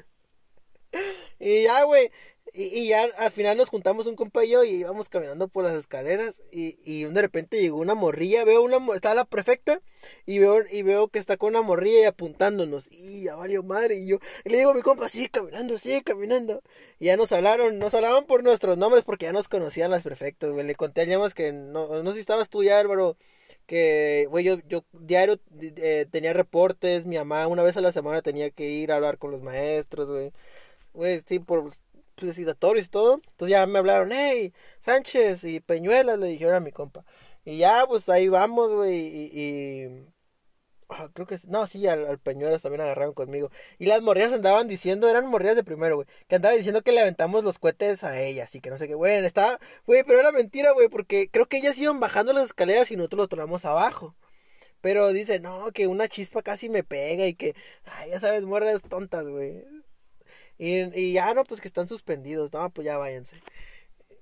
Y 1.39 1.65
ya, 1.65 1.83
güey. 1.85 2.11
Y, 2.57 2.67
y 2.67 2.89
ya 2.89 3.03
al 3.19 3.33
final 3.33 3.57
nos 3.57 3.69
juntamos 3.69 4.07
un 4.07 4.15
compa 4.15 4.45
y 4.45 4.51
yo 4.51 4.63
y 4.63 4.71
íbamos 4.77 5.09
caminando 5.09 5.49
por 5.49 5.65
las 5.65 5.75
escaleras 5.75 6.41
y, 6.53 6.77
y 6.85 7.03
de 7.03 7.21
repente 7.21 7.61
llegó 7.61 7.79
una 7.79 7.97
morrilla, 7.97 8.45
veo 8.45 8.63
una, 8.63 8.79
estaba 8.95 9.17
la 9.17 9.25
prefecta 9.25 9.83
y 10.25 10.39
veo, 10.39 10.63
y 10.71 10.83
veo 10.83 11.09
que 11.09 11.19
está 11.19 11.37
con 11.37 11.51
una 11.51 11.63
morrilla 11.63 12.03
y 12.03 12.05
apuntándonos 12.05 12.87
y 12.93 13.25
ya 13.25 13.35
valió 13.35 13.65
madre 13.65 13.97
y 13.97 14.07
yo 14.07 14.19
le 14.45 14.57
digo 14.57 14.71
a 14.71 14.75
mi 14.75 14.83
compa, 14.83 15.09
sigue 15.09 15.31
caminando, 15.31 15.77
sigue 15.79 16.05
caminando 16.05 16.63
y 17.01 17.07
ya 17.07 17.17
nos 17.17 17.33
hablaron, 17.33 17.81
nos 17.81 17.93
hablaban 17.93 18.25
por 18.27 18.45
nuestros 18.45 18.79
nombres 18.79 19.03
porque 19.05 19.27
ya 19.27 19.33
nos 19.33 19.49
conocían 19.49 19.91
las 19.91 20.05
prefectas, 20.05 20.53
güey, 20.53 20.65
le 20.65 20.77
conté 20.77 21.01
a 21.01 21.05
Llamas 21.07 21.35
que 21.35 21.53
no, 21.53 22.03
no 22.05 22.11
sé 22.11 22.15
si 22.15 22.21
estabas 22.21 22.51
tú 22.51 22.63
ya 22.63 22.79
Álvaro, 22.79 23.17
que, 23.67 24.27
güey, 24.31 24.45
yo, 24.45 24.59
yo 24.69 24.85
diario 24.93 25.41
eh, 25.61 26.07
tenía 26.11 26.33
reportes, 26.33 27.07
mi 27.07 27.17
mamá 27.17 27.47
una 27.49 27.63
vez 27.65 27.77
a 27.77 27.81
la 27.81 27.93
semana 27.93 28.23
tenía 28.23 28.51
que 28.51 28.71
ir 28.71 28.93
a 28.93 28.97
hablar 28.97 29.19
con 29.19 29.31
los 29.31 29.43
maestros, 29.43 30.09
güey. 30.09 30.33
Güey, 30.95 31.21
sí, 31.27 31.41
por 31.41 31.71
pues, 32.15 32.39
y 32.39 32.45
todo. 32.89 33.15
Entonces 33.15 33.51
ya 33.51 33.67
me 33.67 33.79
hablaron, 33.79 34.11
hey, 34.13 34.53
Sánchez 34.79 35.45
y 35.45 35.61
Peñuelas, 35.61 36.19
le 36.19 36.29
dijeron 36.29 36.55
a 36.55 36.61
mi 36.61 36.73
compa. 36.73 37.05
Y 37.45 37.59
ya, 37.59 37.85
pues 37.87 38.09
ahí 38.09 38.29
vamos, 38.29 38.73
güey. 38.73 38.95
Y, 38.97 39.31
y- 39.87 40.07
ah, 40.89 41.09
creo 41.15 41.27
que, 41.27 41.39
no, 41.49 41.67
sí, 41.67 41.87
al, 41.89 42.07
al 42.07 42.19
Peñuelas 42.19 42.63
también 42.63 42.83
agarraron 42.83 43.15
conmigo. 43.15 43.51
Y 43.79 43.87
las 43.87 44.03
morrillas 44.03 44.33
andaban 44.33 44.69
diciendo, 44.69 45.09
eran 45.09 45.27
morrillas 45.29 45.57
de 45.57 45.65
primero, 45.65 45.97
güey. 45.97 46.09
Que 46.29 46.37
andaban 46.37 46.59
diciendo 46.59 46.83
que 46.83 46.93
le 46.93 47.01
aventamos 47.01 47.45
los 47.45 47.59
cohetes 47.59 48.05
a 48.05 48.21
ellas 48.21 48.55
y 48.55 48.61
que 48.61 48.71
no 48.71 48.79
sé 48.79 48.89
qué. 48.89 48.95
Güey, 48.95 49.25
estaba, 49.25 49.59
güey, 49.87 50.05
pero 50.05 50.21
era 50.21 50.33
mentira, 50.33 50.73
güey, 50.73 50.89
porque 50.89 51.29
creo 51.31 51.47
que 51.47 51.59
ellas 51.59 51.79
iban 51.79 52.01
bajando 52.01 52.33
las 52.33 52.45
escaleras 52.47 52.91
y 52.91 52.97
nosotros 52.97 53.19
los 53.19 53.29
tornamos 53.29 53.65
abajo. 53.65 54.17
Pero 54.81 55.13
dice, 55.13 55.41
no, 55.41 55.73
que 55.73 55.87
una 55.89 56.09
chispa 56.09 56.43
casi 56.43 56.69
me 56.71 56.85
pega 56.85 57.27
y 57.27 57.35
que, 57.35 57.55
ay, 57.87 58.11
ya 58.11 58.21
sabes, 58.21 58.45
morras 58.45 58.83
tontas, 58.83 59.29
güey. 59.29 59.65
Y, 60.59 60.99
y 60.99 61.13
ya 61.13 61.35
no, 61.35 61.45
pues 61.45 61.61
que 61.61 61.69
están 61.69 61.89
suspendidos, 61.89 62.53
no, 62.53 62.71
pues 62.71 62.85
ya 62.87 62.99
váyanse. 62.99 63.41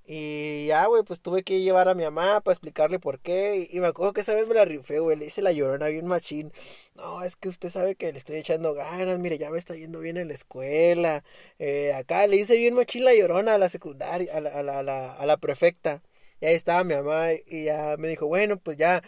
Y 0.04 0.66
ya, 0.66 0.86
güey, 0.86 1.04
pues 1.04 1.20
tuve 1.22 1.44
que 1.44 1.60
llevar 1.60 1.88
a 1.88 1.94
mi 1.94 2.02
mamá 2.02 2.40
para 2.40 2.52
explicarle 2.52 2.98
por 2.98 3.20
qué. 3.20 3.68
Y, 3.70 3.80
me 3.80 3.86
acuerdo 3.86 4.12
que 4.12 4.20
esa 4.22 4.34
vez 4.34 4.48
me 4.48 4.54
la 4.54 4.64
rifé, 4.64 4.98
güey, 4.98 5.16
le 5.16 5.26
hice 5.26 5.42
la 5.42 5.52
llorona 5.52 5.88
bien 5.88 6.06
machín. 6.06 6.52
No, 6.94 7.22
es 7.22 7.36
que 7.36 7.48
usted 7.48 7.70
sabe 7.70 7.94
que 7.94 8.12
le 8.12 8.18
estoy 8.18 8.36
echando 8.36 8.74
ganas, 8.74 9.18
mire, 9.20 9.38
ya 9.38 9.50
me 9.50 9.58
está 9.58 9.74
yendo 9.76 10.00
bien 10.00 10.16
en 10.16 10.28
la 10.28 10.34
escuela. 10.34 11.24
Eh, 11.58 11.92
acá 11.94 12.26
le 12.26 12.36
hice 12.36 12.56
bien 12.56 12.74
machín 12.74 13.04
la 13.04 13.14
llorona 13.14 13.54
a 13.54 13.58
la 13.58 13.68
secundaria, 13.70 14.36
a 14.36 14.40
la, 14.40 14.50
a 14.50 14.62
la, 14.62 14.78
a 14.80 14.82
la, 14.82 15.12
a 15.14 15.26
la 15.26 15.36
prefecta. 15.36 16.02
Y 16.40 16.46
ahí 16.46 16.54
estaba 16.54 16.82
mi 16.84 16.94
mamá 16.94 17.32
y 17.46 17.64
ya 17.64 17.96
me 17.98 18.08
dijo, 18.08 18.26
bueno, 18.26 18.58
pues 18.58 18.76
ya 18.76 19.02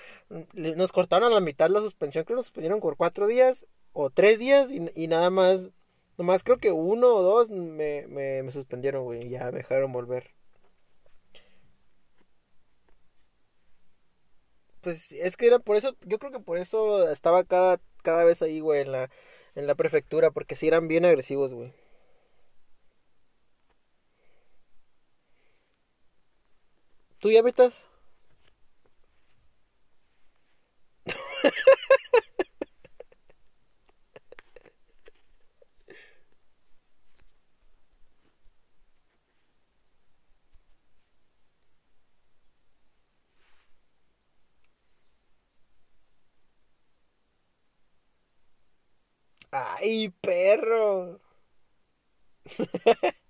nos 0.55 0.93
cortaron 0.93 1.33
a 1.33 1.35
la 1.35 1.41
mitad 1.41 1.69
la 1.69 1.81
suspensión, 1.81 2.25
creo 2.25 2.37
que 2.37 2.39
nos 2.39 2.47
suspendieron 2.47 2.81
por 2.81 2.97
cuatro 2.97 3.27
días 3.27 3.67
o 3.93 4.11
tres 4.11 4.39
días 4.39 4.71
y, 4.71 4.89
y 4.95 5.09
nada 5.09 5.31
más, 5.31 5.71
nomás 6.19 6.43
creo 6.45 6.59
que 6.59 6.73
uno 6.73 7.09
o 7.15 7.23
dos 7.23 7.51
me, 7.51 8.07
me, 8.09 8.43
me 8.43 8.51
suspendieron, 8.53 9.05
güey, 9.05 9.29
ya 9.29 9.51
me 9.53 9.59
dejaron 9.59 9.93
volver. 9.93 10.31
Pues 14.81 15.11
es 15.13 15.37
que 15.37 15.47
era 15.49 15.59
por 15.59 15.77
eso, 15.77 15.97
yo 16.07 16.19
creo 16.19 16.31
que 16.33 16.39
por 16.41 16.59
eso 16.59 17.11
estaba 17.11 17.43
cada, 17.45 17.81
cada 18.03 18.25
vez 18.25 18.41
ahí, 18.43 18.61
güey, 18.61 18.83
en 18.83 18.93
la, 18.93 19.11
en 19.57 19.67
la 19.67 19.75
prefectura, 19.75 20.31
porque 20.31 20.57
sí 20.57 20.69
eran 20.69 20.87
bien 20.89 21.05
agresivos, 21.05 21.53
güey. 21.55 21.73
¿Tú 27.19 27.31
ya 27.33 27.43
metas? 27.43 27.89
¡Ay, 49.55 50.11
perro! 50.21 51.21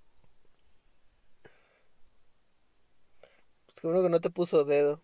Seguro 3.67 4.01
que 4.01 4.09
no 4.09 4.19
te 4.21 4.31
puso 4.31 4.65
dedo. 4.65 5.03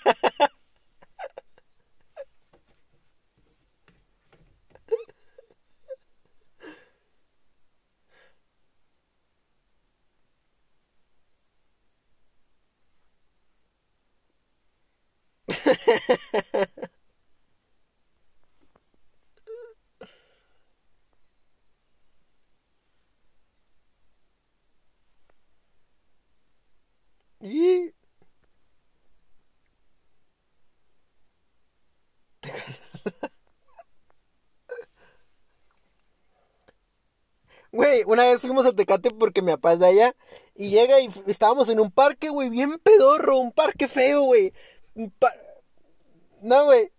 Una 38.05 38.25
vez 38.25 38.41
fuimos 38.41 38.65
a 38.65 38.73
Tecate 38.73 39.11
porque 39.11 39.41
mi 39.41 39.51
papá 39.51 39.73
es 39.73 39.79
de 39.79 39.87
allá. 39.87 40.15
Y 40.55 40.69
llega 40.69 40.99
y 40.99 41.09
estábamos 41.27 41.69
en 41.69 41.79
un 41.79 41.91
parque, 41.91 42.29
güey, 42.29 42.49
bien 42.49 42.79
pedorro, 42.79 43.37
un 43.37 43.51
parque 43.51 43.87
feo, 43.87 44.23
güey. 44.23 44.53
No, 46.41 46.65
güey. 46.65 46.91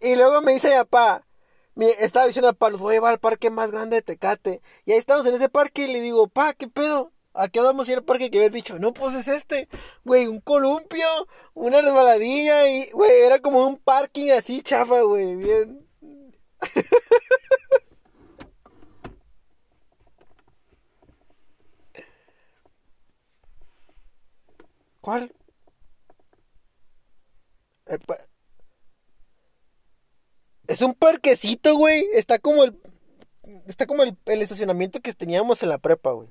Y 0.00 0.16
luego 0.16 0.40
me 0.42 0.52
dice 0.52 0.70
papá, 0.70 1.26
estaba 1.76 2.26
diciendo, 2.26 2.52
papá, 2.52 2.70
los 2.70 2.80
voy 2.80 2.96
a 2.96 3.08
al 3.08 3.18
parque 3.18 3.50
más 3.50 3.70
grande 3.70 3.96
de 3.96 4.02
Tecate. 4.02 4.62
Y 4.84 4.92
ahí 4.92 4.98
estamos 4.98 5.26
en 5.26 5.34
ese 5.34 5.48
parque 5.48 5.84
y 5.84 5.92
le 5.92 6.00
digo, 6.00 6.28
pa, 6.28 6.54
¿qué 6.54 6.68
pedo? 6.68 7.12
¿A 7.32 7.48
qué 7.48 7.60
vamos 7.60 7.88
a 7.88 7.92
ir 7.92 7.98
al 7.98 8.04
parque 8.04 8.30
que 8.30 8.38
habías 8.38 8.52
dicho? 8.52 8.78
No, 8.78 8.92
pues 8.92 9.14
es 9.14 9.28
este, 9.28 9.68
güey, 10.04 10.26
un 10.26 10.40
columpio, 10.40 11.06
una 11.54 11.80
resbaladilla 11.80 12.68
y, 12.68 12.90
güey, 12.90 13.10
era 13.24 13.38
como 13.38 13.66
un 13.66 13.78
parking 13.78 14.30
así 14.30 14.62
chafa, 14.62 15.02
güey, 15.02 15.36
bien. 15.36 15.86
¿Cuál? 25.00 25.32
Es 30.68 30.80
un 30.80 30.94
parquecito, 30.94 31.76
güey. 31.76 32.08
Está 32.14 32.38
como 32.38 32.64
el. 32.64 32.80
Está 33.66 33.86
como 33.86 34.02
el, 34.04 34.16
el 34.26 34.42
estacionamiento 34.42 35.00
que 35.00 35.12
teníamos 35.12 35.62
en 35.62 35.68
la 35.70 35.78
prepa, 35.78 36.12
güey. 36.12 36.30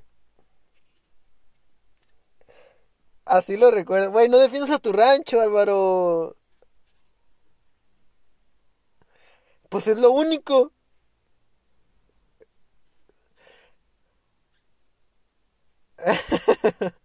Así 3.24 3.56
lo 3.56 3.70
recuerdo. 3.70 4.10
Güey, 4.12 4.28
no 4.28 4.38
defiendas 4.38 4.70
a 4.70 4.78
tu 4.78 4.92
rancho, 4.92 5.40
Álvaro. 5.40 6.36
Pues 9.70 9.86
es 9.86 9.96
lo 9.96 10.10
único. 10.10 10.72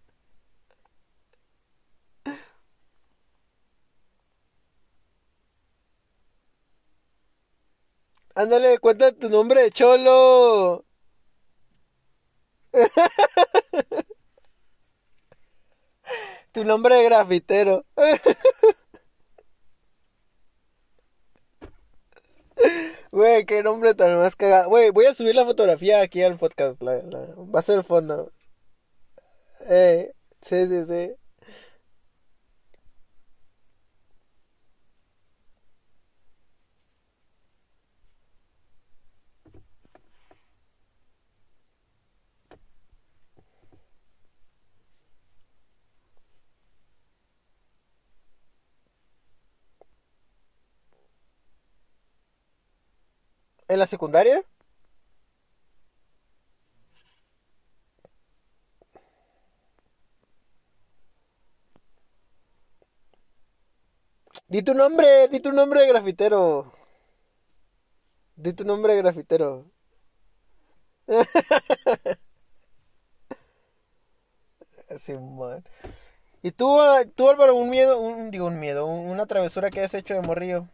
Ándale, 8.36 8.78
cuenta 8.78 9.10
tu 9.12 9.28
nombre 9.30 9.70
cholo. 9.70 10.84
tu 16.52 16.64
nombre 16.64 16.96
de 16.96 17.04
grafitero. 17.04 17.84
Güey, 23.10 23.46
qué 23.46 23.62
nombre 23.62 23.94
tan 23.94 24.18
más 24.18 24.36
cagado. 24.36 24.68
Güey, 24.68 24.90
voy 24.90 25.06
a 25.06 25.14
subir 25.14 25.34
la 25.34 25.44
fotografía 25.44 26.00
aquí 26.02 26.22
al 26.22 26.38
podcast. 26.38 26.80
Va 26.82 27.58
a 27.58 27.62
ser 27.62 27.78
el 27.78 27.84
fondo. 27.84 28.32
Eh, 29.68 30.12
sí, 30.40 30.66
sí, 30.66 30.84
sí. 30.86 31.14
¿En 53.68 53.78
la 53.78 53.86
secundaria? 53.86 54.42
Di 64.52 64.60
tu 64.62 64.72
nombre, 64.74 65.28
di 65.32 65.38
tu 65.40 65.52
nombre 65.52 65.80
de 65.82 65.88
grafitero. 65.88 66.72
Di 68.36 68.52
tu 68.54 68.64
nombre 68.64 68.94
de 68.94 69.02
grafitero. 69.02 69.66
Simón. 74.98 75.64
¿Y 76.42 76.52
tú, 76.52 76.78
ah, 76.80 77.00
tú 77.16 77.28
Álvaro, 77.30 77.54
un 77.56 77.70
miedo, 77.70 77.98
un, 78.00 78.30
digo 78.30 78.46
un 78.46 78.60
miedo, 78.60 78.86
una 78.86 79.26
travesura 79.26 79.70
que 79.70 79.82
has 79.82 79.94
hecho 79.94 80.14
de 80.14 80.22
morrillo? 80.22 80.68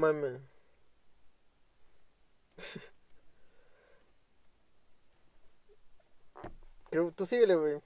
Mames. 0.00 0.40
Creo, 6.90 7.10
tú 7.12 7.26
síguele, 7.26 7.56
güey. 7.56 7.80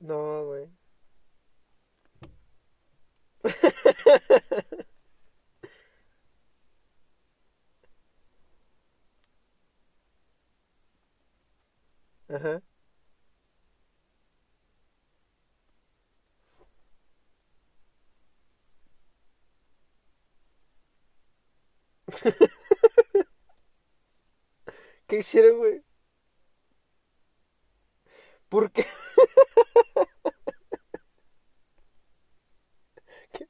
No, 0.00 0.44
güey. 0.44 0.70
Ajá. 12.28 12.62
¿Qué 25.06 25.18
hicieron, 25.20 25.58
güey? 25.58 25.82
¿Por 28.48 28.70
qué? 28.70 28.84
¿Qué? 33.32 33.46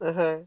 Ajá. 0.00 0.46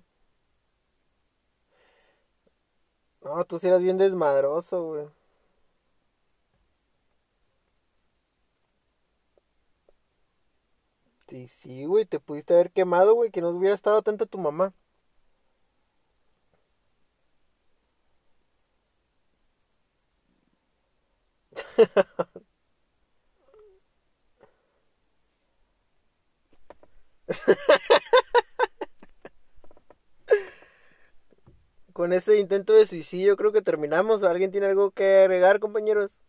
No, 3.23 3.43
tú 3.45 3.57
sí 3.57 3.65
eras 3.67 3.81
bien 3.81 3.97
desmadroso, 3.97 4.83
güey. 4.85 5.07
Sí, 11.27 11.47
sí, 11.47 11.85
güey, 11.85 12.05
te 12.05 12.19
pudiste 12.19 12.53
haber 12.53 12.71
quemado, 12.71 13.15
güey, 13.15 13.31
que 13.31 13.41
no 13.41 13.49
hubiera 13.49 13.73
estado 13.73 13.97
atenta 13.97 14.27
tu 14.27 14.37
mamá. 14.37 14.71
Con 31.93 32.11
ese 32.11 32.37
intento 32.39 32.73
de 32.73 32.85
suicidio 32.85 33.37
creo 33.37 33.51
que 33.53 33.61
terminamos. 33.61 34.23
¿Alguien 34.23 34.51
tiene 34.51 34.67
algo 34.67 34.91
que 34.91 35.19
agregar, 35.19 35.59
compañeros? 35.59 36.21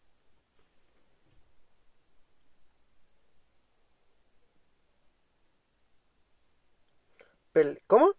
¿Cómo? 7.86 8.12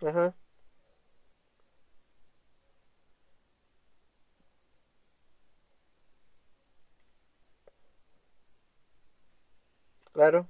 Ajá, 0.00 0.34
claro. 10.14 10.48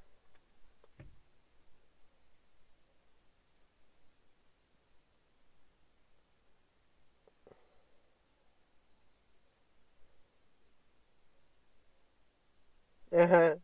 Ajá, 13.13 13.57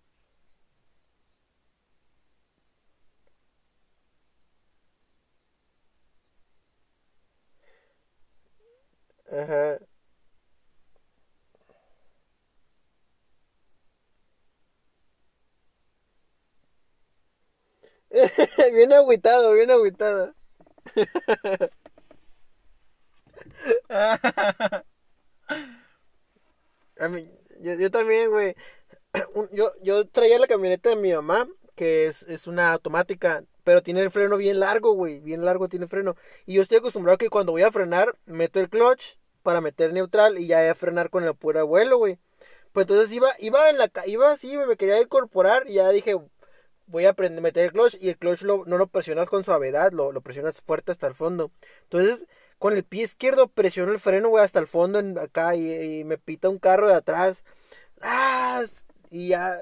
ajá. 9.32 9.78
Bien 18.80 18.92
agüitado, 18.94 19.52
bien 19.52 19.70
agüitado. 19.70 20.34
A 26.98 27.08
mí, 27.08 27.30
yo, 27.60 27.74
yo 27.74 27.90
también, 27.90 28.30
güey. 28.30 28.54
yo, 29.52 29.72
yo 29.82 30.06
traía 30.06 30.38
la 30.38 30.46
camioneta 30.46 30.88
de 30.88 30.96
mi 30.96 31.12
mamá, 31.12 31.46
que 31.74 32.06
es, 32.06 32.22
es 32.22 32.46
una 32.46 32.72
automática, 32.72 33.44
pero 33.64 33.82
tiene 33.82 34.00
el 34.00 34.10
freno 34.10 34.38
bien 34.38 34.60
largo, 34.60 34.92
güey, 34.94 35.20
bien 35.20 35.44
largo 35.44 35.68
tiene 35.68 35.84
el 35.84 35.90
freno. 35.90 36.16
Y 36.46 36.54
yo 36.54 36.62
estoy 36.62 36.78
acostumbrado 36.78 37.18
que 37.18 37.28
cuando 37.28 37.52
voy 37.52 37.62
a 37.62 37.72
frenar, 37.72 38.16
meto 38.24 38.60
el 38.60 38.70
clutch 38.70 39.18
para 39.42 39.60
meter 39.60 39.92
neutral 39.92 40.38
y 40.38 40.46
ya 40.46 40.70
a 40.70 40.74
frenar 40.74 41.10
con 41.10 41.24
el 41.24 41.34
puro 41.34 41.66
vuelo, 41.66 41.98
güey. 41.98 42.18
Pues 42.72 42.84
entonces 42.84 43.12
iba, 43.12 43.28
iba 43.40 43.68
en 43.68 43.76
la, 43.76 43.90
iba 44.06 44.32
así, 44.32 44.56
me 44.56 44.76
quería 44.76 45.02
incorporar 45.02 45.64
y 45.68 45.74
ya 45.74 45.90
dije, 45.90 46.16
voy 46.90 47.06
a 47.06 47.14
meter 47.14 47.64
el 47.66 47.72
clutch 47.72 47.96
y 48.00 48.08
el 48.10 48.18
clutch 48.18 48.42
lo- 48.42 48.64
no 48.66 48.78
lo 48.78 48.86
presionas 48.88 49.28
con 49.28 49.44
suavidad, 49.44 49.92
lo, 49.92 50.12
presionas 50.22 50.60
fuerte 50.62 50.92
hasta 50.92 51.06
el 51.06 51.14
fondo. 51.14 51.50
Entonces, 51.84 52.26
con 52.58 52.74
el 52.74 52.84
pie 52.84 53.04
izquierdo 53.04 53.48
presiono 53.48 53.92
el 53.92 54.00
freno, 54.00 54.28
güey, 54.30 54.44
hasta 54.44 54.58
el 54.60 54.66
fondo 54.66 54.98
acá 55.20 55.54
y, 55.56 56.04
me 56.04 56.18
pita 56.18 56.48
un 56.48 56.58
carro 56.58 56.88
de 56.88 56.94
atrás. 56.94 57.44
¡Ah! 58.02 58.62
Y 59.10 59.28
ya, 59.28 59.52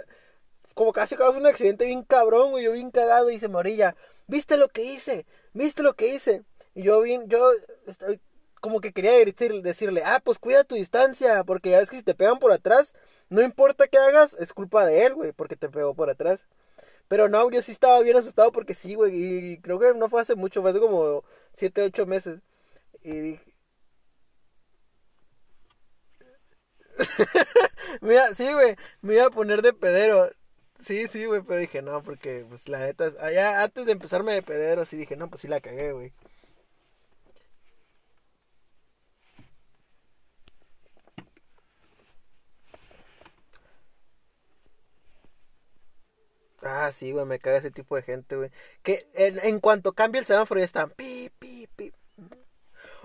como 0.74 0.92
casi 0.92 1.16
causa 1.16 1.38
un 1.38 1.46
accidente 1.46 1.86
bien 1.86 2.02
cabrón, 2.04 2.50
güey, 2.52 2.64
yo 2.64 2.72
bien 2.72 2.90
cagado 2.90 3.30
y 3.30 3.34
dice 3.34 3.48
Morilla, 3.48 3.96
¿viste 4.26 4.56
lo 4.56 4.68
que 4.68 4.84
hice? 4.84 5.26
¿Viste 5.52 5.82
lo 5.82 5.94
que 5.94 6.08
hice? 6.08 6.44
Y 6.74 6.82
yo 6.84 7.00
bien, 7.02 7.28
yo 7.28 7.50
estoy 7.86 8.20
como 8.60 8.80
que 8.80 8.92
quería 8.92 9.12
decir- 9.12 9.62
decirle, 9.62 10.02
ah, 10.04 10.20
pues 10.24 10.38
cuida 10.38 10.64
tu 10.64 10.74
distancia, 10.74 11.44
porque 11.44 11.70
ya 11.70 11.78
ves 11.78 11.90
que 11.90 11.96
si 11.96 12.02
te 12.02 12.14
pegan 12.14 12.38
por 12.38 12.52
atrás, 12.52 12.94
no 13.28 13.42
importa 13.42 13.86
qué 13.88 13.98
hagas, 13.98 14.34
es 14.34 14.52
culpa 14.52 14.84
de 14.86 15.06
él, 15.06 15.14
güey, 15.14 15.32
porque 15.32 15.56
te 15.56 15.68
pegó 15.68 15.94
por 15.94 16.10
atrás. 16.10 16.46
Pero 17.08 17.28
no, 17.28 17.50
yo 17.50 17.62
sí 17.62 17.72
estaba 17.72 18.00
bien 18.02 18.16
asustado 18.16 18.52
porque 18.52 18.74
sí, 18.74 18.94
güey, 18.94 19.12
y 19.54 19.58
creo 19.60 19.78
que 19.78 19.94
no 19.94 20.08
fue 20.08 20.20
hace 20.22 20.36
mucho, 20.36 20.62
fue 20.62 20.70
hace 20.70 20.80
como 20.80 21.24
7, 21.52 21.82
8 21.82 22.06
meses. 22.06 22.40
Y 23.02 23.12
dije, 23.12 23.42
mira, 28.00 28.34
sí, 28.34 28.52
güey, 28.52 28.76
me 29.02 29.14
iba 29.14 29.26
a 29.26 29.30
poner 29.30 29.62
de 29.62 29.72
pedero. 29.72 30.28
Sí, 30.82 31.06
sí, 31.08 31.24
güey, 31.26 31.42
pero 31.42 31.58
dije, 31.58 31.82
no, 31.82 32.02
porque, 32.02 32.44
pues, 32.48 32.68
la 32.68 32.78
neta, 32.80 33.10
allá, 33.20 33.62
antes 33.62 33.84
de 33.86 33.92
empezarme 33.92 34.34
de 34.34 34.42
pedero, 34.42 34.84
sí 34.84 34.96
dije, 34.96 35.16
no, 35.16 35.28
pues 35.28 35.40
sí 35.42 35.48
la 35.48 35.60
cagué, 35.60 35.92
güey. 35.92 36.12
Ah, 46.62 46.90
sí, 46.92 47.10
güey, 47.12 47.24
me 47.26 47.38
caga 47.40 47.58
ese 47.58 47.70
tipo 47.72 47.96
de 47.96 48.02
gente, 48.02 48.36
güey. 48.36 48.50
Que 48.82 49.08
en, 49.14 49.38
en, 49.44 49.58
cuanto 49.60 49.92
cambia 49.92 50.20
el 50.20 50.26
semáforo 50.26 50.60
ya 50.60 50.64
están 50.66 50.90
pi, 50.90 51.30
pi, 51.38 51.66
pi. 51.76 51.92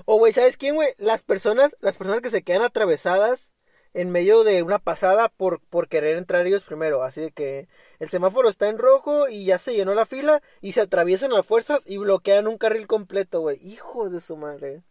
O, 0.05 0.17
güey, 0.17 0.31
¿sabes 0.33 0.55
quién, 0.57 0.75
güey? 0.75 0.93
Las 0.97 1.23
personas, 1.23 1.75
las 1.81 1.97
personas 1.97 2.21
que 2.21 2.29
se 2.29 2.41
quedan 2.43 2.61
atravesadas 2.63 3.51
en 3.93 4.11
medio 4.11 4.43
de 4.45 4.63
una 4.63 4.79
pasada 4.79 5.27
por, 5.29 5.59
por 5.61 5.87
querer 5.89 6.17
entrar 6.17 6.45
ellos 6.47 6.63
primero. 6.63 7.03
Así 7.03 7.19
de 7.21 7.31
que 7.31 7.67
el 7.99 8.09
semáforo 8.09 8.47
está 8.49 8.67
en 8.69 8.77
rojo 8.77 9.27
y 9.29 9.45
ya 9.45 9.59
se 9.59 9.73
llenó 9.75 9.93
la 9.93 10.05
fila 10.05 10.41
y 10.61 10.71
se 10.73 10.81
atraviesan 10.81 11.31
las 11.31 11.45
fuerzas 11.45 11.83
y 11.85 11.97
bloquean 11.97 12.47
un 12.47 12.57
carril 12.57 12.87
completo, 12.87 13.41
güey. 13.41 13.57
Hijo 13.61 14.09
de 14.09 14.21
su 14.21 14.37
madre. 14.37 14.83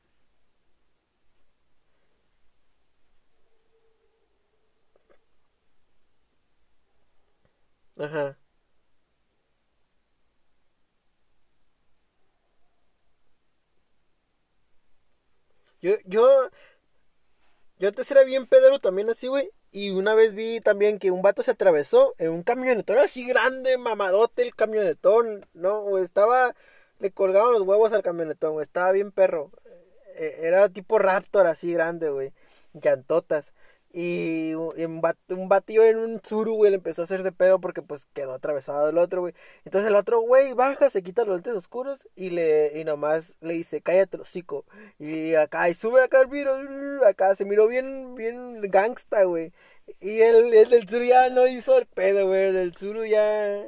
Ajá. 7.98 8.36
Yo, 15.82 15.92
yo, 16.06 16.22
yo 17.78 17.88
antes 17.88 18.10
era 18.10 18.24
bien 18.24 18.46
pedero 18.46 18.78
también 18.78 19.10
así, 19.10 19.26
güey. 19.28 19.50
Y 19.70 19.90
una 19.90 20.14
vez 20.14 20.34
vi 20.34 20.60
también 20.60 20.98
que 20.98 21.10
un 21.10 21.22
vato 21.22 21.42
se 21.42 21.50
atravesó 21.50 22.14
en 22.18 22.30
un 22.30 22.42
camionetón 22.42 22.98
así 22.98 23.26
grande, 23.26 23.78
mamadote 23.78 24.42
el 24.42 24.54
camionetón, 24.54 25.46
¿no? 25.54 25.78
O 25.80 25.98
estaba, 25.98 26.54
le 26.98 27.10
colgaban 27.12 27.52
los 27.52 27.62
huevos 27.62 27.92
al 27.92 28.02
camionetón, 28.02 28.52
güey. 28.54 28.64
Estaba 28.64 28.92
bien 28.92 29.12
perro. 29.12 29.50
Eh, 30.16 30.36
Era 30.42 30.68
tipo 30.68 30.98
Raptor 30.98 31.46
así 31.46 31.72
grande, 31.72 32.10
güey. 32.10 32.32
Cantotas. 32.80 33.54
Y 33.94 34.54
un, 34.54 35.02
un 35.28 35.48
batido 35.48 35.84
en 35.84 35.98
un 35.98 36.20
suru, 36.24 36.54
güey, 36.54 36.70
le 36.70 36.76
empezó 36.76 37.02
a 37.02 37.04
hacer 37.04 37.22
de 37.22 37.32
pedo 37.32 37.60
porque 37.60 37.82
pues 37.82 38.06
quedó 38.14 38.32
atravesado 38.34 38.88
el 38.88 38.96
otro, 38.98 39.20
güey. 39.20 39.34
Entonces 39.64 39.90
el 39.90 39.96
otro, 39.96 40.20
güey, 40.20 40.54
baja, 40.54 40.88
se 40.88 41.02
quita 41.02 41.24
los 41.24 41.34
lentes 41.36 41.54
oscuros 41.54 42.08
y 42.14 42.30
le 42.30 42.80
y 42.80 42.84
nomás 42.84 43.36
le 43.40 43.52
dice, 43.54 43.82
cállate 43.82 44.16
hocico. 44.18 44.64
Y 44.98 45.34
acá, 45.34 45.68
y 45.68 45.74
sube 45.74 46.02
acá 46.02 46.22
el 46.22 46.28
miro, 46.28 46.54
acá 47.06 47.36
se 47.36 47.44
miró 47.44 47.68
bien, 47.68 48.14
bien 48.14 48.62
gangsta, 48.70 49.24
güey. 49.24 49.52
Y 50.00 50.20
el, 50.22 50.54
el 50.54 50.70
del 50.70 50.88
suru 50.88 51.04
ya 51.04 51.28
no 51.30 51.46
hizo 51.46 51.78
el 51.78 51.86
pedo, 51.86 52.26
güey. 52.28 52.44
El 52.46 52.54
del 52.54 52.74
suru 52.74 53.04
ya... 53.04 53.66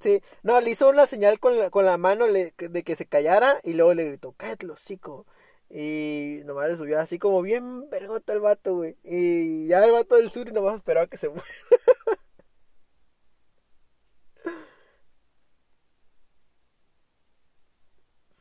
Sí, 0.00 0.22
no, 0.42 0.60
le 0.60 0.70
hizo 0.70 0.88
una 0.88 1.06
señal 1.06 1.40
con 1.40 1.58
la, 1.58 1.70
con 1.70 1.84
la 1.84 1.98
mano 1.98 2.26
de 2.26 2.52
que 2.84 2.96
se 2.96 3.06
callara 3.06 3.58
y 3.64 3.74
luego 3.74 3.94
le 3.94 4.04
gritó, 4.04 4.32
cállate 4.36 4.66
hocico. 4.70 5.26
Y 5.70 6.40
nomás 6.46 6.70
le 6.70 6.76
subió 6.76 6.98
así 7.00 7.18
como 7.18 7.42
bien 7.42 7.88
vergota 7.90 8.32
el 8.32 8.40
vato, 8.40 8.76
güey. 8.76 8.96
Y 9.02 9.66
ya 9.68 9.84
el 9.84 9.92
vato 9.92 10.16
del 10.16 10.30
sur 10.30 10.52
nomás 10.52 10.76
esperaba 10.76 11.06
que 11.06 11.18
se 11.18 11.28
muera. 11.30 11.44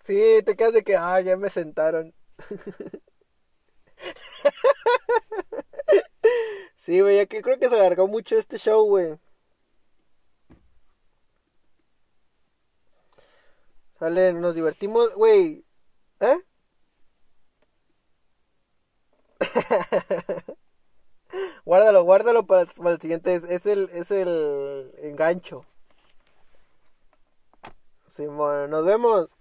Sí, 0.04 0.42
te 0.46 0.56
quedas 0.56 0.74
de 0.74 0.84
que, 0.84 0.96
ah, 0.96 1.20
ya 1.22 1.38
me 1.38 1.50
sentaron. 1.50 2.14
Sí, 6.76 7.02
güey, 7.02 7.18
ya 7.18 7.26
que 7.26 7.42
creo 7.42 7.60
que 7.60 7.68
se 7.70 7.76
alargó 7.76 8.08
mucho 8.08 8.38
este 8.38 8.58
show, 8.58 8.86
güey. 8.88 9.18
Sale, 14.00 14.32
nos 14.34 14.56
divertimos, 14.56 15.14
güey. 15.16 15.66
¿Eh? 16.22 16.38
Guárdalo, 21.66 22.04
guárdalo 22.04 22.46
para, 22.46 22.62
el 22.62 23.02
siguiente. 23.02 23.36
Es, 23.36 23.44
es 23.44 23.66
el, 23.66 23.90
es 23.94 24.12
el 24.12 24.94
engancho. 25.00 25.66
Simón, 28.08 28.70
nos 28.70 28.86
vemos. 28.86 29.37